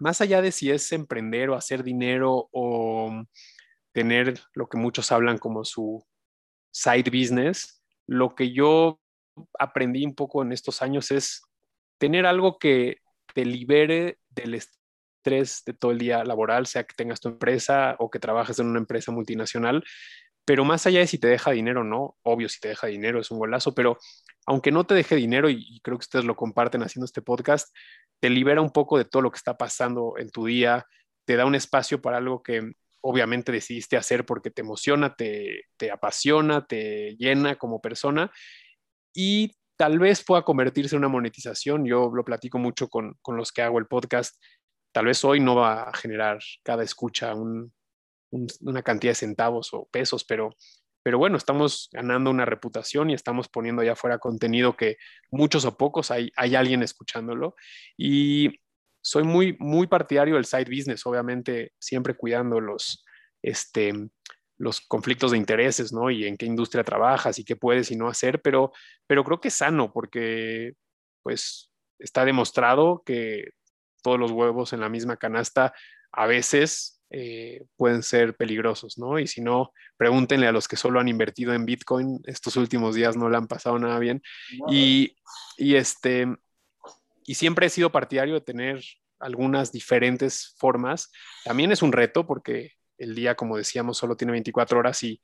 más 0.00 0.20
allá 0.20 0.42
de 0.42 0.50
si 0.50 0.72
es 0.72 0.90
emprender 0.90 1.48
o 1.50 1.54
hacer 1.54 1.84
dinero 1.84 2.48
o 2.50 3.22
tener 3.92 4.40
lo 4.52 4.68
que 4.68 4.78
muchos 4.78 5.12
hablan 5.12 5.38
como 5.38 5.64
su 5.64 6.04
side 6.72 7.08
business, 7.10 7.84
lo 8.08 8.34
que 8.34 8.50
yo 8.50 8.98
aprendí 9.60 10.04
un 10.04 10.16
poco 10.16 10.42
en 10.42 10.50
estos 10.50 10.82
años 10.82 11.12
es 11.12 11.42
tener 11.98 12.26
algo 12.26 12.58
que 12.58 12.96
te 13.36 13.44
libere 13.44 14.16
del 14.30 14.54
estrés 14.54 15.62
de 15.66 15.74
todo 15.74 15.90
el 15.90 15.98
día 15.98 16.24
laboral, 16.24 16.66
sea 16.66 16.84
que 16.84 16.94
tengas 16.96 17.20
tu 17.20 17.28
empresa 17.28 17.94
o 17.98 18.10
que 18.10 18.18
trabajes 18.18 18.58
en 18.60 18.66
una 18.66 18.78
empresa 18.78 19.12
multinacional. 19.12 19.84
Pero 20.46 20.64
más 20.64 20.86
allá 20.86 21.00
de 21.00 21.06
si 21.06 21.18
te 21.18 21.28
deja 21.28 21.50
dinero 21.50 21.82
o 21.82 21.84
no, 21.84 22.16
obvio, 22.22 22.48
si 22.48 22.60
te 22.60 22.68
deja 22.68 22.86
dinero 22.86 23.20
es 23.20 23.30
un 23.30 23.38
golazo, 23.38 23.74
pero 23.74 23.98
aunque 24.46 24.72
no 24.72 24.84
te 24.84 24.94
deje 24.94 25.16
dinero, 25.16 25.50
y, 25.50 25.80
creo 25.82 25.98
que 25.98 26.04
ustedes 26.04 26.24
lo 26.24 26.34
comparten 26.34 26.82
haciendo 26.82 27.04
este 27.04 27.20
podcast, 27.20 27.76
te 28.20 28.30
libera 28.30 28.62
un 28.62 28.70
poco 28.70 28.96
de 28.96 29.04
todo 29.04 29.20
lo 29.20 29.30
que 29.30 29.36
está 29.36 29.58
pasando 29.58 30.14
en 30.16 30.30
tu 30.30 30.46
día, 30.46 30.86
te 31.26 31.36
da 31.36 31.44
un 31.44 31.54
espacio 31.54 32.00
para 32.00 32.16
algo 32.16 32.42
que 32.42 32.72
obviamente 33.02 33.52
decidiste 33.52 33.98
hacer 33.98 34.24
porque 34.24 34.50
te 34.50 34.62
emociona, 34.62 35.14
te, 35.14 35.64
te 35.76 35.90
apasiona, 35.90 36.64
te 36.64 37.16
llena 37.18 37.56
como 37.56 37.82
persona 37.82 38.32
y 39.14 39.52
tal 39.76 39.98
vez 39.98 40.24
pueda 40.24 40.42
convertirse 40.42 40.94
en 40.94 41.00
una 41.00 41.08
monetización. 41.08 41.84
Yo 41.84 42.10
lo 42.14 42.24
platico 42.24 42.58
mucho 42.58 42.88
con, 42.88 43.16
con 43.22 43.36
los 43.36 43.52
que 43.52 43.62
hago 43.62 43.78
el 43.78 43.86
podcast. 43.86 44.42
Tal 44.92 45.06
vez 45.06 45.24
hoy 45.24 45.40
no 45.40 45.56
va 45.56 45.84
a 45.84 45.94
generar 45.94 46.38
cada 46.64 46.82
escucha 46.82 47.34
un, 47.34 47.72
un, 48.30 48.46
una 48.62 48.82
cantidad 48.82 49.10
de 49.10 49.16
centavos 49.16 49.72
o 49.72 49.86
pesos, 49.90 50.24
pero, 50.24 50.50
pero 51.02 51.18
bueno, 51.18 51.36
estamos 51.36 51.88
ganando 51.92 52.30
una 52.30 52.44
reputación 52.44 53.10
y 53.10 53.14
estamos 53.14 53.48
poniendo 53.48 53.82
allá 53.82 53.92
afuera 53.92 54.18
contenido 54.18 54.76
que 54.76 54.96
muchos 55.30 55.64
o 55.64 55.76
pocos 55.76 56.10
hay, 56.10 56.30
hay 56.36 56.54
alguien 56.54 56.82
escuchándolo. 56.82 57.54
Y 57.96 58.60
soy 59.02 59.22
muy, 59.22 59.56
muy 59.60 59.86
partidario 59.86 60.34
del 60.34 60.46
side 60.46 60.64
business, 60.64 61.06
obviamente 61.06 61.72
siempre 61.78 62.14
cuidando 62.14 62.60
los, 62.60 63.04
este, 63.42 63.92
los 64.58 64.80
conflictos 64.80 65.32
de 65.32 65.38
intereses, 65.38 65.92
¿no? 65.92 66.10
Y 66.10 66.26
en 66.26 66.36
qué 66.36 66.46
industria 66.46 66.84
trabajas 66.84 67.38
y 67.38 67.44
qué 67.44 67.56
puedes 67.56 67.90
y 67.90 67.96
no 67.96 68.08
hacer, 68.08 68.40
pero, 68.40 68.72
pero 69.06 69.24
creo 69.24 69.40
que 69.40 69.48
es 69.48 69.54
sano 69.54 69.92
porque, 69.92 70.74
pues, 71.22 71.70
está 71.98 72.24
demostrado 72.24 73.02
que 73.04 73.50
todos 74.02 74.18
los 74.18 74.30
huevos 74.30 74.72
en 74.72 74.80
la 74.80 74.88
misma 74.88 75.16
canasta 75.16 75.74
a 76.12 76.26
veces 76.26 77.02
eh, 77.10 77.64
pueden 77.76 78.02
ser 78.02 78.36
peligrosos, 78.36 78.98
¿no? 78.98 79.18
Y 79.18 79.26
si 79.26 79.40
no, 79.40 79.72
pregúntenle 79.96 80.46
a 80.46 80.52
los 80.52 80.68
que 80.68 80.76
solo 80.76 81.00
han 81.00 81.08
invertido 81.08 81.54
en 81.54 81.66
Bitcoin, 81.66 82.20
estos 82.24 82.56
últimos 82.56 82.94
días 82.94 83.16
no 83.16 83.28
le 83.28 83.36
han 83.36 83.46
pasado 83.46 83.78
nada 83.78 83.98
bien. 83.98 84.22
Y, 84.68 85.16
y, 85.56 85.76
este, 85.76 86.26
y 87.24 87.34
siempre 87.34 87.66
he 87.66 87.70
sido 87.70 87.92
partidario 87.92 88.34
de 88.34 88.40
tener 88.40 88.82
algunas 89.18 89.72
diferentes 89.72 90.54
formas. 90.58 91.10
También 91.44 91.72
es 91.72 91.82
un 91.82 91.92
reto 91.92 92.26
porque 92.26 92.72
el 92.98 93.14
día, 93.14 93.34
como 93.34 93.56
decíamos, 93.56 93.98
solo 93.98 94.16
tiene 94.16 94.32
24 94.32 94.78
horas 94.78 95.02
y, 95.02 95.20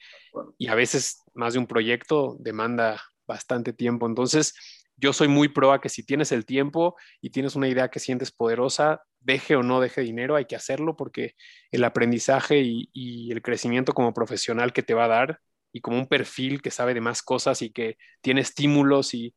y, 0.58 0.68
a 0.68 0.74
veces 0.74 1.22
más 1.34 1.54
de 1.54 1.58
un 1.58 1.66
proyecto 1.66 2.36
demanda 2.38 3.02
bastante 3.26 3.72
tiempo. 3.72 4.06
Entonces, 4.06 4.54
yo 4.96 5.12
soy 5.12 5.28
muy 5.28 5.48
pro 5.48 5.72
a 5.72 5.80
que 5.80 5.88
si 5.88 6.04
tienes 6.04 6.32
el 6.32 6.44
tiempo 6.44 6.96
y 7.20 7.30
tienes 7.30 7.56
una 7.56 7.68
idea 7.68 7.88
que 7.88 7.98
sientes 7.98 8.30
poderosa, 8.30 9.02
deje 9.20 9.56
o 9.56 9.62
no 9.62 9.80
deje 9.80 10.02
dinero, 10.02 10.36
hay 10.36 10.44
que 10.44 10.56
hacerlo 10.56 10.96
porque 10.96 11.34
el 11.70 11.84
aprendizaje 11.84 12.60
y, 12.60 12.90
y 12.92 13.32
el 13.32 13.42
crecimiento 13.42 13.92
como 13.92 14.14
profesional 14.14 14.72
que 14.72 14.82
te 14.82 14.94
va 14.94 15.04
a 15.04 15.08
dar 15.08 15.40
como 15.80 15.98
un 15.98 16.06
perfil 16.06 16.60
que 16.60 16.70
sabe 16.70 16.94
de 16.94 17.00
más 17.00 17.22
cosas 17.22 17.62
y 17.62 17.70
que 17.70 17.96
tiene 18.20 18.42
estímulos 18.42 19.14
y, 19.14 19.34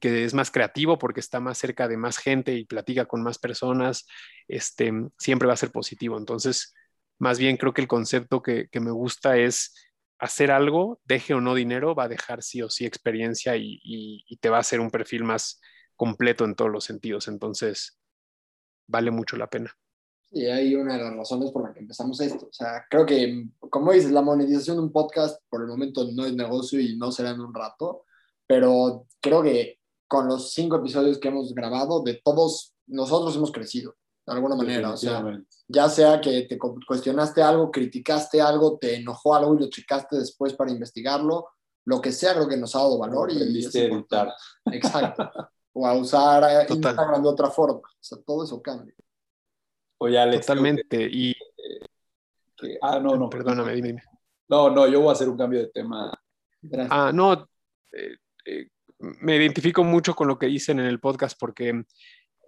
que 0.00 0.24
es 0.24 0.34
más 0.34 0.50
creativo 0.52 0.98
porque 0.98 1.20
está 1.20 1.40
más 1.40 1.58
cerca 1.58 1.88
de 1.88 1.96
más 1.96 2.18
gente 2.18 2.54
y 2.54 2.64
platica 2.64 3.06
con 3.06 3.22
más 3.22 3.38
personas, 3.38 4.06
este, 4.46 4.92
siempre 5.18 5.48
va 5.48 5.54
a 5.54 5.56
ser 5.56 5.72
positivo. 5.72 6.16
Entonces, 6.16 6.74
más 7.20 7.38
bien 7.38 7.56
creo 7.56 7.72
que 7.72 7.82
el 7.82 7.88
concepto 7.88 8.42
que, 8.42 8.68
me 8.80 8.90
gusta 8.90 9.36
es 9.36 9.74
hacer 10.18 10.50
algo, 10.50 11.00
deje 11.04 11.34
o 11.34 11.40
no 11.40 11.54
dinero, 11.54 11.94
va 11.94 12.04
a 12.04 12.08
dejar 12.08 12.42
sí 12.42 12.60
o 12.62 12.68
sí 12.68 12.84
experiencia 12.84 13.56
y, 13.56 13.80
y 13.84 14.36
te 14.38 14.50
va 14.50 14.56
a 14.56 14.60
hacer 14.60 14.80
un 14.80 14.90
perfil 14.90 15.24
más 15.24 15.60
completo 15.94 16.44
en 16.44 16.54
todos 16.56 16.70
los 16.70 16.84
sentidos. 16.84 17.28
Entonces, 17.28 18.00
vale 18.88 19.10
mucho 19.10 19.36
la 19.36 19.48
pena. 19.48 19.76
Y 20.32 20.46
hay 20.46 20.74
una 20.76 20.96
de 20.96 21.02
las 21.02 21.14
razones 21.14 21.50
por 21.50 21.66
la 21.66 21.74
que 21.74 21.80
empezamos 21.80 22.20
esto. 22.20 22.46
O 22.46 22.52
sea, 22.52 22.84
creo 22.88 23.04
que, 23.04 23.48
como 23.58 23.92
dices, 23.92 24.12
la 24.12 24.22
monetización 24.22 24.76
de 24.76 24.82
un 24.84 24.92
podcast 24.92 25.42
por 25.48 25.62
el 25.62 25.66
momento 25.66 26.08
no 26.12 26.24
es 26.24 26.34
negocio 26.34 26.80
y 26.80 26.96
no 26.96 27.10
será 27.10 27.30
en 27.30 27.40
un 27.40 27.52
rato, 27.52 28.04
pero 28.46 29.06
creo 29.20 29.42
que 29.42 29.78
con 30.06 30.28
los 30.28 30.52
cinco 30.52 30.76
episodios 30.76 31.18
que 31.18 31.28
hemos 31.28 31.52
grabado, 31.52 32.02
de 32.02 32.20
todos 32.24 32.74
nosotros 32.86 33.34
hemos 33.36 33.50
crecido, 33.50 33.96
de 34.34 34.38
alguna 34.38 34.56
manera. 34.56 34.92
O 34.92 34.96
sea, 34.96 35.24
ya 35.68 35.88
sea 35.88 36.20
que 36.20 36.42
te 36.42 36.58
cuestionaste 36.58 37.42
algo, 37.42 37.70
criticaste 37.70 38.40
algo, 38.40 38.78
te 38.78 38.96
enojó 38.96 39.34
algo 39.34 39.54
y 39.54 39.60
lo 39.60 39.70
checaste 39.70 40.16
después 40.16 40.54
para 40.54 40.70
investigarlo, 40.70 41.48
lo 41.84 42.00
que 42.00 42.12
sea, 42.12 42.34
creo 42.34 42.48
que 42.48 42.56
nos 42.56 42.74
ha 42.74 42.78
dado 42.78 42.98
valor. 42.98 43.30
y 43.32 43.64
es 43.64 43.74
editar. 43.74 44.32
Exacto. 44.66 45.30
o 45.72 45.86
a 45.86 45.94
usar 45.94 46.66
Instagram 46.68 47.22
de 47.22 47.28
otra 47.28 47.50
forma. 47.50 47.78
O 47.78 47.98
sea, 48.00 48.18
todo 48.24 48.44
eso 48.44 48.60
cambia. 48.62 48.94
Oye, 49.98 50.18
Alex. 50.18 50.46
Totalmente. 50.46 51.08
y. 51.10 51.34
ah, 52.82 52.98
no, 52.98 53.16
no. 53.16 53.28
Perdóname, 53.28 53.74
dime, 53.74 54.02
No, 54.48 54.70
no, 54.70 54.86
yo 54.88 55.00
voy 55.00 55.10
a 55.10 55.12
hacer 55.12 55.28
un 55.28 55.36
cambio 55.36 55.60
de 55.60 55.68
tema. 55.68 56.12
Ah, 56.90 57.10
no. 57.12 57.48
Eh, 57.92 58.16
eh, 58.46 58.68
me 58.98 59.36
identifico 59.36 59.82
mucho 59.82 60.14
con 60.14 60.28
lo 60.28 60.38
que 60.38 60.46
dicen 60.46 60.78
en 60.78 60.86
el 60.86 61.00
podcast 61.00 61.38
porque, 61.38 61.84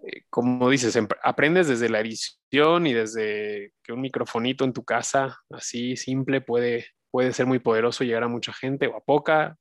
eh, 0.05 0.23
como 0.31 0.69
dices, 0.71 0.99
aprendes 1.23 1.69
desde 1.69 1.89
la 1.89 2.01
edición 2.01 2.87
y 2.87 2.93
desde 2.93 3.73
que 3.83 3.93
un 3.93 4.01
microfonito 4.01 4.65
en 4.65 4.73
tu 4.73 4.85
casa, 4.85 5.39
así 5.51 5.97
simple, 5.97 6.41
puede, 6.41 6.87
puede 7.11 7.33
ser 7.33 7.47
muy 7.47 7.59
poderoso, 7.59 8.05
llegar 8.05 8.25
a 8.25 8.29
mucha 8.29 8.53
gente 8.53 8.87
o 8.89 8.97
a 8.97 9.05
poca, 9.05 9.59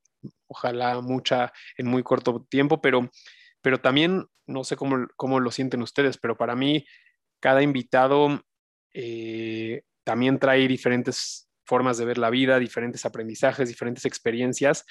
ojalá 0.48 1.02
mucha 1.02 1.52
en 1.78 1.88
muy 1.88 2.04
corto 2.04 2.46
tiempo, 2.50 2.82
pero, 2.82 3.10
pero 3.62 3.80
también, 3.80 4.26
no 4.48 4.64
sé 4.64 4.76
cómo, 4.76 5.08
cómo 5.16 5.40
lo 5.40 5.52
sienten 5.52 5.82
ustedes, 5.82 6.18
pero 6.18 6.38
para 6.38 6.56
mí 6.56 6.86
cada 7.40 7.62
invitado 7.62 8.42
eh, 8.94 9.84
también 10.04 10.40
trae 10.40 10.68
diferentes 10.68 11.50
formas 11.66 11.98
de 11.98 12.06
ver 12.06 12.18
la 12.18 12.30
vida, 12.30 12.60
diferentes 12.60 13.06
aprendizajes, 13.06 13.70
diferentes 13.70 14.06
experiencias. 14.06 14.86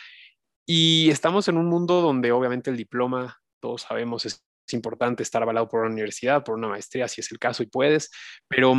Y 0.67 1.11
estamos 1.11 1.49
en 1.49 1.57
un 1.57 1.67
mundo 1.67 2.01
donde 2.01 2.33
obviamente 2.33 2.71
el 2.71 2.77
diploma, 2.77 3.41
todos 3.61 3.83
sabemos, 3.83 4.25
es, 4.25 4.45
importante 4.73 5.23
estar 5.23 5.43
avalado 5.43 5.69
por 5.69 5.81
una 5.81 5.91
universidad, 5.91 6.45
por 6.45 6.57
una 6.57 6.69
maestría, 6.69 7.09
si 7.09 7.21
es 7.21 7.31
el 7.33 7.39
caso 7.39 7.63
y 7.63 7.67
puedes, 7.67 8.11
pero, 8.49 8.75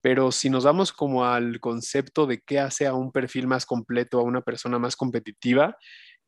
pero 0.00 0.32
si 0.32 0.50
nos 0.50 0.64
vamos 0.64 0.92
como 0.92 1.24
al 1.24 1.60
concepto 1.60 2.26
de 2.26 2.40
qué 2.40 2.58
hace 2.58 2.86
a 2.86 2.94
un 2.94 3.12
perfil 3.12 3.46
más 3.46 3.66
completo, 3.66 4.18
a 4.18 4.24
una 4.24 4.42
persona 4.42 4.78
más 4.78 4.96
competitiva, 4.96 5.76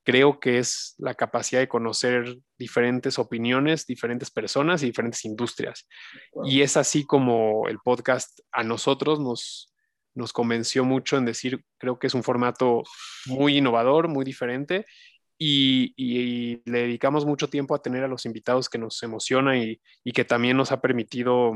creo 0.04 0.40
que 0.40 0.58
es 0.58 0.94
la 0.98 1.14
capacidad 1.14 1.60
de 1.60 1.68
conocer 1.68 2.36
diferentes 2.58 3.18
opiniones, 3.18 3.86
diferentes 3.86 4.30
personas 4.30 4.82
y 4.82 4.86
diferentes 4.86 5.24
industrias. 5.24 5.86
Y 6.44 6.62
es 6.62 6.76
así 6.76 7.04
como 7.04 7.68
el 7.68 7.78
podcast 7.78 8.40
a 8.50 8.64
nosotros 8.64 9.20
nos, 9.20 9.72
nos 10.14 10.32
convenció 10.32 10.84
mucho 10.84 11.16
en 11.16 11.24
decir, 11.24 11.64
creo 11.78 11.98
que 11.98 12.08
es 12.08 12.14
un 12.14 12.22
formato 12.22 12.82
muy 13.26 13.58
innovador, 13.58 14.08
muy 14.08 14.24
diferente. 14.24 14.84
Y, 15.44 16.62
le 16.64 16.82
dedicamos 16.82 17.26
mucho 17.26 17.48
tiempo 17.48 17.74
a 17.74 17.82
tener 17.82 18.04
a 18.04 18.08
los 18.08 18.26
invitados 18.26 18.68
que 18.68 18.78
nos 18.78 19.02
emociona 19.02 19.58
y, 19.58 19.80
y 20.04 20.12
que 20.12 20.24
también 20.24 20.56
nos 20.56 20.70
ha 20.70 20.80
permitido 20.80 21.52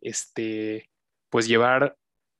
este, 0.00 0.88
pues 1.30 1.48
llevar 1.48 1.96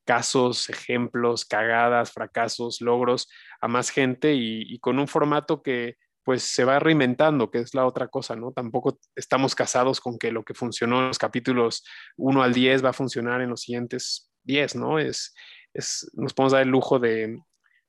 casos, 0.07 0.71
ejemplos, 0.71 1.45
cagadas, 1.45 2.13
fracasos, 2.13 2.81
logros 2.81 3.29
a 3.61 3.69
más 3.69 3.91
gente 3.91 4.35
y, 4.35 4.79
con 4.79 4.99
un 4.99 5.09
formato 5.09 5.63
que 5.63 5.97
pues 6.23 6.43
se 6.43 6.65
va 6.65 6.79
reinventando, 6.79 7.51
que 7.51 7.59
es 7.59 7.75
la 7.75 7.87
otra 7.87 8.09
cosa, 8.09 8.35
¿no? 8.35 8.53
Tampoco 8.53 8.99
estamos 9.15 9.55
casados 9.55 10.01
con 10.01 10.19
que 10.19 10.33
lo 10.33 10.45
que 10.45 10.55
funcionó 10.55 11.01
en 11.01 11.09
los 11.09 11.19
capítulos 11.19 11.85
1 12.17 12.43
al 12.43 12.53
10 12.53 12.85
va 12.85 12.91
a 12.91 12.93
funcionar 12.93 13.43
en 13.43 13.51
los 13.51 13.61
siguientes 13.61 14.31
10, 14.43 14.77
¿no? 14.77 14.99
Es, 14.99 15.35
es, 15.73 16.11
nos 16.15 16.35
podemos 16.35 16.53
dar 16.53 16.63
el 16.63 16.69
lujo 16.69 16.99
de, 16.99 17.39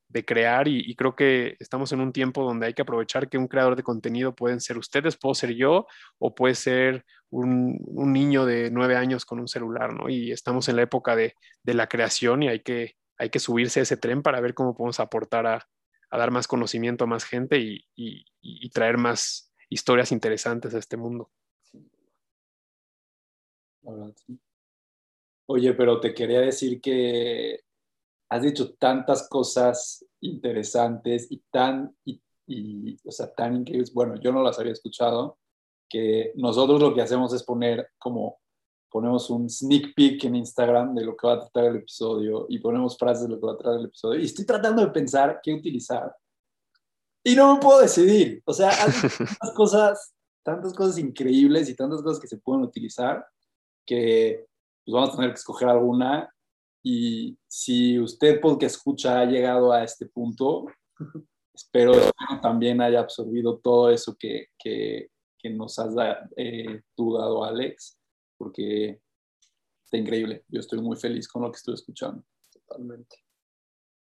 de 0.08 0.24
crear 0.24 0.68
y, 0.68 0.94
creo 0.96 1.14
que 1.14 1.56
estamos 1.60 1.92
en 1.92 2.00
un 2.00 2.12
tiempo 2.12 2.42
donde 2.42 2.66
hay 2.66 2.74
que 2.74 2.82
aprovechar 2.82 3.28
que 3.28 3.38
un 3.38 3.46
creador 3.46 3.76
de 3.76 3.82
contenido 3.82 4.34
pueden 4.34 4.60
ser 4.60 4.78
ustedes, 4.78 5.16
puedo 5.16 5.34
ser 5.34 5.54
yo 5.54 5.86
o 6.18 6.34
puede 6.34 6.54
ser 6.54 7.04
un, 7.30 7.78
niño 8.12 8.46
de 8.46 8.70
nueve 8.70 8.96
años 8.96 9.24
con 9.26 9.38
un 9.38 9.48
celular, 9.48 9.92
¿no? 9.92 10.08
Y 10.08 10.32
estamos 10.32 10.68
en 10.68 10.76
la 10.76 10.82
época 10.82 11.14
de, 11.14 11.34
la 11.64 11.88
creación 11.88 12.42
y 12.42 12.48
hay 12.48 12.60
que, 12.60 12.94
hay 13.18 13.30
que 13.30 13.38
subirse 13.38 13.80
a 13.80 13.82
ese 13.82 13.98
tren 13.98 14.22
para 14.22 14.40
ver 14.40 14.54
cómo 14.54 14.74
podemos 14.74 14.98
aportar 15.00 15.46
a, 15.46 15.68
dar 16.10 16.30
más 16.30 16.48
conocimiento 16.48 17.04
a 17.04 17.06
más 17.06 17.24
gente 17.24 17.58
y, 17.58 17.84
y 17.94 18.70
traer 18.70 18.96
más 18.96 19.52
historias 19.68 20.10
interesantes 20.10 20.74
a 20.74 20.78
este 20.78 20.96
mundo. 20.96 21.30
Oye, 25.46 25.74
pero 25.74 26.00
te 26.00 26.14
quería 26.14 26.40
decir 26.40 26.80
que 26.80 27.60
has 28.30 28.42
dicho 28.42 28.74
tantas 28.74 29.28
cosas 29.28 30.04
interesantes 30.20 31.30
y 31.30 31.42
tan, 31.50 31.96
y, 32.04 32.96
o 33.06 33.10
sea, 33.10 33.32
tan 33.32 33.56
increíbles. 33.56 33.92
Bueno, 33.92 34.16
yo 34.20 34.32
no 34.32 34.42
las 34.42 34.58
había 34.58 34.72
escuchado, 34.72 35.38
que 35.88 36.32
nosotros 36.36 36.80
lo 36.80 36.94
que 36.94 37.02
hacemos 37.02 37.32
es 37.32 37.42
poner 37.42 37.90
como, 37.98 38.40
ponemos 38.90 39.30
un 39.30 39.48
sneak 39.48 39.94
peek 39.94 40.24
en 40.24 40.36
Instagram 40.36 40.94
de 40.94 41.04
lo 41.04 41.16
que 41.16 41.26
va 41.26 41.34
a 41.34 41.40
tratar 41.40 41.64
el 41.64 41.76
episodio 41.76 42.46
y 42.48 42.58
ponemos 42.58 42.96
frases 42.98 43.24
de 43.24 43.34
lo 43.34 43.40
que 43.40 43.46
va 43.46 43.52
a 43.52 43.56
tratar 43.56 43.80
el 43.80 43.86
episodio. 43.86 44.20
Y 44.20 44.24
estoy 44.24 44.44
tratando 44.44 44.82
de 44.82 44.90
pensar 44.90 45.40
qué 45.42 45.54
utilizar. 45.54 46.14
Y 47.24 47.34
no 47.34 47.54
me 47.54 47.60
puedo 47.60 47.80
decidir. 47.80 48.42
O 48.44 48.52
sea, 48.52 48.70
hay 48.70 48.92
tantas 49.00 49.52
cosas, 49.54 50.14
tantas 50.42 50.74
cosas 50.74 50.98
increíbles 50.98 51.68
y 51.68 51.74
tantas 51.74 52.02
cosas 52.02 52.20
que 52.20 52.28
se 52.28 52.38
pueden 52.38 52.62
utilizar 52.64 53.26
que 53.86 54.46
pues 54.84 54.92
vamos 54.92 55.10
a 55.10 55.16
tener 55.16 55.30
que 55.30 55.38
escoger 55.38 55.68
alguna 55.68 56.30
y 56.82 57.36
si 57.46 57.98
usted, 57.98 58.40
porque 58.40 58.66
escucha, 58.66 59.20
ha 59.20 59.24
llegado 59.24 59.72
a 59.72 59.84
este 59.84 60.06
punto, 60.06 60.66
espero 61.54 61.92
que 61.92 62.36
también 62.40 62.80
haya 62.80 63.00
absorbido 63.00 63.58
todo 63.58 63.90
eso 63.90 64.16
que, 64.18 64.46
que, 64.58 65.10
que 65.38 65.50
nos 65.50 65.78
has 65.78 65.94
eh, 66.36 66.82
dado, 66.96 67.44
Alex, 67.44 67.98
porque 68.36 69.00
está 69.84 69.96
increíble. 69.96 70.44
Yo 70.48 70.60
estoy 70.60 70.80
muy 70.80 70.96
feliz 70.96 71.28
con 71.28 71.42
lo 71.42 71.50
que 71.50 71.56
estoy 71.56 71.74
escuchando. 71.74 72.22
Totalmente. 72.52 73.16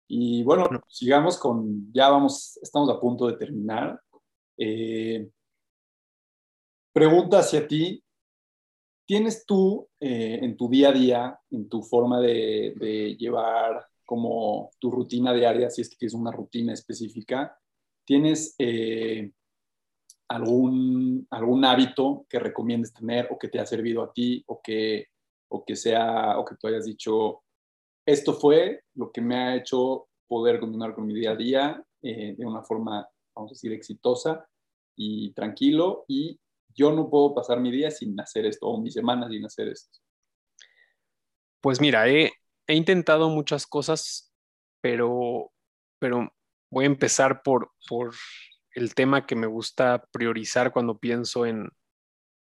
Y 0.09 0.43
bueno, 0.43 0.69
sigamos 0.89 1.39
con, 1.39 1.93
ya 1.93 2.11
vamos, 2.11 2.59
estamos 2.63 2.91
a 2.91 3.01
punto 3.01 3.27
de 3.27 3.37
terminar. 3.37 4.01
Eh, 4.59 5.31
pregunta 6.93 7.39
hacia 7.39 7.67
ti, 7.67 8.03
¿Tienes 9.07 9.45
tú 9.45 9.89
eh, 10.01 10.39
en 10.43 10.57
tu 10.57 10.69
día 10.69 10.89
a 10.89 10.93
día, 10.93 11.41
en 11.51 11.69
tu 11.69 11.83
forma 11.83 12.21
de, 12.21 13.17
llevar 13.19 13.87
como 14.05 14.71
tu 14.79 14.91
rutina 14.91 15.33
diaria, 15.33 15.71
si 15.71 15.83
es 15.83 15.91
que 15.91 15.97
tienes 15.97 16.15
una 16.15 16.31
rutina 16.31 16.73
específica, 16.73 17.59
¿tienes 18.05 18.55
eh, 18.59 19.31
algún, 20.29 21.27
algún 21.31 21.65
hábito 21.65 22.27
que 22.29 22.39
recomiendes 22.39 22.93
tener 22.93 23.29
o 23.31 23.39
que 23.39 23.49
te 23.49 23.61
ha 23.61 23.67
servido 23.67 24.03
a 24.03 24.13
ti 24.13 24.43
o 24.47 24.61
que, 24.63 25.09
o 25.49 25.65
que 25.65 25.77
sea, 25.77 26.39
o 26.39 26.45
que 26.45 26.57
tú 26.57 26.67
hayas 26.67 26.87
dicho, 26.87 27.43
esto 28.07 28.35
fue 28.35 28.85
lo 28.95 29.11
que 29.13 29.21
me 29.21 29.37
ha 29.37 29.57
hecho 29.57 30.09
poder 30.27 30.61
continuar 30.61 30.95
con 30.95 31.07
mi 31.07 31.15
día 31.15 31.33
a 31.33 31.37
día 31.37 31.85
eh, 32.03 32.35
de 32.37 32.47
una 32.47 32.63
forma, 32.63 33.07
vamos 33.35 33.53
a 33.53 33.55
decir, 33.55 33.73
exitosa 33.73 34.47
y 34.97 35.33
tranquilo 35.33 36.05
y 36.09 36.39
yo 36.75 36.93
no 36.93 37.09
puedo 37.09 37.35
pasar 37.35 37.61
mi 37.61 37.71
día 37.71 37.91
sin 37.91 38.19
hacer 38.21 38.47
esto 38.47 38.67
o 38.67 38.81
mi 38.81 38.91
semana 38.91 39.29
sin 39.29 39.45
hacer 39.45 39.69
esto. 39.69 39.99
Pues 41.61 41.81
mira, 41.81 42.09
he, 42.09 42.33
intentado 42.69 43.29
muchas 43.31 43.67
cosas, 43.67 44.33
pero, 44.81 45.53
pero 45.99 46.33
voy 46.71 46.85
a 46.85 46.89
empezar 46.89 47.43
por, 47.43 47.73
por 47.89 48.15
el 48.73 48.95
tema 48.95 49.27
que 49.27 49.37
me 49.37 49.47
gusta 49.47 50.05
priorizar 50.13 50.73
cuando 50.73 50.99
pienso 50.99 51.47
en 51.47 51.71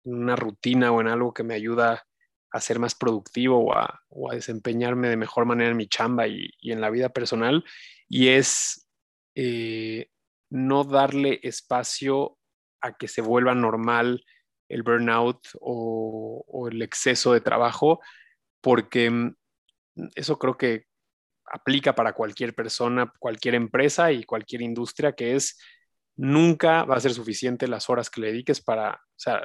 una 0.04 0.36
rutina 0.36 0.92
o 0.92 1.02
en 1.02 1.08
algo 1.08 1.34
que 1.34 1.44
me 1.44 1.56
ayuda 1.56 2.06
a 2.52 2.60
ser 2.60 2.80
más 2.80 2.96
productivo 2.96 3.60
o 3.60 3.74
a, 3.74 4.36
desempeñarme 4.36 5.10
de 5.10 5.18
mejor 5.18 5.46
manera 5.46 5.72
en 5.72 5.78
mi 5.78 5.88
chamba 5.88 6.28
y, 6.28 6.52
en 6.62 6.82
la 6.82 6.90
vida 6.90 7.10
personal, 7.10 7.64
y 8.08 8.30
es 8.30 8.88
eh, 9.36 10.10
no 10.50 10.84
darle 10.84 11.40
espacio 11.44 12.38
a 12.82 12.94
que 12.94 13.08
se 13.08 13.22
vuelva 13.22 13.56
normal 13.56 14.24
el 14.70 14.84
burnout 14.84 15.40
o, 15.60 16.68
el 16.72 16.82
exceso 16.82 17.34
de 17.34 17.42
trabajo, 17.42 18.00
porque 18.62 19.10
mm, 19.10 19.36
eso 20.16 20.38
creo 20.40 20.58
que 20.58 20.86
aplica 21.46 21.96
para 21.96 22.14
cualquier 22.14 22.56
persona, 22.56 23.12
cualquier 23.20 23.56
empresa 23.56 24.12
y 24.12 24.24
cualquier 24.24 24.62
industria, 24.62 25.14
que 25.14 25.36
es 25.36 25.58
nunca 26.16 26.84
va 26.86 26.96
a 26.96 27.00
ser 27.00 27.14
suficiente 27.14 27.68
las 27.68 27.90
horas 27.90 28.10
que 28.10 28.22
le 28.22 28.28
dediques 28.28 28.62
para, 28.62 29.02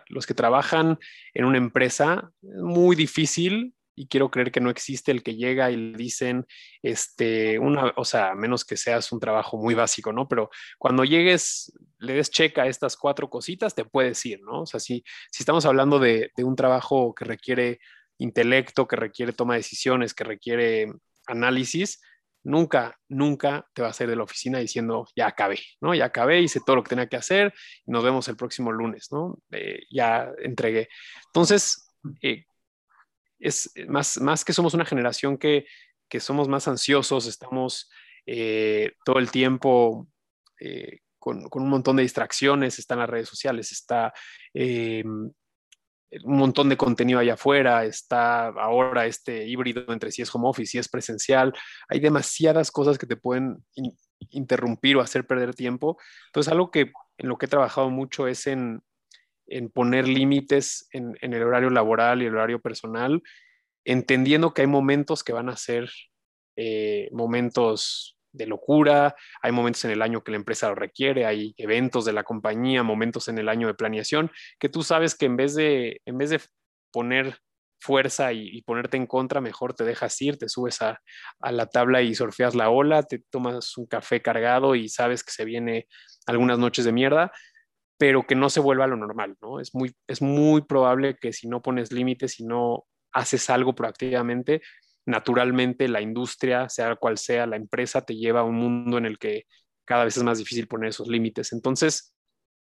los 0.08 0.26
que 0.26 0.34
trabajan 0.34 0.98
en 1.34 1.44
una 1.44 1.58
empresa, 1.58 2.30
es 2.42 2.62
muy 2.62 2.96
difícil 2.96 3.74
y 3.96 4.06
quiero 4.08 4.30
creer 4.30 4.52
que 4.52 4.60
no 4.60 4.70
existe 4.70 5.10
el 5.10 5.22
que 5.22 5.34
llega 5.34 5.70
y 5.70 5.76
le 5.76 5.96
dicen, 5.96 6.46
este, 6.82 7.58
una, 7.58 7.94
o 7.96 8.04
sea, 8.04 8.34
menos 8.34 8.64
que 8.64 8.76
seas 8.76 9.10
un 9.10 9.18
trabajo 9.18 9.56
muy 9.56 9.74
básico, 9.74 10.12
¿no? 10.12 10.28
Pero 10.28 10.50
cuando 10.78 11.02
llegues, 11.04 11.72
le 11.98 12.12
des 12.12 12.30
checa 12.30 12.62
a 12.62 12.66
estas 12.66 12.96
cuatro 12.96 13.30
cositas, 13.30 13.74
te 13.74 13.86
puedes 13.86 14.24
ir, 14.26 14.40
¿no? 14.42 14.62
O 14.62 14.66
sea, 14.66 14.78
si, 14.78 15.02
si 15.32 15.42
estamos 15.42 15.64
hablando 15.64 15.98
de, 15.98 16.30
de 16.36 16.44
un 16.44 16.54
trabajo 16.54 17.14
que 17.14 17.24
requiere 17.24 17.80
intelecto, 18.18 18.86
que 18.86 18.96
requiere 18.96 19.32
toma 19.32 19.54
de 19.54 19.60
decisiones, 19.60 20.14
que 20.14 20.24
requiere 20.24 20.92
análisis, 21.26 22.00
nunca, 22.46 22.98
nunca 23.08 23.66
te 23.74 23.82
vas 23.82 24.00
a 24.00 24.04
ir 24.04 24.10
de 24.10 24.16
la 24.16 24.22
oficina 24.22 24.58
diciendo, 24.58 25.06
ya 25.16 25.26
acabé, 25.26 25.58
¿no? 25.80 25.94
Ya 25.94 26.06
acabé, 26.06 26.40
hice 26.42 26.60
todo 26.64 26.76
lo 26.76 26.82
que 26.82 26.90
tenía 26.90 27.08
que 27.08 27.16
hacer, 27.16 27.52
nos 27.86 28.04
vemos 28.04 28.28
el 28.28 28.36
próximo 28.36 28.72
lunes, 28.72 29.08
¿no? 29.10 29.38
Eh, 29.50 29.80
ya 29.90 30.30
entregué. 30.38 30.88
Entonces, 31.26 31.94
eh, 32.22 32.44
es 33.38 33.70
más, 33.88 34.20
más 34.20 34.44
que 34.44 34.52
somos 34.52 34.74
una 34.74 34.84
generación 34.84 35.38
que, 35.38 35.66
que 36.08 36.20
somos 36.20 36.48
más 36.48 36.68
ansiosos, 36.68 37.26
estamos 37.26 37.90
eh, 38.26 38.92
todo 39.04 39.18
el 39.18 39.30
tiempo 39.30 40.08
con, 41.18 41.48
con, 41.48 41.62
un 41.62 41.68
montón 41.68 41.96
de 41.96 42.02
distracciones, 42.02 42.78
están 42.78 42.98
las 42.98 43.10
redes 43.10 43.28
sociales, 43.28 43.72
está 43.72 44.12
un 46.24 46.38
montón 46.38 46.68
de 46.68 46.76
contenido 46.76 47.18
allá 47.18 47.34
afuera, 47.34 47.84
está 47.84 48.46
ahora 48.48 49.06
este 49.06 49.46
híbrido 49.46 49.92
entre 49.92 50.12
si 50.12 50.22
es 50.22 50.34
home 50.34 50.48
office, 50.48 50.72
si 50.72 50.78
es 50.78 50.88
presencial, 50.88 51.52
hay 51.88 52.00
demasiadas 52.00 52.70
cosas 52.70 52.98
que 52.98 53.06
te 53.06 53.16
pueden 53.16 53.64
interrumpir 54.30 54.96
o 54.96 55.00
hacer 55.00 55.26
perder 55.26 55.54
tiempo. 55.54 55.98
Entonces, 56.26 56.52
algo 56.52 56.70
que 56.70 56.92
en 57.18 57.28
lo 57.28 57.38
que 57.38 57.46
he 57.46 57.48
trabajado 57.48 57.90
mucho 57.90 58.28
es 58.28 58.46
en, 58.46 58.82
poner 59.72 60.08
límites 60.08 60.88
en, 60.92 61.16
el 61.20 61.42
horario 61.42 61.70
laboral 61.70 62.22
y 62.22 62.26
el 62.26 62.34
horario 62.34 62.60
personal, 62.60 63.22
entendiendo 63.84 64.52
que 64.52 64.62
hay 64.62 64.66
momentos 64.66 65.22
que 65.22 65.32
van 65.32 65.48
a 65.48 65.56
ser 65.56 65.90
eh, 66.56 67.08
momentos 67.12 68.16
de 68.32 68.46
locura, 68.46 69.14
hay 69.42 69.52
momentos 69.52 69.84
en 69.84 69.92
el 69.92 70.02
año 70.02 70.22
que 70.22 70.30
la 70.30 70.36
empresa 70.36 70.68
lo 70.68 70.74
requiere, 70.74 71.26
hay 71.26 71.54
eventos 71.56 72.04
de 72.04 72.12
la 72.12 72.24
compañía, 72.24 72.82
momentos 72.82 73.28
en 73.28 73.38
el 73.38 73.48
año 73.48 73.66
de 73.66 73.74
planeación, 73.74 74.30
que 74.58 74.68
tú 74.68 74.82
sabes 74.82 75.14
que 75.14 75.26
en 75.26 75.36
vez 75.36 75.54
de, 75.54 76.02
en 76.04 76.18
vez 76.18 76.30
de 76.30 76.40
poner 76.92 77.38
fuerza 77.78 78.32
y, 78.32 78.62
ponerte 78.62 78.96
en 78.96 79.06
contra, 79.06 79.40
mejor 79.40 79.74
te 79.74 79.84
dejas 79.84 80.20
ir, 80.22 80.38
te 80.38 80.48
subes 80.48 80.82
a, 80.82 81.00
la 81.40 81.66
tabla 81.66 82.02
y 82.02 82.14
surfeas 82.14 82.54
la 82.54 82.70
ola, 82.70 83.02
te 83.02 83.22
tomas 83.30 83.76
un 83.76 83.86
café 83.86 84.20
cargado 84.22 84.74
y 84.74 84.88
sabes 84.88 85.22
que 85.22 85.30
se 85.30 85.44
viene 85.44 85.86
algunas 86.26 86.58
noches 86.58 86.84
de 86.84 86.92
mierda, 86.92 87.32
pero 87.98 88.26
que 88.26 88.34
no 88.34 88.50
se 88.50 88.60
vuelva 88.60 88.84
a 88.84 88.88
lo 88.88 88.96
normal, 88.96 89.36
¿no? 89.40 89.60
Es 89.60 89.74
muy, 89.74 89.94
es 90.06 90.20
muy 90.20 90.62
probable 90.62 91.16
que 91.20 91.32
si 91.32 91.48
no 91.48 91.62
pones 91.62 91.92
límites, 91.92 92.32
si 92.32 92.44
no 92.44 92.84
haces 93.12 93.48
algo 93.48 93.74
proactivamente, 93.74 94.60
naturalmente 95.06 95.88
la 95.88 96.02
industria, 96.02 96.68
sea 96.68 96.96
cual 96.96 97.16
sea 97.16 97.46
la 97.46 97.56
empresa, 97.56 98.02
te 98.02 98.16
lleva 98.16 98.40
a 98.40 98.44
un 98.44 98.56
mundo 98.56 98.98
en 98.98 99.06
el 99.06 99.18
que 99.18 99.44
cada 99.86 100.04
vez 100.04 100.16
es 100.16 100.22
más 100.22 100.38
difícil 100.38 100.66
poner 100.66 100.90
esos 100.90 101.08
límites. 101.08 101.52
Entonces, 101.52 102.14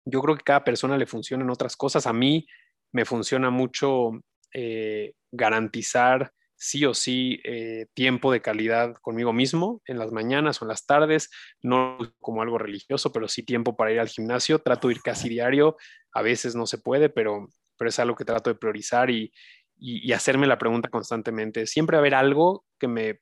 yo 0.05 0.21
creo 0.21 0.37
que 0.37 0.43
cada 0.43 0.63
persona 0.63 0.97
le 0.97 1.07
funcionan 1.07 1.49
otras 1.49 1.75
cosas. 1.75 2.07
A 2.07 2.13
mí 2.13 2.45
me 2.93 3.03
funciona 3.03 3.49
mucho 3.49 4.11
eh, 4.53 5.13
garantizar 5.31 6.31
sí 6.59 6.85
o 6.85 6.93
sí 6.93 7.39
eh, 7.45 7.87
tiempo 7.93 8.31
de 8.31 8.41
calidad 8.41 8.93
conmigo 9.01 9.31
mismo 9.31 9.81
en 9.85 9.97
las 9.97 10.11
mañanas 10.11 10.61
o 10.61 10.65
en 10.65 10.69
las 10.69 10.85
tardes, 10.85 11.29
no 11.61 11.97
como 12.19 12.41
algo 12.41 12.57
religioso, 12.57 13.13
pero 13.13 13.29
sí 13.29 13.43
tiempo 13.43 13.77
para 13.77 13.93
ir 13.93 13.99
al 13.99 14.09
gimnasio. 14.09 14.59
Trato 14.59 14.89
de 14.89 14.95
ir 14.95 15.01
casi 15.01 15.29
diario, 15.29 15.77
a 16.11 16.21
veces 16.21 16.55
no 16.55 16.67
se 16.67 16.77
puede, 16.77 17.09
pero, 17.09 17.47
pero 17.77 17.89
es 17.89 17.97
algo 17.99 18.15
que 18.15 18.25
trato 18.25 18.49
de 18.49 18.57
priorizar 18.57 19.09
y, 19.09 19.31
y, 19.77 20.11
hacerme 20.11 20.47
la 20.47 20.57
pregunta 20.57 20.89
constantemente. 20.89 21.65
Siempre 21.65 21.95
va 21.95 21.99
a 21.99 22.01
haber 22.01 22.15
algo 22.15 22.65
que 22.77 22.87
me 22.89 23.19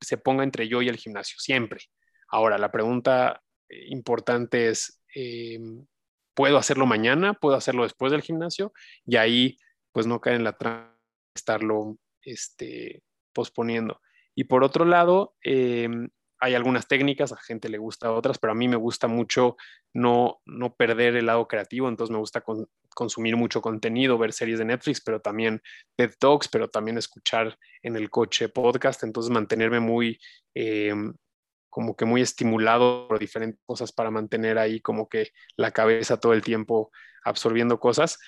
se 0.00 0.18
ponga 0.18 0.44
entre 0.44 0.68
yo 0.68 0.82
y 0.82 0.88
el 0.88 0.96
gimnasio, 0.96 1.38
siempre. 1.38 1.80
Ahora, 2.28 2.58
la 2.58 2.70
pregunta 2.70 3.42
eh, 3.70 3.86
importante 3.88 4.68
es, 4.68 5.02
em, 5.14 5.86
¿puedo 6.34 6.58
hacerlo 6.58 6.86
mañana? 6.86 7.34
¿Puedo 7.34 7.56
hacerlo 7.56 7.84
después 7.84 8.12
del 8.12 8.22
gimnasio? 8.22 8.72
Y 9.06 9.16
ahí, 9.16 9.56
pues 9.92 10.06
no 10.06 10.20
caer 10.20 10.36
en 10.36 10.44
la 10.44 10.52
trampa 10.56 10.98
estarlo 11.34 11.96
este, 12.22 13.02
posponiendo. 13.32 14.00
Y 14.34 14.44
por 14.44 14.64
otro 14.64 14.84
lado, 14.84 15.34
em, 15.42 16.08
hay 16.40 16.54
algunas 16.54 16.86
técnicas, 16.86 17.32
a 17.32 17.36
gente 17.36 17.68
le 17.68 17.78
gusta 17.78 18.12
otras, 18.12 18.38
pero 18.38 18.52
a 18.52 18.54
mí 18.54 18.68
me 18.68 18.76
gusta 18.76 19.08
mucho 19.08 19.56
no, 19.92 20.40
no 20.46 20.74
perder 20.74 21.16
el 21.16 21.26
lado 21.26 21.48
creativo, 21.48 21.88
entonces 21.88 22.12
me 22.12 22.18
gusta 22.18 22.44
consumir 22.94 23.36
mucho 23.36 23.60
contenido, 23.60 24.18
ver 24.18 24.32
series 24.32 24.58
de 24.58 24.64
Netflix, 24.64 25.00
pero 25.00 25.20
también 25.20 25.62
TED 25.96 26.12
Talks, 26.18 26.48
pero 26.48 26.68
también 26.68 26.98
escuchar 26.98 27.58
en 27.82 27.96
el 27.96 28.10
coche 28.10 28.48
podcast, 28.48 29.02
entonces 29.02 29.30
mantenerme 29.30 29.80
muy, 29.80 30.20
eh, 30.54 30.94
como 31.68 31.96
que 31.96 32.04
muy 32.04 32.22
estimulado 32.22 33.08
por 33.08 33.18
diferentes 33.18 33.60
cosas 33.66 33.92
para 33.92 34.10
mantener 34.10 34.58
ahí 34.58 34.80
como 34.80 35.08
que 35.08 35.32
la 35.56 35.72
cabeza 35.72 36.20
todo 36.20 36.32
el 36.32 36.42
tiempo 36.42 36.90
absorbiendo 37.24 37.78
cosas. 37.78 38.18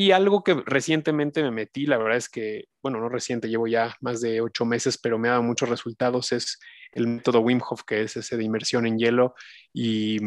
Y 0.00 0.12
algo 0.12 0.44
que 0.44 0.54
recientemente 0.64 1.42
me 1.42 1.50
metí, 1.50 1.84
la 1.84 1.98
verdad 1.98 2.18
es 2.18 2.28
que, 2.28 2.66
bueno, 2.80 3.00
no 3.00 3.08
reciente, 3.08 3.48
llevo 3.48 3.66
ya 3.66 3.96
más 4.00 4.20
de 4.20 4.40
ocho 4.40 4.64
meses, 4.64 4.96
pero 4.96 5.18
me 5.18 5.26
ha 5.26 5.32
dado 5.32 5.42
muchos 5.42 5.68
resultados, 5.68 6.30
es 6.30 6.60
el 6.92 7.08
método 7.08 7.40
Wim 7.40 7.60
Hof, 7.68 7.82
que 7.82 8.02
es 8.02 8.16
ese 8.16 8.36
de 8.36 8.44
inmersión 8.44 8.86
en 8.86 8.96
hielo 8.96 9.34
y, 9.72 10.20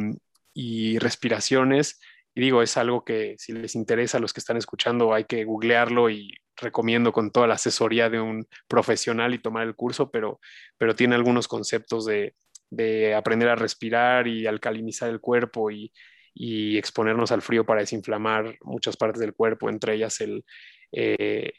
respiraciones. 1.00 2.02
Y 2.36 2.42
digo, 2.42 2.62
es 2.62 2.76
algo 2.76 3.06
que 3.06 3.36
si 3.38 3.54
les 3.54 3.76
interesa 3.76 4.18
a 4.18 4.20
los 4.20 4.34
que 4.34 4.42
están 4.42 4.58
escuchando, 4.58 5.14
hay 5.14 5.24
que 5.24 5.46
googlearlo 5.46 6.10
y 6.10 6.36
recomiendo 6.58 7.14
con 7.14 7.32
toda 7.32 7.48
la 7.48 7.54
asesoría 7.54 8.10
de 8.10 8.20
un 8.20 8.50
profesional 8.68 9.34
y 9.34 9.40
tomar 9.40 9.66
el 9.66 9.78
curso, 9.78 10.12
pero, 10.12 10.42
pero 10.78 10.98
tiene 10.98 11.16
algunos 11.16 11.48
conceptos 11.48 12.06
de, 12.06 12.36
de 12.70 13.16
aprender 13.16 13.48
a 13.48 13.56
respirar 13.56 14.28
y 14.28 14.48
alcalinizar 14.48 15.10
el 15.10 15.22
cuerpo 15.22 15.72
y, 15.72 15.94
y 16.34 16.78
exponernos 16.78 17.32
al 17.32 17.42
frío 17.42 17.66
para 17.66 17.82
desinflamar 17.82 18.58
muchas 18.62 18.98
partes 18.98 19.20
del 19.20 19.34
cuerpo, 19.34 19.70
entre 19.70 19.96
ellas 19.96 20.22
el 20.22 20.44
eh, 20.92 21.54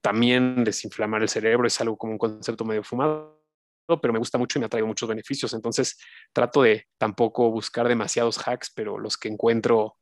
también 0.00 0.64
desinflamar 0.64 1.22
el 1.22 1.28
cerebro, 1.28 1.66
es 1.66 1.80
algo 1.80 1.96
como 1.96 2.12
un 2.12 2.18
concepto 2.18 2.64
medio 2.64 2.82
fumado, 2.82 3.42
pero 4.00 4.12
me 4.12 4.18
gusta 4.18 4.38
mucho 4.38 4.58
y 4.58 4.60
me 4.60 4.66
ha 4.66 4.84
muchos 4.84 5.08
beneficios. 5.08 5.52
Entonces 5.54 5.98
trato 6.32 6.62
de 6.62 6.86
tampoco 6.98 7.50
buscar 7.50 7.88
demasiados 7.88 8.46
hacks, 8.46 8.72
pero 8.74 8.98
los 8.98 9.16
que 9.16 9.28
encuentro 9.28 9.96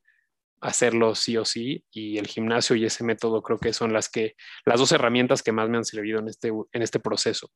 hacerlo 0.61 1.14
sí 1.16 1.37
o 1.37 1.45
sí 1.45 1.85
y 1.91 2.18
el 2.18 2.29
gimnasio 2.29 2.77
y 2.77 2.85
ese 2.85 3.03
método 3.03 3.43
creo 3.43 3.59
que 3.59 3.73
son 3.73 3.93
las 3.93 4.09
que 4.09 4.37
las 4.64 4.79
dos 4.79 4.93
herramientas 4.93 5.43
que 5.43 5.51
más 5.51 5.68
me 5.68 5.77
han 5.77 5.85
servido 5.85 6.20
en 6.20 6.29
este 6.29 6.49
en 6.51 6.83
este 6.83 7.01
proceso. 7.01 7.49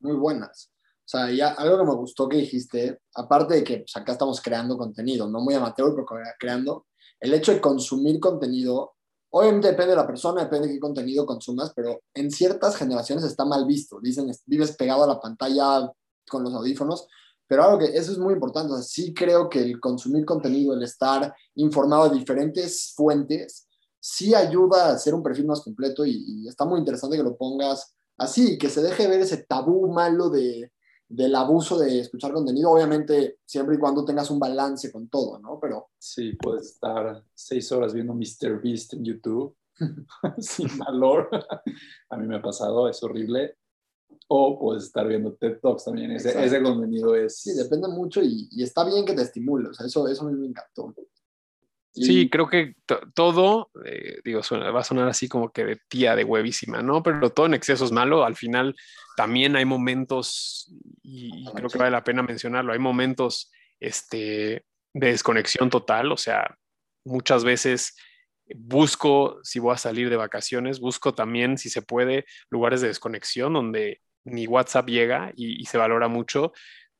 Muy 0.00 0.16
buenas. 0.16 0.73
O 1.04 1.08
sea, 1.08 1.30
ya 1.30 1.48
algo 1.50 1.78
que 1.78 1.84
me 1.84 1.94
gustó 1.94 2.28
que 2.28 2.38
dijiste, 2.38 2.98
aparte 3.14 3.54
de 3.54 3.64
que 3.64 3.78
pues, 3.78 3.94
acá 3.94 4.12
estamos 4.12 4.40
creando 4.40 4.78
contenido, 4.78 5.28
no 5.28 5.40
muy 5.40 5.54
amateur, 5.54 5.94
pero 5.94 6.06
creando, 6.38 6.86
el 7.20 7.34
hecho 7.34 7.52
de 7.52 7.60
consumir 7.60 8.18
contenido, 8.18 8.94
obviamente 9.30 9.68
depende 9.68 9.90
de 9.90 9.96
la 9.96 10.06
persona, 10.06 10.44
depende 10.44 10.68
de 10.68 10.74
qué 10.74 10.80
contenido 10.80 11.26
consumas, 11.26 11.72
pero 11.76 12.00
en 12.14 12.30
ciertas 12.30 12.76
generaciones 12.76 13.24
está 13.24 13.44
mal 13.44 13.66
visto. 13.66 14.00
Dicen, 14.00 14.30
vives 14.46 14.74
pegado 14.76 15.04
a 15.04 15.08
la 15.08 15.20
pantalla 15.20 15.92
con 16.26 16.42
los 16.42 16.54
audífonos, 16.54 17.06
pero 17.46 17.64
algo 17.64 17.78
que 17.80 17.96
eso 17.96 18.12
es 18.12 18.18
muy 18.18 18.32
importante. 18.32 18.72
O 18.72 18.82
sí 18.82 19.12
creo 19.12 19.50
que 19.50 19.60
el 19.60 19.80
consumir 19.80 20.24
contenido, 20.24 20.72
el 20.72 20.82
estar 20.82 21.34
informado 21.56 22.08
de 22.08 22.18
diferentes 22.18 22.94
fuentes, 22.96 23.68
sí 24.00 24.34
ayuda 24.34 24.86
a 24.86 24.92
hacer 24.94 25.14
un 25.14 25.22
perfil 25.22 25.46
más 25.46 25.60
completo 25.60 26.04
y 26.06 26.48
está 26.48 26.64
muy 26.64 26.78
interesante 26.78 27.16
que 27.16 27.22
lo 27.22 27.36
pongas 27.36 27.94
así, 28.18 28.58
que 28.58 28.70
se 28.70 28.82
deje 28.82 29.08
ver 29.08 29.20
ese 29.20 29.38
tabú 29.38 29.90
malo 29.92 30.30
de 30.30 30.70
del 31.14 31.34
abuso 31.34 31.78
de 31.78 32.00
escuchar 32.00 32.32
contenido, 32.32 32.70
obviamente 32.70 33.38
siempre 33.44 33.76
y 33.76 33.78
cuando 33.78 34.04
tengas 34.04 34.30
un 34.30 34.38
balance 34.38 34.90
con 34.90 35.08
todo, 35.08 35.38
¿no? 35.38 35.58
Pero... 35.60 35.90
Sí, 35.98 36.32
puedes 36.32 36.72
estar 36.72 37.22
seis 37.32 37.70
horas 37.72 37.94
viendo 37.94 38.14
Mr. 38.14 38.60
Beast 38.60 38.94
en 38.94 39.04
YouTube 39.04 39.56
sin 40.38 40.76
valor. 40.78 41.28
A 42.10 42.16
mí 42.16 42.26
me 42.26 42.36
ha 42.36 42.42
pasado, 42.42 42.88
es 42.88 43.02
horrible. 43.02 43.56
O 44.28 44.58
puedes 44.58 44.84
estar 44.84 45.06
viendo 45.06 45.34
TED 45.34 45.60
Talks 45.60 45.84
también, 45.84 46.10
ese, 46.12 46.42
ese 46.42 46.62
contenido 46.62 47.14
es... 47.14 47.38
Sí, 47.38 47.52
depende 47.52 47.88
mucho 47.88 48.22
y, 48.22 48.48
y, 48.50 48.62
está 48.62 48.84
bien 48.84 49.04
que 49.04 49.12
te 49.12 49.22
estimule, 49.22 49.68
o 49.68 49.74
sea, 49.74 49.86
eso, 49.86 50.08
eso 50.08 50.26
a 50.26 50.30
mí 50.30 50.38
me 50.38 50.46
encantó. 50.46 50.94
Sí, 51.94 52.28
creo 52.28 52.48
que 52.48 52.74
todo, 53.14 53.70
eh, 53.84 54.18
digo, 54.24 54.40
va 54.50 54.80
a 54.80 54.84
sonar 54.84 55.08
así 55.08 55.28
como 55.28 55.52
que 55.52 55.64
de 55.64 55.78
tía 55.88 56.16
de 56.16 56.24
huevísima, 56.24 56.82
¿no? 56.82 57.04
Pero 57.04 57.30
todo 57.30 57.46
en 57.46 57.54
exceso 57.54 57.84
es 57.84 57.92
malo. 57.92 58.24
Al 58.24 58.34
final 58.34 58.74
también 59.16 59.54
hay 59.54 59.64
momentos, 59.64 60.72
y, 61.04 61.44
creo 61.54 61.68
que 61.68 61.78
vale 61.78 61.90
la 61.90 62.02
pena 62.02 62.22
mencionarlo, 62.22 62.72
hay 62.72 62.78
momentos 62.78 63.52
este, 63.78 64.64
de 64.94 65.06
desconexión 65.08 65.68
total. 65.68 66.10
O 66.10 66.16
sea, 66.16 66.56
muchas 67.04 67.44
veces 67.44 67.94
busco, 68.56 69.38
si 69.42 69.58
voy 69.58 69.74
a 69.74 69.78
salir 69.78 70.08
de 70.08 70.16
vacaciones, 70.16 70.80
busco 70.80 71.14
también, 71.14 71.58
si 71.58 71.68
se 71.68 71.82
puede, 71.82 72.24
lugares 72.50 72.80
de 72.80 72.88
desconexión 72.88 73.52
donde 73.52 74.00
ni 74.24 74.46
WhatsApp 74.46 74.88
llega 74.88 75.32
y, 75.36 75.64
se 75.66 75.76
valora 75.76 76.08
mucho 76.08 76.52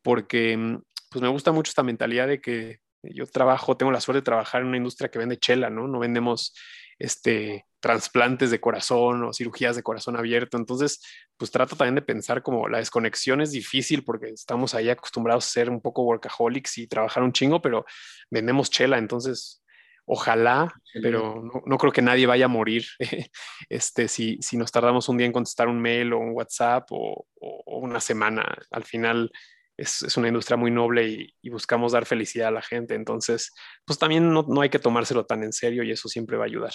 porque 0.02 0.56
mm, 0.56 0.82
pues 1.10 1.22
me 1.22 1.28
gusta 1.28 1.52
mucho 1.52 1.70
esta 1.70 1.82
mentalidad 1.82 2.28
de 2.28 2.40
que 2.40 2.80
yo 3.02 3.26
trabajo, 3.26 3.76
tengo 3.76 3.92
la 3.92 4.00
suerte 4.00 4.20
de 4.20 4.24
trabajar 4.24 4.60
en 4.60 4.68
una 4.68 4.76
industria 4.76 5.10
que 5.10 5.18
vende 5.18 5.38
chela, 5.38 5.70
¿no? 5.70 5.88
No 5.88 5.98
vendemos 5.98 6.54
este, 6.98 7.66
trasplantes 7.80 8.50
de 8.50 8.60
corazón 8.60 9.24
o 9.24 9.32
cirugías 9.32 9.76
de 9.76 9.82
corazón 9.82 10.16
abierto. 10.16 10.56
Entonces, 10.56 11.02
pues 11.36 11.50
trato 11.50 11.76
también 11.76 11.96
de 11.96 12.02
pensar 12.02 12.42
como 12.42 12.68
la 12.68 12.78
desconexión 12.78 13.40
es 13.40 13.52
difícil 13.52 14.04
porque 14.04 14.28
estamos 14.30 14.74
ahí 14.74 14.88
acostumbrados 14.88 15.46
a 15.46 15.50
ser 15.50 15.70
un 15.70 15.80
poco 15.80 16.02
workaholics 16.02 16.78
y 16.78 16.86
trabajar 16.86 17.22
un 17.22 17.32
chingo, 17.32 17.60
pero 17.60 17.84
vendemos 18.30 18.70
chela, 18.70 18.98
entonces 18.98 19.62
ojalá, 20.06 20.72
pero 21.02 21.42
no, 21.64 21.78
creo 21.78 21.92
que 21.92 22.02
nadie 22.02 22.26
vaya 22.26 22.44
a 22.44 22.48
morir 22.48 22.84
este, 23.68 24.08
si, 24.08 24.38
si 24.40 24.56
nos 24.56 24.70
tardamos 24.70 25.08
un 25.08 25.16
día 25.16 25.26
en 25.26 25.32
contestar 25.32 25.68
un 25.68 25.80
mail 25.80 26.12
o 26.12 26.18
un 26.18 26.32
WhatsApp 26.32 26.86
o, 26.90 27.26
una 27.66 28.00
semana. 28.00 28.56
Al 28.70 28.84
final 28.84 29.30
es, 29.76 30.16
una 30.16 30.28
industria 30.28 30.56
muy 30.56 30.70
noble 30.70 31.32
y, 31.42 31.50
buscamos 31.50 31.92
dar 31.92 32.06
felicidad 32.06 32.48
a 32.48 32.52
la 32.52 32.62
gente. 32.62 32.94
Entonces, 32.94 33.52
pues 33.84 33.98
también 33.98 34.32
no, 34.32 34.44
no, 34.48 34.60
hay 34.60 34.70
que 34.70 34.78
tomárselo 34.78 35.26
tan 35.26 35.42
en 35.42 35.52
serio 35.52 35.82
y 35.82 35.90
eso 35.90 36.08
siempre 36.08 36.36
va 36.36 36.44
a 36.44 36.46
ayudar. 36.46 36.72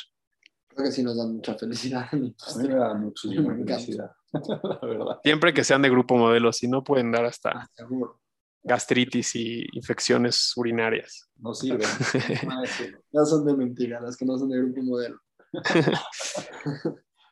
Creo 0.69 0.85
que 0.85 0.91
sí 0.91 1.03
nos 1.03 1.17
dan 1.17 1.35
mucha 1.35 1.55
felicidad. 1.55 2.07
A 2.11 2.15
mí 2.15 2.67
me 2.67 2.75
da 2.75 2.93
muchísima 2.93 3.55
felicidad, 3.55 4.11
la 4.33 4.87
verdad. 4.87 5.19
Siempre 5.23 5.53
que 5.53 5.63
sean 5.63 5.81
de 5.81 5.89
grupo 5.89 6.15
modelo, 6.17 6.53
si 6.53 6.67
no 6.67 6.83
pueden 6.83 7.11
dar 7.11 7.25
hasta 7.25 7.49
ah, 7.49 7.67
gastritis 8.63 9.35
y 9.35 9.65
infecciones 9.73 10.53
urinarias. 10.55 11.29
No 11.37 11.53
sirven. 11.53 11.87
no 13.11 13.25
son 13.25 13.45
de 13.45 13.55
mentira, 13.55 13.99
las 13.99 14.15
que 14.15 14.25
no 14.25 14.37
son 14.37 14.49
de 14.49 14.57
grupo 14.57 14.81
modelo. 14.81 15.19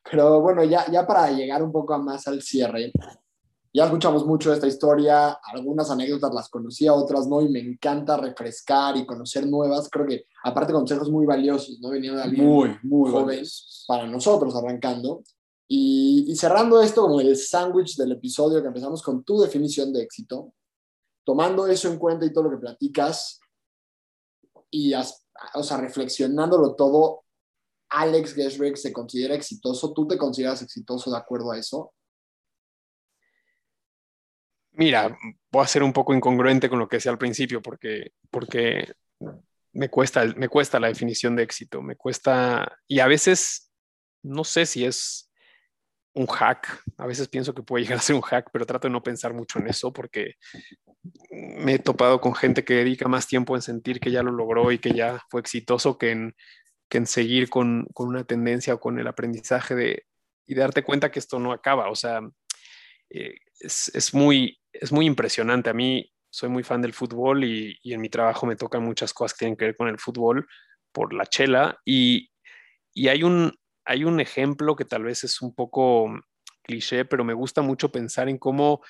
Pero 0.10 0.42
bueno, 0.42 0.64
ya, 0.64 0.90
ya 0.90 1.06
para 1.06 1.30
llegar 1.32 1.62
un 1.62 1.72
poco 1.72 1.98
más 2.00 2.28
al 2.28 2.42
cierre, 2.42 2.92
ya 3.74 3.86
escuchamos 3.86 4.26
mucho 4.26 4.50
de 4.50 4.56
esta 4.56 4.68
historia, 4.68 5.40
algunas 5.44 5.90
anécdotas 5.90 6.34
las 6.34 6.50
conocía, 6.50 6.94
otras 6.94 7.28
no, 7.28 7.42
y 7.42 7.50
me 7.50 7.60
encanta 7.60 8.18
refrescar 8.18 8.98
y 8.98 9.06
conocer 9.06 9.48
nuevas. 9.48 9.90
Creo 9.90 10.06
que, 10.06 10.26
aparte, 10.44 10.74
consejos 10.74 11.12
muy 11.12 11.26
valiosos, 11.26 11.80
¿no? 11.80 11.90
Veniendo 11.90 12.18
de 12.18 12.24
alguien 12.24 12.46
muy, 12.46 12.76
muy 12.84 13.12
joven 13.12 13.44
para 13.88 14.08
nosotros 14.08 14.56
arrancando. 14.56 15.24
Y, 15.68 16.34
cerrando 16.36 16.82
esto 16.82 17.02
como 17.02 17.20
el 17.20 17.36
sándwich 17.36 17.98
del 17.98 18.14
episodio 18.14 18.62
que 18.62 18.68
empezamos 18.68 19.02
con 19.02 19.24
tu 19.24 19.40
definición 19.40 19.92
de 19.92 20.04
éxito, 20.04 20.54
tomando 21.26 21.68
eso 21.68 21.90
en 21.90 21.98
cuenta 21.98 22.26
y 22.26 22.32
todo 22.32 22.46
lo 22.46 22.52
que 22.52 22.58
platicas, 22.58 23.42
y, 24.72 24.94
o 24.94 25.64
sea, 25.64 25.78
reflexionándolo 25.78 26.76
todo, 26.76 27.24
Alex 27.90 28.34
Gesrick 28.34 28.76
se 28.76 28.94
considera 28.94 29.36
exitoso. 29.36 29.94
¿Tú 29.94 30.08
te 30.08 30.18
consideras 30.18 30.62
exitoso 30.62 31.12
de 31.12 31.18
acuerdo 31.18 31.52
a 31.52 31.58
eso? 31.58 31.94
Mira, 34.78 35.18
voy 35.52 35.64
a 35.64 35.68
ser 35.68 35.82
un 35.82 35.92
poco 35.92 36.14
incongruente 36.14 36.70
con 36.70 36.78
lo 36.78 36.88
que 36.88 36.98
decía 36.98 37.12
al 37.12 37.18
principio, 37.18 37.64
porque, 37.64 38.12
porque 38.30 38.94
me, 39.74 39.90
cuesta, 39.90 40.24
me 40.36 40.48
cuesta 40.48 40.80
la 40.80 40.88
definición 40.88 41.36
de 41.36 41.44
éxito, 41.44 41.82
me 41.82 41.96
cuesta, 41.96 42.78
y 42.88 43.00
a 43.00 43.08
veces 43.08 43.72
no 44.22 44.44
sé 44.44 44.68
si 44.68 44.86
es 44.86 45.32
un 46.14 46.28
hack, 46.28 46.84
a 46.98 47.08
veces 47.08 47.28
pienso 47.28 47.56
que 47.56 47.64
puede 47.64 47.86
llegar 47.86 47.98
a 47.98 48.02
ser 48.02 48.16
un 48.16 48.22
hack, 48.22 48.50
pero 48.54 48.68
trato 48.68 48.88
de 48.88 48.92
no 48.92 49.02
pensar 49.02 49.34
mucho 49.34 49.58
en 49.58 49.68
eso 49.68 49.92
porque 49.92 50.36
me 51.32 51.74
he 51.74 51.80
topado 51.80 52.22
con 52.22 52.36
gente 52.36 52.64
que 52.64 52.76
dedica 52.76 53.08
más 53.08 53.26
tiempo 53.26 53.56
en 53.56 53.64
sentir 53.64 54.00
que 54.00 54.12
ya 54.12 54.22
lo 54.22 54.32
logró 54.32 54.72
y 54.72 54.78
que 54.78 54.92
ya 54.92 55.24
fue 55.30 55.42
exitoso 55.42 55.98
que 55.98 56.12
en, 56.12 56.36
que 56.88 57.00
en 57.00 57.08
seguir 57.08 57.50
con, 57.50 57.88
con 57.94 58.10
una 58.10 58.26
tendencia 58.26 58.76
o 58.76 58.80
con 58.80 59.00
el 59.00 59.08
aprendizaje 59.08 59.74
de, 59.74 60.06
y 60.46 60.54
darte 60.54 60.84
cuenta 60.84 61.10
que 61.10 61.20
esto 61.20 61.40
no 61.40 61.52
acaba, 61.52 61.90
o 61.90 61.96
sea, 61.96 62.22
eh, 63.10 63.36
es, 63.60 63.90
es, 63.96 64.14
muy, 64.14 64.60
es 64.82 64.92
muy 64.92 65.06
impresionante. 65.06 65.70
A 65.70 65.74
mí 65.74 66.12
soy 66.30 66.50
muy 66.50 66.64
fan 66.64 66.82
del 66.82 66.94
fútbol 66.94 67.44
y, 67.44 67.80
en 67.84 68.02
mi 68.02 68.10
trabajo 68.10 68.46
me 68.46 68.56
tocan 68.56 68.84
muchas 68.84 69.14
cosas 69.14 69.34
que 69.34 69.40
tienen 69.40 69.58
que 69.58 69.66
ver 69.66 69.76
con 69.76 69.88
el 69.88 70.00
fútbol 70.00 70.48
por 70.92 71.14
la 71.14 71.26
chela 71.26 71.80
y, 71.86 72.32
hay, 73.08 73.24
un, 73.24 73.54
hay 73.86 74.04
un 74.04 74.20
ejemplo 74.20 74.76
que 74.76 74.86
tal 74.86 75.04
vez 75.04 75.24
es 75.24 75.42
un 75.42 75.54
poco 75.54 76.12
cliché, 76.64 77.06
pero 77.06 77.24
me 77.24 77.34
gusta 77.34 77.62
mucho 77.62 77.92
pensar 77.92 78.28
en 78.28 78.38
cómo 78.38 78.82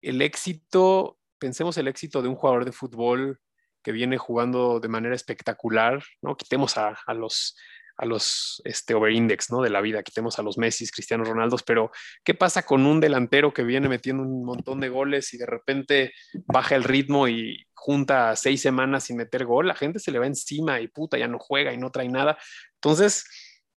el 0.00 0.22
éxito, 0.22 1.18
pensemos 1.38 1.76
el 1.76 1.88
éxito 1.88 2.22
de 2.22 2.28
un 2.28 2.36
jugador 2.36 2.64
de 2.64 2.72
fútbol 2.72 3.40
que 3.82 3.92
viene 3.92 4.18
jugando 4.18 4.78
de 4.78 4.88
manera 4.88 5.14
espectacular, 5.14 6.02
¿no? 6.22 6.36
Quitemos 6.36 6.76
a, 6.76 6.98
a 7.06 7.14
los 7.14 7.56
a 8.00 8.06
los 8.06 8.62
este, 8.64 8.94
overindex 8.94 9.50
¿no? 9.50 9.60
de 9.60 9.68
la 9.68 9.82
vida, 9.82 10.02
quitemos 10.02 10.38
a 10.38 10.42
los 10.42 10.56
Messi, 10.56 10.88
Cristiano 10.88 11.22
Ronaldo, 11.22 11.58
pero 11.66 11.90
¿qué 12.24 12.32
pasa 12.32 12.62
con 12.62 12.86
un 12.86 12.98
delantero 12.98 13.52
que 13.52 13.62
viene 13.62 13.90
metiendo 13.90 14.22
un 14.22 14.42
montón 14.42 14.80
de 14.80 14.88
goles 14.88 15.34
y 15.34 15.38
de 15.38 15.44
repente 15.44 16.12
baja 16.46 16.76
el 16.76 16.84
ritmo 16.84 17.28
y 17.28 17.66
junta 17.74 18.34
seis 18.36 18.62
semanas 18.62 19.04
sin 19.04 19.18
meter 19.18 19.44
gol? 19.44 19.68
La 19.68 19.74
gente 19.74 19.98
se 19.98 20.10
le 20.12 20.18
va 20.18 20.26
encima 20.26 20.80
y 20.80 20.88
puta, 20.88 21.18
ya 21.18 21.28
no 21.28 21.38
juega 21.38 21.74
y 21.74 21.76
no 21.76 21.90
trae 21.90 22.08
nada. 22.08 22.38
Entonces, 22.76 23.26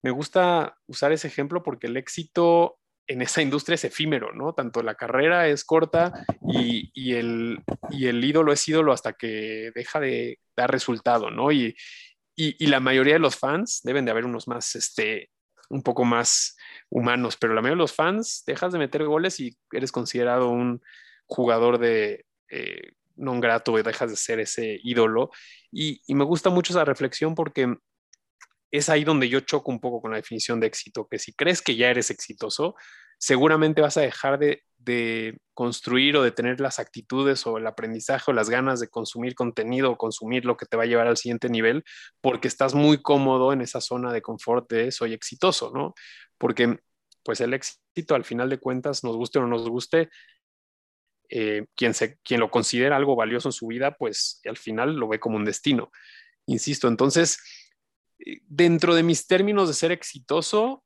me 0.02 0.12
gusta 0.12 0.78
usar 0.88 1.12
ese 1.12 1.28
ejemplo 1.28 1.62
porque 1.62 1.88
el 1.88 1.98
éxito 1.98 2.80
en 3.08 3.22
esa 3.22 3.42
industria 3.42 3.76
es 3.76 3.84
efímero, 3.84 4.32
¿no? 4.32 4.54
Tanto 4.54 4.82
la 4.84 4.96
carrera 4.96 5.50
es 5.50 5.66
corta 5.66 6.26
y, 6.48 6.92
y, 6.94 7.16
el, 7.16 7.60
y 7.90 8.08
el 8.08 8.24
ídolo 8.24 8.54
es 8.54 8.66
ídolo 8.70 8.94
hasta 8.94 9.12
que 9.12 9.72
deja 9.76 10.00
de 10.00 10.40
dar 10.56 10.72
resultado, 10.72 11.30
¿no? 11.30 11.52
Y, 11.52 11.76
y, 12.36 12.68
la 12.68 12.80
mayoría 12.80 13.14
de 13.14 13.20
los 13.20 13.36
fans, 13.36 13.82
deben 13.84 14.06
de 14.06 14.12
haber 14.12 14.26
unos 14.26 14.48
más, 14.48 14.76
este, 14.76 15.30
un 15.70 15.84
poco 15.84 16.04
más 16.04 16.58
humanos, 16.90 17.38
pero 17.38 17.54
la 17.54 17.62
mayoría 17.62 17.78
de 17.78 17.84
los 17.84 17.94
fans 17.94 18.44
dejas 18.46 18.74
de 18.74 18.80
meter 18.80 19.04
goles 19.06 19.40
y 19.40 19.58
eres 19.72 19.92
considerado 19.92 20.50
un 20.50 20.82
jugador 21.26 21.78
de 21.78 22.26
eh, 22.50 22.94
non 23.16 23.40
grato 23.40 23.78
y 23.78 23.84
dejas 23.84 24.10
de 24.10 24.18
ser 24.18 24.40
ese 24.40 24.80
ídolo. 24.84 25.30
Y, 25.72 26.02
y, 26.08 26.16
me 26.16 26.24
gusta 26.24 26.50
mucho 26.50 26.74
esa 26.74 26.86
reflexión 26.86 27.36
porque 27.36 27.76
es 28.72 28.90
ahí 28.90 29.04
donde 29.04 29.30
yo 29.30 29.40
choco 29.42 29.72
un 29.72 29.80
poco 29.80 30.02
con 30.02 30.12
la 30.12 30.18
definición 30.18 30.60
de 30.60 30.68
éxito, 30.68 31.08
que 31.08 31.20
si 31.20 31.34
crees 31.34 31.62
que 31.62 31.76
ya 31.76 31.90
eres 31.90 32.10
exitoso, 32.10 32.76
seguramente 33.18 33.82
vas 33.82 33.98
a 33.98 34.02
dejar 34.02 34.40
de, 34.40 34.64
construir 35.54 36.18
o 36.18 36.24
de 36.24 36.32
tener 36.32 36.60
las 36.60 36.80
actitudes 36.80 37.48
o 37.48 37.58
el 37.58 37.68
aprendizaje 37.68 38.32
o 38.32 38.34
las 38.34 38.50
ganas 38.50 38.80
de 38.80 38.90
consumir 38.90 39.34
contenido 39.36 39.92
o 39.92 39.98
consumir 39.98 40.46
lo 40.46 40.58
que 40.58 40.66
te 40.66 40.76
va 40.76 40.84
a 40.84 40.88
llevar 40.88 41.08
al 41.08 41.16
siguiente 41.16 41.48
nivel 41.48 41.84
porque 42.22 42.48
estás 42.48 42.74
muy 42.74 43.02
cómodo 43.02 43.54
en 43.54 43.62
esa 43.62 43.80
zona 43.80 44.12
de 44.12 44.22
confort 44.22 44.70
de 44.70 44.92
soy 44.92 45.14
exitoso, 45.14 45.72
¿no? 45.74 45.94
Porque 46.38 46.80
pues 47.24 47.40
el 47.40 47.54
éxito 47.54 48.16
al 48.16 48.26
final 48.26 48.50
de 48.50 48.60
cuentas, 48.60 49.04
nos 49.04 49.16
guste 49.16 49.40
o 49.40 49.44
no 49.44 49.48
nos 49.48 49.70
guste, 49.70 50.10
eh, 51.30 51.66
quien, 51.76 51.94
se, 51.94 52.18
quien 52.20 52.40
lo 52.40 52.52
considera 52.52 52.96
algo 52.96 53.16
valioso 53.16 53.50
en 53.50 53.54
su 53.54 53.68
vida, 53.68 53.96
pues 53.98 54.42
al 54.46 54.58
final 54.58 54.96
lo 54.96 55.08
ve 55.08 55.20
como 55.20 55.38
un 55.38 55.46
destino. 55.46 55.92
Insisto, 56.46 56.88
entonces, 56.88 57.40
eh, 58.20 58.40
dentro 58.46 58.94
de 58.94 59.04
mis 59.04 59.26
términos 59.26 59.68
de 59.68 59.74
ser 59.74 59.92
exitoso, 59.92 60.84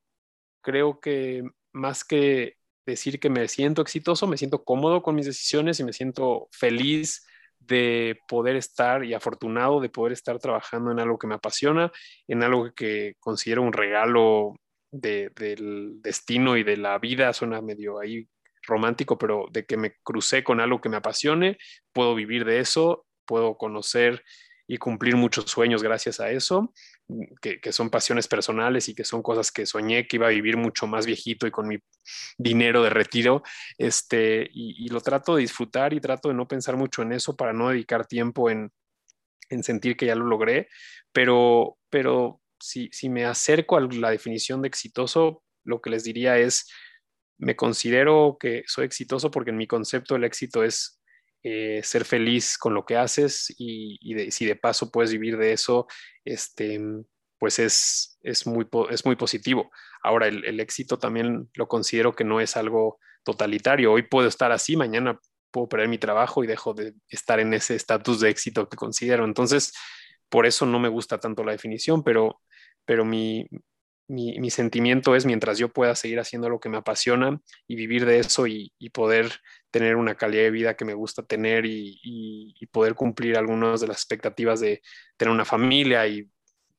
creo 0.62 1.00
que 1.00 1.44
más 1.78 2.04
que 2.04 2.56
decir 2.86 3.20
que 3.20 3.30
me 3.30 3.48
siento 3.48 3.82
exitoso, 3.82 4.28
me 4.28 4.38
siento 4.38 4.64
cómodo 4.64 5.02
con 5.02 5.16
mis 5.16 5.26
decisiones 5.26 5.80
y 5.80 5.84
me 5.84 5.94
siento 5.94 6.48
feliz 6.52 7.26
de 7.60 8.20
poder 8.28 8.56
estar 8.56 9.04
y 9.04 9.14
afortunado 9.14 9.82
de 9.82 9.90
poder 9.90 10.14
estar 10.14 10.40
trabajando 10.40 10.92
en 10.92 11.00
algo 11.00 11.20
que 11.20 11.28
me 11.28 11.36
apasiona, 11.36 11.92
en 12.28 12.44
algo 12.44 12.74
que 12.74 13.16
considero 13.20 13.62
un 13.62 13.74
regalo 13.74 14.56
del 14.92 16.02
destino 16.02 16.56
y 16.56 16.64
de 16.64 16.78
la 16.78 16.98
vida, 16.98 17.34
suena 17.34 17.62
medio 17.62 18.00
ahí 18.00 18.28
romántico, 18.64 19.18
pero 19.18 19.48
de 19.52 19.66
que 19.66 19.78
me 19.78 19.96
crucé 20.04 20.44
con 20.44 20.60
algo 20.62 20.82
que 20.82 20.90
me 20.90 20.98
apasione, 20.98 21.58
puedo 21.94 22.16
vivir 22.16 22.46
de 22.46 22.60
eso, 22.60 23.06
puedo 23.26 23.58
conocer 23.58 24.24
y 24.68 24.78
cumplir 24.78 25.16
muchos 25.16 25.50
sueños 25.50 25.84
gracias 25.84 26.20
a 26.20 26.32
eso, 26.32 26.74
que, 27.42 27.72
son 27.72 27.90
pasiones 27.90 28.28
personales 28.28 28.90
y 28.90 28.96
que 28.96 29.04
son 29.04 29.22
cosas 29.22 29.52
que 29.52 29.66
soñé 29.66 30.08
que 30.08 30.18
iba 30.18 30.28
a 30.28 30.32
vivir 30.32 30.58
mucho 30.58 30.88
más 30.88 31.06
viejito 31.06 31.48
y 31.48 31.52
con 31.52 31.68
mi 31.68 31.78
dinero 32.38 32.84
de 32.84 32.90
retiro, 32.90 33.44
este, 33.78 34.50
y, 34.54 34.90
lo 34.90 35.02
trato 35.02 35.36
de 35.36 35.42
disfrutar 35.42 35.94
y 35.94 36.02
trato 36.02 36.30
de 36.30 36.36
no 36.36 36.48
pensar 36.48 36.76
mucho 36.78 37.02
en 37.02 37.14
eso 37.14 37.36
para 37.36 37.54
no 37.54 37.70
dedicar 37.70 38.06
tiempo 38.06 38.50
en, 38.50 38.72
sentir 39.62 39.96
que 39.96 40.08
ya 40.08 40.16
lo 40.16 40.26
logré, 40.26 40.68
pero, 41.14 41.78
pero 41.90 42.42
si, 42.60 42.90
si 42.92 43.08
me 43.08 43.26
acerco 43.26 43.78
a 43.78 43.82
la 43.82 44.12
definición 44.12 44.62
de 44.62 44.68
exitoso, 44.68 45.44
lo 45.64 45.82
que 45.82 45.90
les 45.90 46.04
diría 46.04 46.38
es, 46.38 46.70
me 47.38 47.56
considero 47.56 48.38
que 48.40 48.64
soy 48.66 48.86
exitoso 48.86 49.32
porque 49.32 49.52
en 49.52 49.58
mi 49.58 49.68
concepto 49.68 50.16
el 50.16 50.26
éxito 50.26 50.64
es 50.64 50.97
eh, 51.44 51.82
ser 51.84 52.06
feliz 52.06 52.58
con 52.58 52.74
lo 52.74 52.86
que 52.86 52.98
haces 52.98 53.54
y, 53.58 54.00
si 54.32 54.46
de 54.46 54.56
paso 54.56 54.92
puedes 54.92 55.12
vivir 55.12 55.38
de 55.38 55.54
eso, 55.54 55.88
este, 56.26 56.82
pues 57.40 57.60
es, 57.60 58.18
es, 58.24 58.48
muy, 58.48 58.68
es 58.90 59.06
muy 59.06 59.16
positivo. 59.16 59.72
Ahora, 60.02 60.28
el, 60.28 60.60
éxito 60.60 60.98
también 61.00 61.50
lo 61.54 61.68
considero 61.68 62.14
que 62.14 62.24
no 62.24 62.42
es 62.42 62.58
algo 62.58 63.00
totalitario. 63.24 63.92
Hoy 63.92 64.04
puedo 64.04 64.28
estar 64.28 64.52
así, 64.52 64.76
mañana 64.76 65.20
puedo 65.52 65.70
perder 65.70 65.90
mi 65.90 65.98
trabajo 65.98 66.44
y 66.44 66.48
dejo 66.48 66.74
de 66.74 66.94
estar 67.10 67.40
en 67.40 67.54
ese 67.54 67.76
estatus 67.76 68.20
de 68.20 68.30
éxito 68.30 68.68
que 68.70 68.78
considero. 68.78 69.26
Entonces, 69.26 69.74
por 70.30 70.46
eso 70.46 70.66
no 70.66 70.80
me 70.80 70.90
gusta 70.90 71.20
tanto 71.20 71.44
la 71.44 71.54
definición, 71.54 72.04
pero, 72.04 72.42
pero 72.86 73.06
mi, 73.06 73.48
mi, 74.08 74.50
sentimiento 74.50 75.16
es 75.16 75.26
mientras 75.26 75.58
yo 75.58 75.70
pueda 75.70 75.96
seguir 75.96 76.20
haciendo 76.20 76.50
lo 76.50 76.60
que 76.60 76.70
me 76.70 76.78
apasiona 76.78 77.42
y 77.68 77.76
vivir 77.76 78.06
de 78.06 78.20
eso 78.20 78.48
y, 78.48 78.72
poder 78.94 79.32
tener 79.72 79.96
una 79.96 80.16
calidad 80.16 80.44
de 80.44 80.52
vida 80.52 80.76
que 80.76 80.86
me 80.86 80.94
gusta 80.94 81.24
tener 81.24 81.66
y, 81.66 82.54
poder 82.72 82.96
cumplir 82.96 83.38
algunas 83.38 83.82
de 83.82 83.88
las 83.88 83.98
expectativas 83.98 84.60
de 84.60 84.82
tener 85.16 85.34
una 85.34 85.46
familia 85.46 86.08
y 86.08 86.30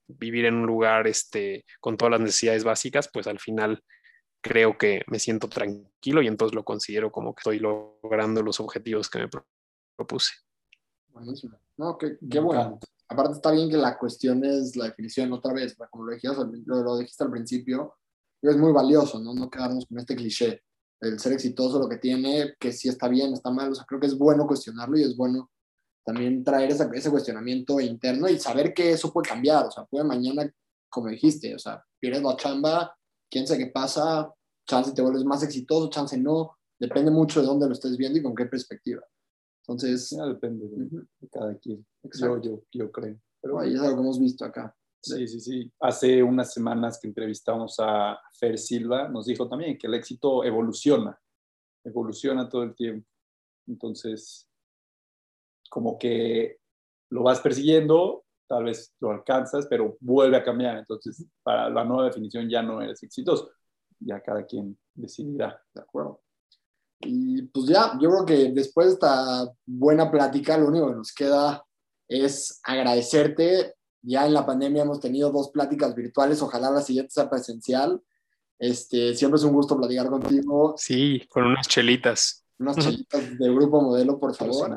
vivir 0.06 0.44
en 0.44 0.54
un 0.54 0.66
lugar 0.66 1.06
este, 1.06 1.64
con 1.80 1.96
todas 1.96 2.12
las 2.12 2.20
necesidades 2.20 2.64
básicas, 2.64 3.08
pues 3.12 3.26
al 3.26 3.38
final 3.38 3.82
creo 4.40 4.78
que 4.78 5.02
me 5.08 5.18
siento 5.18 5.48
tranquilo 5.48 6.22
y 6.22 6.28
entonces 6.28 6.54
lo 6.54 6.64
considero 6.64 7.10
como 7.10 7.34
que 7.34 7.40
estoy 7.40 7.58
logrando 7.58 8.42
los 8.42 8.60
objetivos 8.60 9.10
que 9.10 9.18
me 9.18 9.28
propuse. 9.96 10.34
Buenísimo. 11.08 11.58
No, 11.76 11.98
qué, 11.98 12.16
qué 12.30 12.38
bueno 12.38 12.78
aparte 13.08 13.32
está 13.34 13.50
bien 13.50 13.70
que 13.70 13.76
la 13.76 13.98
cuestión 13.98 14.44
es 14.44 14.76
la 14.76 14.86
definición 14.86 15.32
otra 15.32 15.52
vez, 15.52 15.76
como 15.90 16.04
lo 16.04 16.12
dijiste, 16.12 16.36
lo, 16.66 16.98
dijiste 16.98 17.24
al 17.24 17.30
principio, 17.30 17.96
es 18.42 18.56
muy 18.56 18.72
valioso, 18.72 19.18
¿no? 19.18 19.34
No 19.34 19.50
quedarnos 19.50 19.86
con 19.86 19.98
este 19.98 20.14
cliché. 20.14 20.62
El 21.00 21.18
ser 21.20 21.32
exitoso, 21.32 21.78
lo 21.78 21.88
que 21.88 21.98
tiene, 21.98 22.54
que 22.58 22.72
si 22.72 22.88
está 22.88 23.08
bien, 23.08 23.32
está 23.32 23.50
mal, 23.50 23.70
o 23.70 23.74
sea, 23.74 23.84
creo 23.84 24.00
que 24.00 24.06
es 24.06 24.18
bueno 24.18 24.46
cuestionarlo 24.46 24.98
y 24.98 25.02
es 25.02 25.16
bueno 25.16 25.50
también 26.04 26.42
traer 26.42 26.70
ese 26.70 27.10
cuestionamiento 27.10 27.78
interno 27.80 28.28
y 28.28 28.38
saber 28.38 28.72
que 28.72 28.92
eso 28.92 29.12
puede 29.12 29.28
cambiar, 29.28 29.66
o 29.66 29.70
sea, 29.70 29.84
puede 29.84 30.04
mañana, 30.04 30.50
como 30.88 31.08
dijiste, 31.08 31.54
o 31.54 31.58
sea, 31.58 31.84
pierdes 32.00 32.22
la 32.22 32.34
chamba, 32.36 32.96
quién 33.30 33.46
sabe 33.46 33.66
qué 33.66 33.70
pasa, 33.70 34.32
chance 34.66 34.92
te 34.92 35.02
vuelves 35.02 35.24
más 35.24 35.42
exitoso, 35.42 35.90
chance 35.90 36.16
no, 36.16 36.56
depende 36.78 37.10
mucho 37.10 37.40
de 37.40 37.46
dónde 37.46 37.66
lo 37.66 37.74
estés 37.74 37.96
viendo 37.96 38.18
y 38.18 38.22
con 38.22 38.34
qué 38.34 38.46
perspectiva. 38.46 39.02
Entonces... 39.62 40.10
Ya 40.10 40.24
depende 40.24 40.66
de, 40.66 41.28
cada 41.30 41.54
quien. 41.58 41.86
Yo, 42.18 42.40
yo, 42.40 42.62
yo, 42.72 42.90
creo. 42.90 43.20
Pero 43.42 43.60
ahí 43.60 43.74
es 43.74 43.80
algo 43.80 43.96
que 43.96 44.02
hemos 44.02 44.18
visto 44.18 44.44
acá. 44.46 44.74
Sí, 45.00 45.28
sí, 45.28 45.40
sí. 45.40 45.72
Hace 45.80 46.22
unas 46.22 46.52
semanas 46.52 46.98
que 47.00 47.08
entrevistamos 47.08 47.76
a 47.78 48.18
Fer 48.38 48.58
Silva, 48.58 49.08
nos 49.08 49.26
dijo 49.26 49.48
también 49.48 49.78
que 49.78 49.86
el 49.86 49.94
éxito 49.94 50.44
evoluciona, 50.44 51.18
evoluciona 51.84 52.48
todo 52.48 52.64
el 52.64 52.74
tiempo. 52.74 53.08
Entonces, 53.66 54.48
como 55.70 55.98
que 55.98 56.58
lo 57.10 57.22
vas 57.22 57.40
persiguiendo, 57.40 58.24
tal 58.48 58.64
vez 58.64 58.94
lo 59.00 59.10
alcanzas, 59.10 59.66
pero 59.68 59.96
vuelve 60.00 60.36
a 60.36 60.44
cambiar. 60.44 60.78
Entonces, 60.78 61.24
para 61.42 61.70
la 61.70 61.84
nueva 61.84 62.06
definición 62.06 62.48
ya 62.48 62.62
no 62.62 62.82
eres 62.82 63.02
exitoso. 63.02 63.50
Ya 64.00 64.20
cada 64.20 64.44
quien 64.44 64.78
decidirá. 64.94 65.62
De 65.74 65.82
acuerdo. 65.82 66.22
Y 67.00 67.42
pues 67.42 67.66
ya, 67.66 67.92
yo 68.00 68.10
creo 68.10 68.26
que 68.26 68.52
después 68.52 68.88
de 68.88 68.92
esta 68.94 69.52
buena 69.64 70.10
plática, 70.10 70.58
lo 70.58 70.68
único 70.68 70.88
que 70.88 70.96
nos 70.96 71.14
queda 71.14 71.64
es 72.08 72.60
agradecerte. 72.64 73.74
Ya 74.02 74.26
en 74.26 74.34
la 74.34 74.46
pandemia 74.46 74.82
hemos 74.82 75.00
tenido 75.00 75.30
dos 75.30 75.50
pláticas 75.50 75.94
virtuales, 75.94 76.42
ojalá 76.42 76.70
la 76.70 76.80
siguiente 76.80 77.10
sea 77.10 77.28
presencial. 77.28 78.00
Este, 78.58 79.14
siempre 79.14 79.38
es 79.38 79.44
un 79.44 79.52
gusto 79.52 79.76
platicar 79.76 80.08
contigo. 80.08 80.74
Sí, 80.76 81.26
con 81.28 81.44
unas 81.44 81.68
chelitas. 81.68 82.44
Unas 82.58 82.76
chelitas 82.76 83.38
de 83.38 83.54
grupo 83.54 83.80
modelo, 83.80 84.18
por 84.18 84.34
favor. 84.34 84.76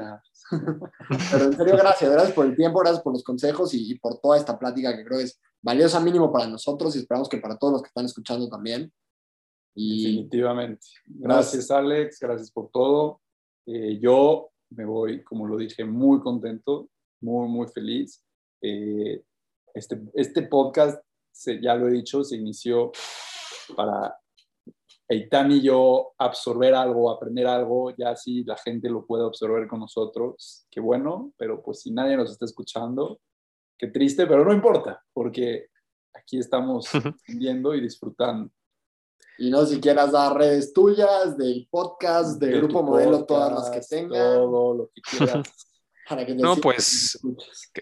Pero 1.31 1.45
en 1.45 1.53
serio, 1.53 1.77
gracias, 1.77 2.11
gracias 2.11 2.33
por 2.33 2.45
el 2.45 2.55
tiempo, 2.55 2.79
gracias 2.79 3.01
por 3.01 3.13
los 3.13 3.23
consejos 3.23 3.73
y, 3.73 3.91
y 3.91 3.99
por 3.99 4.19
toda 4.19 4.37
esta 4.37 4.59
plática 4.59 4.95
que 4.95 5.05
creo 5.05 5.19
es 5.19 5.39
valiosa 5.61 5.99
mínimo 5.99 6.31
para 6.31 6.47
nosotros 6.47 6.95
y 6.95 6.99
esperamos 6.99 7.29
que 7.29 7.37
para 7.37 7.57
todos 7.57 7.73
los 7.73 7.81
que 7.81 7.87
están 7.87 8.05
escuchando 8.05 8.49
también. 8.49 8.91
Definitivamente. 9.73 10.85
Gracias, 11.05 11.71
Alex. 11.71 12.19
Gracias 12.19 12.51
por 12.51 12.69
todo. 12.71 13.21
Eh, 13.65 13.99
yo 14.01 14.49
me 14.71 14.85
voy, 14.85 15.23
como 15.23 15.47
lo 15.47 15.57
dije, 15.57 15.85
muy 15.85 16.19
contento, 16.19 16.89
muy, 17.21 17.47
muy 17.47 17.67
feliz. 17.67 18.23
Eh, 18.61 19.23
este, 19.73 20.01
este 20.13 20.43
podcast, 20.43 21.03
ya 21.61 21.75
lo 21.75 21.87
he 21.87 21.91
dicho, 21.91 22.23
se 22.23 22.35
inició 22.35 22.91
para 23.75 24.15
Eitan 25.07 25.51
y 25.51 25.61
yo 25.61 26.13
absorber 26.17 26.73
algo, 26.73 27.11
aprender 27.11 27.47
algo, 27.47 27.93
ya 27.97 28.15
si 28.15 28.43
la 28.43 28.57
gente 28.57 28.89
lo 28.89 29.05
puede 29.05 29.25
absorber 29.25 29.67
con 29.67 29.79
nosotros, 29.79 30.65
qué 30.69 30.79
bueno, 30.79 31.33
pero 31.37 31.61
pues 31.61 31.81
si 31.81 31.91
nadie 31.91 32.15
nos 32.15 32.31
está 32.31 32.45
escuchando, 32.45 33.19
qué 33.77 33.87
triste, 33.87 34.25
pero 34.27 34.45
no 34.45 34.53
importa, 34.53 35.03
porque 35.13 35.67
aquí 36.13 36.39
estamos 36.39 36.89
viendo 37.27 37.75
y 37.75 37.81
disfrutando. 37.81 38.51
Y 39.37 39.49
no 39.49 39.65
si 39.65 39.81
quieras 39.81 40.11
dar 40.11 40.37
redes 40.37 40.71
tuyas, 40.71 41.35
del 41.37 41.67
podcast, 41.69 42.39
del 42.39 42.57
grupo 42.57 42.83
modelo, 42.83 43.25
todas 43.25 43.51
las 43.51 43.69
que 43.71 43.81
tengas. 43.81 44.35
Todo 44.35 44.75
lo 44.75 44.91
que 44.93 45.01
quieras. 45.01 45.47
no, 46.37 46.57
pues 46.57 47.19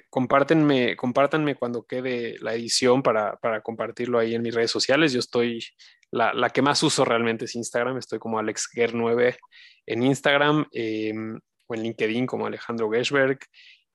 compártenme, 0.10 0.96
compártanme 0.96 1.56
cuando 1.56 1.86
quede 1.86 2.38
la 2.40 2.54
edición 2.54 3.02
para, 3.04 3.38
para, 3.38 3.62
compartirlo 3.62 4.20
ahí 4.20 4.36
en 4.36 4.42
mis 4.42 4.54
redes 4.54 4.72
sociales. 4.72 5.14
Yo 5.14 5.20
estoy, 5.20 5.64
la, 6.12 6.34
la 6.34 6.50
que 6.50 6.62
más 6.62 6.82
uso 6.84 7.06
realmente 7.06 7.46
es 7.46 7.56
Instagram, 7.56 7.98
estoy 7.98 8.20
como 8.20 8.40
AlexGer9 8.40 9.38
en 9.86 10.04
Instagram 10.04 10.68
em, 10.72 11.40
o 11.68 11.76
en 11.76 11.84
LinkedIn 11.84 12.26
como 12.26 12.46
Alejandro 12.46 12.90
Geschberg. 12.90 13.40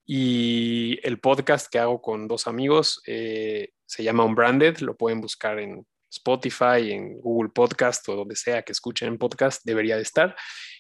Y 0.07 0.99
el 1.03 1.18
podcast 1.18 1.70
que 1.70 1.78
hago 1.78 2.03
con 2.03 2.28
dos 2.28 2.47
amigos 2.47 3.01
eh, 3.07 3.70
se 3.87 4.03
llama 4.03 4.24
Unbranded, 4.24 4.78
lo 4.78 4.97
pueden 4.97 5.20
buscar 5.20 5.59
en 5.59 5.87
Spotify, 6.11 6.93
en 6.93 7.20
Google 7.20 7.51
Podcast 7.55 8.09
o 8.09 8.16
donde 8.16 8.37
sea 8.37 8.62
que 8.62 8.72
escuchen 8.72 9.18
podcast, 9.18 9.62
debería 9.64 9.97
de 9.97 10.03
estar. 10.03 10.37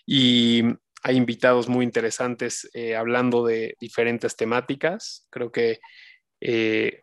Y 0.06 0.62
hay 1.04 1.16
invitados 1.16 1.68
muy 1.68 1.84
interesantes 1.84 2.68
eh, 2.72 2.96
hablando 2.96 3.44
de 3.44 3.76
diferentes 3.78 4.36
temáticas. 4.36 5.28
Creo 5.30 5.52
que 5.52 5.80
eh, 6.40 6.98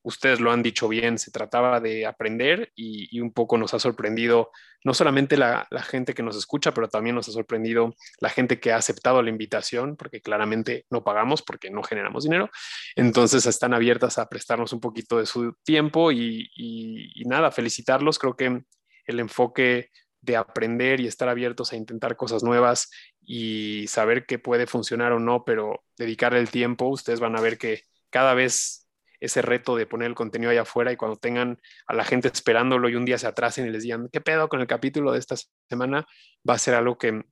ustedes 0.00 0.40
lo 0.40 0.50
han 0.50 0.62
dicho 0.62 0.88
bien, 0.88 1.18
se 1.18 1.30
trataba 1.30 1.78
de 1.78 2.06
aprender 2.06 2.72
y, 2.74 3.20
un 3.20 3.30
poco 3.30 3.58
nos 3.58 3.74
ha 3.74 3.78
sorprendido 3.78 4.50
no 4.84 4.94
solamente 4.94 5.36
la, 5.36 5.68
gente 5.86 6.14
que 6.14 6.22
nos 6.22 6.34
escucha, 6.34 6.72
pero 6.72 6.88
también 6.88 7.14
nos 7.14 7.28
ha 7.28 7.32
sorprendido 7.32 7.94
la 8.20 8.30
gente 8.30 8.58
que 8.58 8.72
ha 8.72 8.76
aceptado 8.76 9.22
la 9.22 9.28
invitación, 9.28 9.96
porque 9.96 10.22
claramente 10.22 10.86
no 10.88 11.04
pagamos 11.04 11.42
porque 11.42 11.70
no 11.70 11.82
generamos 11.82 12.24
dinero. 12.24 12.48
Entonces 12.96 13.44
están 13.44 13.74
abiertas 13.74 14.16
a 14.16 14.30
prestarnos 14.30 14.72
un 14.72 14.80
poquito 14.80 15.18
de 15.18 15.26
su 15.26 15.52
tiempo 15.62 16.10
y, 16.10 16.50
y 16.56 17.22
nada, 17.26 17.50
felicitarlos. 17.50 18.18
Creo 18.18 18.34
que 18.34 18.62
el 19.06 19.20
enfoque 19.20 19.90
de 20.22 20.36
aprender 20.36 21.00
y 21.00 21.06
estar 21.06 21.28
abiertos 21.28 21.72
a 21.72 21.76
intentar 21.76 22.16
cosas 22.16 22.42
nuevas 22.42 22.90
y 23.20 23.86
saber 23.88 24.24
qué 24.24 24.38
puede 24.38 24.66
funcionar 24.66 25.12
o 25.12 25.18
no, 25.18 25.44
pero 25.44 25.84
dedicarle 25.98 26.38
el 26.38 26.50
tiempo, 26.50 26.86
ustedes 26.86 27.20
van 27.20 27.36
a 27.36 27.40
ver 27.40 27.58
que 27.58 27.82
cada 28.10 28.34
vez 28.34 28.88
ese 29.20 29.42
reto 29.42 29.76
de 29.76 29.86
poner 29.86 30.08
el 30.08 30.14
contenido 30.14 30.50
allá 30.50 30.62
afuera 30.62 30.92
y 30.92 30.96
cuando 30.96 31.16
tengan 31.16 31.60
a 31.86 31.94
la 31.94 32.04
gente 32.04 32.28
esperándolo 32.28 32.88
y 32.88 32.96
un 32.96 33.04
día 33.04 33.18
se 33.18 33.28
atrasen 33.28 33.66
y 33.66 33.70
les 33.70 33.84
digan, 33.84 34.08
¿qué 34.12 34.20
pedo 34.20 34.48
con 34.48 34.60
el 34.60 34.66
capítulo 34.66 35.12
de 35.12 35.20
esta 35.20 35.36
semana? 35.68 36.06
Va 36.48 36.54
a 36.54 36.58
ser 36.58 36.74
algo 36.74 36.98
que, 36.98 37.22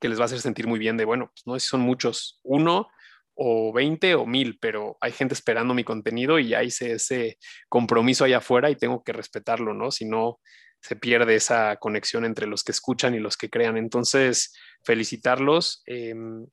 les 0.00 0.18
va 0.18 0.22
a 0.22 0.24
hacer 0.26 0.40
sentir 0.40 0.66
muy 0.66 0.78
bien 0.78 0.96
de, 0.96 1.04
bueno, 1.04 1.30
pues 1.34 1.46
no 1.46 1.54
sé 1.54 1.60
si 1.60 1.66
son 1.66 1.80
muchos, 1.80 2.40
uno 2.44 2.88
o 3.34 3.72
20 3.72 4.14
o 4.16 4.26
mil, 4.26 4.58
pero 4.58 4.96
hay 5.00 5.12
gente 5.12 5.34
esperando 5.34 5.74
mi 5.74 5.84
contenido 5.84 6.38
y 6.38 6.48
ya 6.48 6.62
hice 6.64 6.92
ese 6.92 7.38
compromiso 7.68 8.24
allá 8.24 8.38
afuera 8.38 8.70
y 8.70 8.76
tengo 8.76 9.04
que 9.04 9.12
respetarlo, 9.12 9.74
¿no? 9.74 9.90
Si 9.90 10.06
no, 10.06 10.40
se 10.80 10.96
pierde 10.96 11.34
esa 11.34 11.76
conexión 11.76 12.24
entre 12.24 12.46
los 12.46 12.64
que 12.64 12.72
escuchan 12.72 13.14
y 13.14 13.20
los 13.20 13.36
que 13.36 13.50
crean. 13.50 13.76
Entonces, 13.76 14.54
felicitarlos 14.84 15.82
em, 15.86 16.46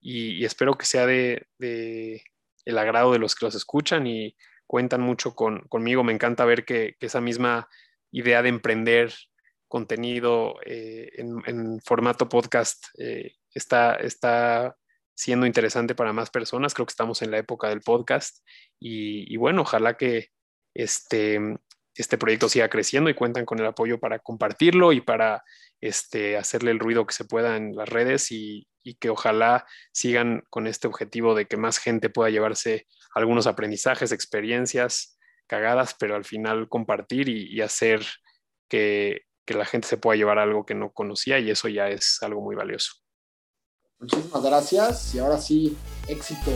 y, 0.00 0.44
espero 0.44 0.76
que 0.78 0.86
sea 0.86 1.06
de, 1.06 1.46
el 1.58 2.78
agrado 2.78 3.12
de 3.12 3.18
los 3.18 3.34
que 3.34 3.46
los 3.46 3.54
escuchan 3.54 4.06
y 4.06 4.36
cuentan 4.66 5.00
mucho 5.00 5.34
con, 5.34 5.60
conmigo. 5.68 6.04
Me 6.04 6.12
encanta 6.12 6.44
ver 6.44 6.64
que, 6.64 6.96
esa 7.00 7.20
misma 7.20 7.68
idea 8.12 8.42
de 8.42 8.48
emprender 8.48 9.12
contenido 9.68 10.56
eh, 10.64 11.10
en, 11.16 11.80
formato 11.80 12.28
podcast 12.28 12.86
eh, 12.98 13.34
está, 13.52 13.96
está 13.96 14.76
siendo 15.14 15.44
interesante 15.46 15.94
para 15.94 16.12
más 16.12 16.30
personas. 16.30 16.72
Creo 16.72 16.86
que 16.86 16.92
estamos 16.92 17.20
en 17.22 17.32
la 17.32 17.38
época 17.38 17.68
del 17.68 17.80
podcast 17.80 18.46
y, 18.78 19.32
y 19.32 19.36
bueno, 19.36 19.62
ojalá 19.62 19.96
que 19.96 20.28
este, 20.72 21.40
este 21.96 22.18
proyecto 22.18 22.48
siga 22.48 22.68
creciendo 22.68 23.10
y 23.10 23.14
cuentan 23.14 23.44
con 23.44 23.58
el 23.58 23.66
apoyo 23.66 23.98
para 23.98 24.18
compartirlo 24.18 24.92
y 24.92 25.00
para 25.00 25.42
este, 25.80 26.36
hacerle 26.36 26.70
el 26.70 26.78
ruido 26.78 27.06
que 27.06 27.14
se 27.14 27.24
pueda 27.24 27.56
en 27.56 27.74
las 27.74 27.88
redes 27.88 28.30
y, 28.30 28.66
que 29.00 29.10
ojalá 29.10 29.66
sigan 29.92 30.44
con 30.48 30.68
este 30.68 30.86
objetivo 30.86 31.34
de 31.34 31.46
que 31.46 31.56
más 31.56 31.78
gente 31.78 32.08
pueda 32.08 32.30
llevarse 32.30 32.86
algunos 33.16 33.48
aprendizajes, 33.48 34.12
experiencias 34.12 35.18
cagadas, 35.48 35.96
pero 35.98 36.14
al 36.14 36.24
final 36.24 36.68
compartir 36.68 37.28
y, 37.28 37.60
hacer 37.62 38.06
que, 38.68 39.22
que, 39.44 39.54
la 39.54 39.64
gente 39.64 39.88
se 39.88 39.96
pueda 39.96 40.16
llevar 40.16 40.38
algo 40.38 40.64
que 40.64 40.76
no 40.76 40.92
conocía 40.92 41.40
y 41.40 41.50
eso 41.50 41.66
ya 41.66 41.88
es 41.88 42.22
algo 42.22 42.42
muy 42.42 42.54
valioso. 42.54 42.92
Muchísimas 43.98 44.44
gracias 44.44 45.14
y 45.16 45.18
ahora 45.18 45.38
sí, 45.38 45.76
éxito. 46.06 46.52